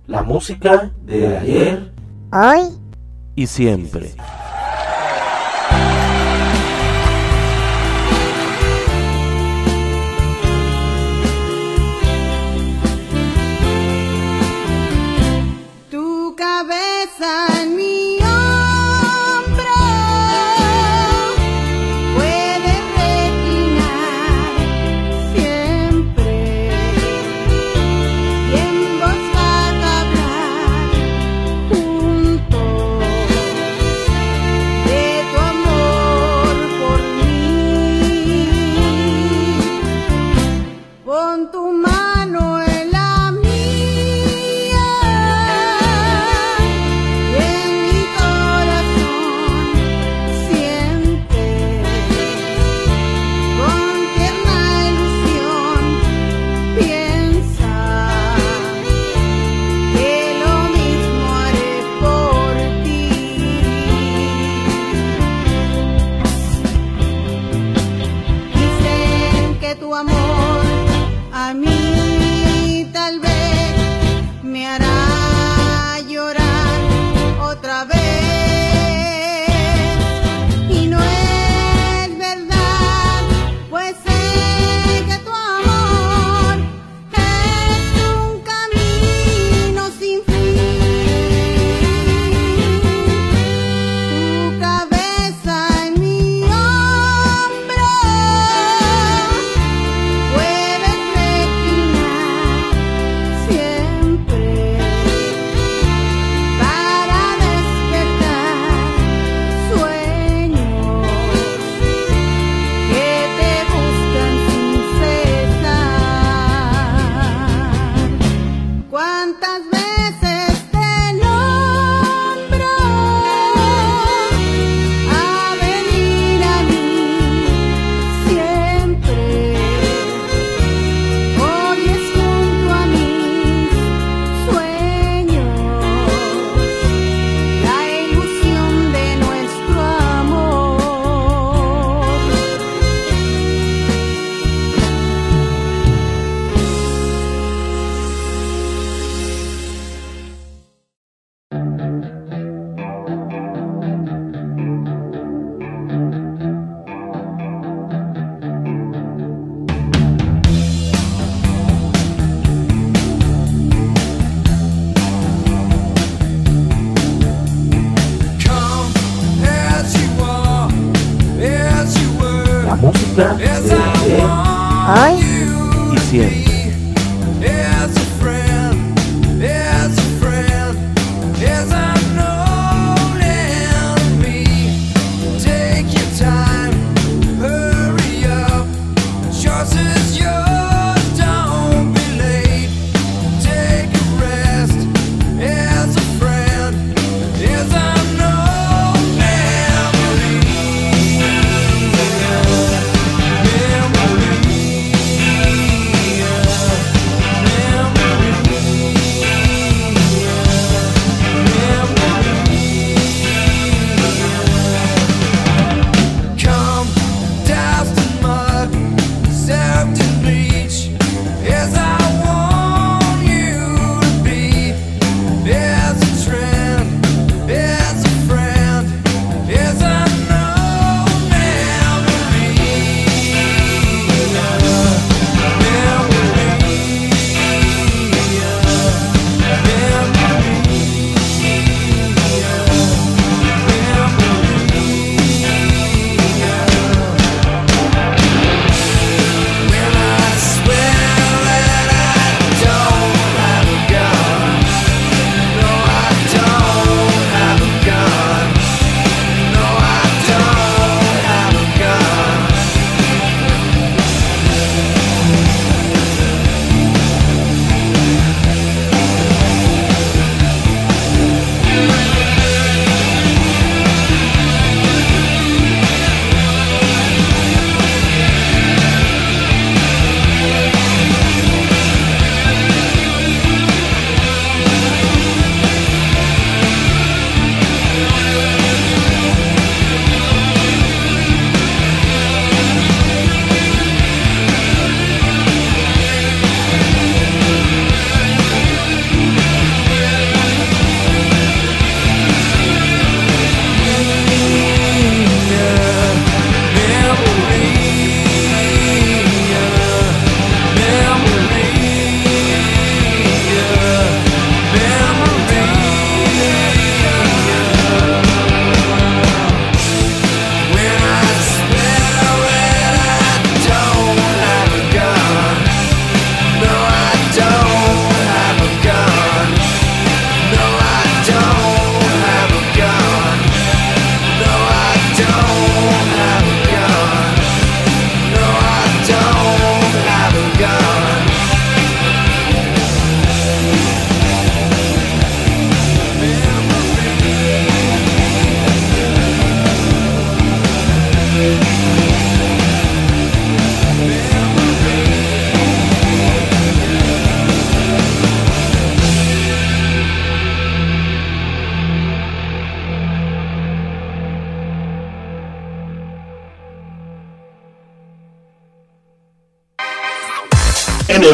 La 0.07 0.24
música 0.24 0.89
de 1.01 1.38
ayer, 1.38 1.91
hoy 2.32 2.70
y 3.36 3.45
siempre. 3.45 4.11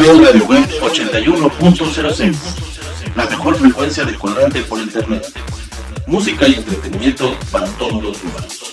81.06. 0.06 2.36
La 3.16 3.26
mejor 3.26 3.56
frecuencia 3.56 4.04
de 4.04 4.14
cuadrante 4.14 4.62
por 4.62 4.78
internet. 4.78 5.26
Música 6.06 6.46
y 6.46 6.54
entretenimiento 6.54 7.36
para 7.50 7.66
todos 7.72 8.00
los 8.02 8.22
humanos. 8.22 8.70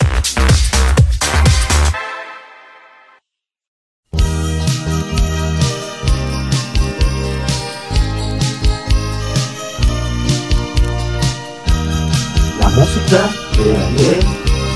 La 12.59 12.69
música 12.69 13.27
de 13.57 13.75
ayer 13.77 14.19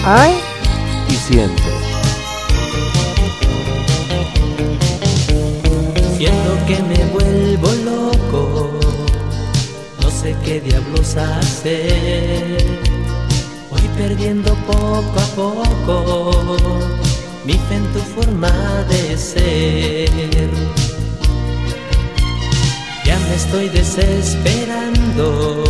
Ay, 0.03 0.33
y 1.07 1.13
siempre. 1.13 1.66
Que 6.67 6.83
me 6.83 7.05
vuelvo 7.05 7.71
loco, 7.85 8.79
no 10.01 10.11
sé 10.11 10.35
qué 10.43 10.59
diablos 10.59 11.15
hacer. 11.15 12.57
Voy 13.69 13.81
perdiendo 13.97 14.53
poco 14.65 15.17
a 15.17 15.27
poco 15.35 16.63
mi 17.45 17.53
fe 17.53 17.75
en 17.75 17.85
tu 17.93 17.99
forma 17.99 18.51
de 18.89 19.17
ser. 19.17 20.49
Ya 23.05 23.17
me 23.17 23.35
estoy 23.35 23.69
desesperando, 23.69 25.63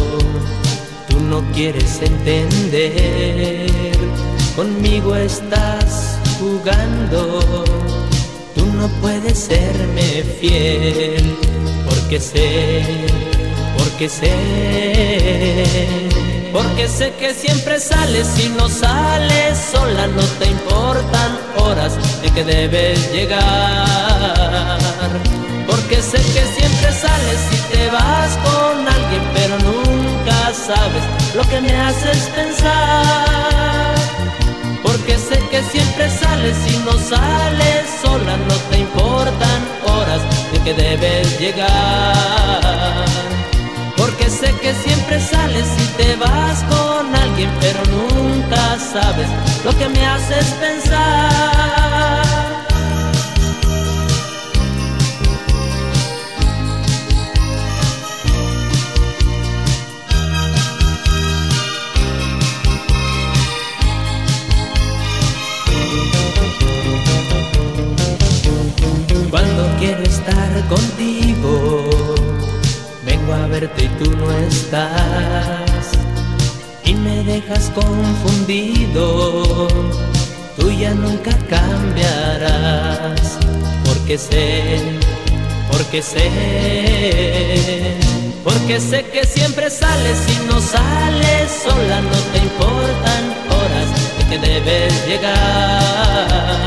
tú 1.07 1.19
no 1.19 1.43
quieres 1.53 2.01
entender. 2.01 3.69
Conmigo 4.55 5.15
estás 5.15 6.17
jugando 6.39 7.63
no 8.77 8.87
puedes 9.01 9.37
serme 9.37 10.23
fiel, 10.39 11.35
porque 11.85 12.19
sé, 12.19 12.83
porque 13.77 14.07
sé, 14.07 14.35
porque 16.53 16.87
sé 16.87 17.13
que 17.19 17.33
siempre 17.33 17.79
sales 17.79 18.27
y 18.43 18.49
no 18.49 18.69
sales 18.69 19.57
sola, 19.71 20.07
no 20.07 20.23
te 20.39 20.45
importan 20.45 21.39
horas 21.57 21.97
de 22.21 22.29
que 22.29 22.43
debes 22.43 23.11
llegar, 23.11 23.39
porque 25.67 26.01
sé 26.01 26.17
que 26.17 26.43
siempre 26.57 26.91
sales 26.93 27.41
y 27.51 27.57
te 27.73 27.89
vas 27.89 28.37
con 28.47 28.87
alguien, 28.87 29.23
pero 29.33 29.57
nunca 29.59 30.53
sabes 30.53 31.03
lo 31.35 31.43
que 31.49 31.61
me 31.61 31.75
haces 31.75 32.29
pensar. 32.35 33.96
Porque 35.07 35.21
sé 35.21 35.39
que 35.49 35.63
siempre 35.63 36.09
sales 36.09 36.57
y 36.69 36.79
no 36.79 36.91
sales 36.91 37.85
sola, 38.03 38.35
no 38.35 38.55
te 38.69 38.79
importan 38.79 39.61
horas 39.85 40.21
de 40.51 40.59
que 40.59 40.73
debes 40.73 41.39
llegar. 41.39 43.05
Porque 43.95 44.29
sé 44.29 44.53
que 44.61 44.73
siempre 44.73 45.21
sales 45.21 45.65
y 45.79 45.85
te 45.95 46.13
vas 46.17 46.61
con 46.63 47.15
alguien, 47.15 47.49
pero 47.61 47.81
nunca 47.85 48.77
sabes 48.79 49.29
lo 49.63 49.71
que 49.77 49.87
me 49.87 50.05
haces 50.05 50.45
pensar. 50.59 52.46
Lejos. 69.87 70.27
Vengo 73.05 73.33
a 73.33 73.47
verte 73.47 73.85
y 73.85 73.87
tú 74.03 74.11
no 74.17 74.31
estás. 74.31 75.91
Y 76.83 76.93
me 76.93 77.23
dejas 77.23 77.71
confundido. 77.71 79.67
Tú 80.57 80.71
ya 80.71 80.93
nunca 80.93 81.31
cambiarás. 81.49 83.37
Porque 83.85 84.17
sé, 84.17 84.79
porque 85.71 86.01
sé. 86.01 86.29
Porque 88.43 88.79
sé 88.79 89.03
que 89.05 89.25
siempre 89.25 89.69
sales 89.69 90.19
y 90.29 90.37
no 90.47 90.59
sales 90.61 91.51
sola, 91.63 92.01
no 92.01 92.17
te 92.31 92.37
importan 92.39 93.23
horas 93.49 93.89
y 94.19 94.23
que 94.29 94.37
debes 94.39 95.07
llegar. 95.07 96.57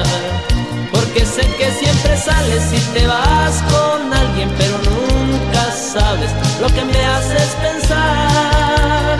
Porque 1.12 1.26
sé 1.26 1.42
que 1.58 1.68
siempre 1.72 2.16
sales 2.16 2.72
y 2.72 2.78
te 2.94 3.04
vas 3.04 3.60
con 3.62 4.14
alguien, 4.14 4.48
pero 4.56 4.78
nunca 4.78 5.72
sabes 5.72 6.30
lo 6.60 6.68
que 6.68 6.84
me 6.84 7.04
haces 7.04 7.48
pensar. 7.60 9.18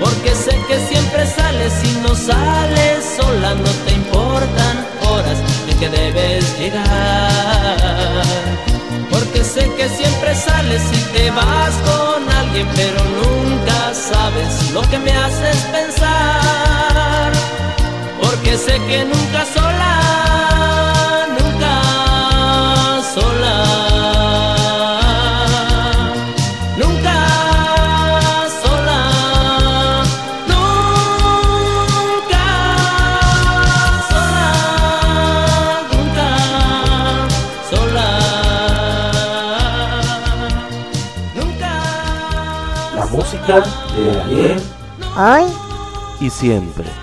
Porque 0.00 0.34
sé 0.34 0.58
que 0.66 0.78
siempre 0.88 1.26
sales 1.26 1.74
y 1.84 2.00
no 2.00 2.14
sales 2.14 3.04
sola, 3.20 3.54
no 3.54 3.70
te 3.84 3.92
importan 3.92 4.86
horas 5.10 5.38
en 5.68 5.78
que 5.78 5.90
debes 5.90 6.58
llegar. 6.58 6.86
Porque 9.10 9.44
sé 9.44 9.70
que 9.76 9.86
siempre 9.90 10.34
sales 10.34 10.82
y 10.90 11.18
te 11.18 11.30
vas 11.32 11.74
con 11.84 12.30
alguien, 12.30 12.66
pero 12.74 13.04
nunca 13.04 13.92
sabes 13.92 14.70
lo 14.72 14.80
que 14.88 14.98
me 14.98 15.12
haces 15.12 15.56
pensar. 15.70 17.32
Porque 18.22 18.56
sé 18.56 18.80
que 18.86 19.04
nunca 19.04 19.44
sola, 19.52 19.63
Música 43.46 43.62
de 43.94 44.20
ayer 44.22 44.56
Hoy 45.16 45.44
y 46.20 46.30
siempre. 46.30 46.93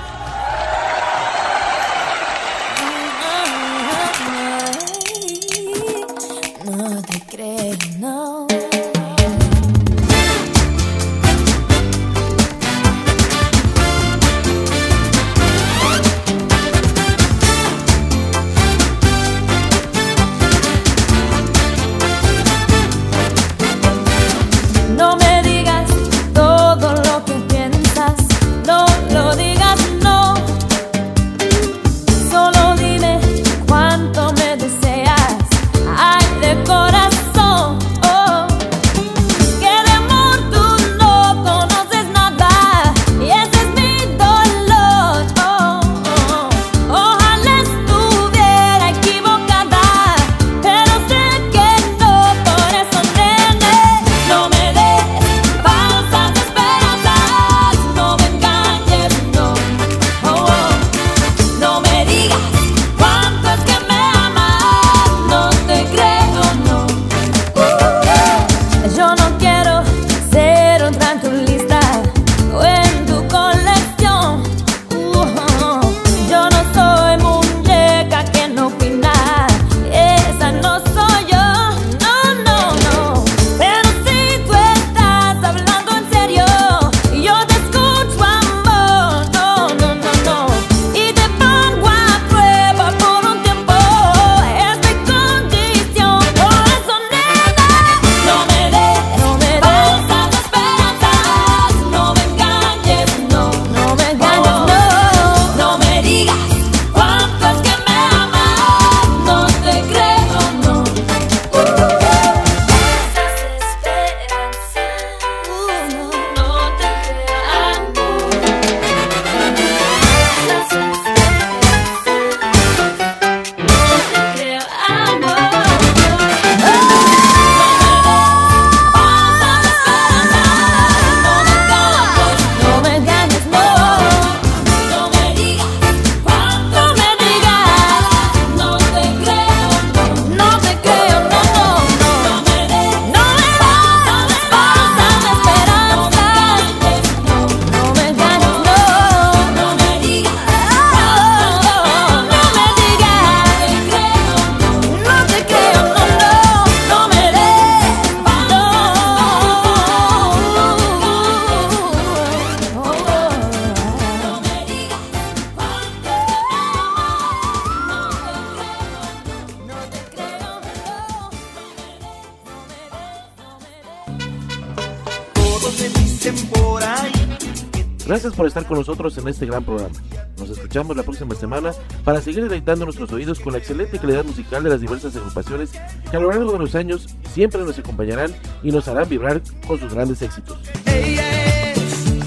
Este 179.32 179.46
gran 179.46 179.64
programa. 179.64 179.96
Nos 180.38 180.50
escuchamos 180.50 180.96
la 180.96 181.04
próxima 181.04 181.36
semana 181.36 181.72
para 182.04 182.22
seguir 182.22 182.44
deleitando 182.44 182.86
nuestros 182.86 183.12
oídos 183.12 183.40
con 183.40 183.54
la 183.54 183.60
excelente 183.60 183.98
calidad 184.00 184.24
musical 184.24 184.64
de 184.64 184.70
las 184.70 184.82
diversas 184.82 185.16
agrupaciones 185.16 185.72
que 186.10 186.18
a 186.18 186.20
lo 186.20 186.30
largo 186.30 186.52
de 186.52 186.60
los 186.60 186.76
años 186.76 187.08
siempre 187.34 187.62
nos 187.62 187.78
acompañarán 187.78 188.34
y 188.64 188.72
nos 188.72 188.88
harán 188.88 189.10
vibrar 189.10 189.42
con 189.68 189.80
sus 189.80 189.94
grandes 189.94 190.22
éxitos. 190.22 190.60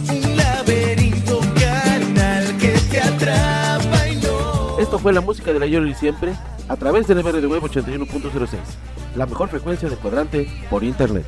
Un 0.08 0.36
laberinto 0.36 1.40
carnal 1.58 2.56
que 2.58 2.72
te 2.90 3.00
atrapa 3.00 4.08
y 4.08 4.16
no. 4.16 4.78
Esto 4.78 4.98
fue 4.98 5.12
la 5.12 5.20
música 5.20 5.52
del 5.52 5.62
ayer 5.62 5.86
y 5.86 5.94
siempre 5.94 6.34
a 6.68 6.76
través 6.76 7.06
del 7.06 7.22
MR 7.22 7.40
de 7.40 7.46
Web 7.46 7.62
81.06, 7.62 8.58
la 9.16 9.26
mejor 9.26 9.48
frecuencia 9.48 9.88
de 9.88 9.96
cuadrante 9.96 10.48
por 10.70 10.82
internet. 10.82 11.24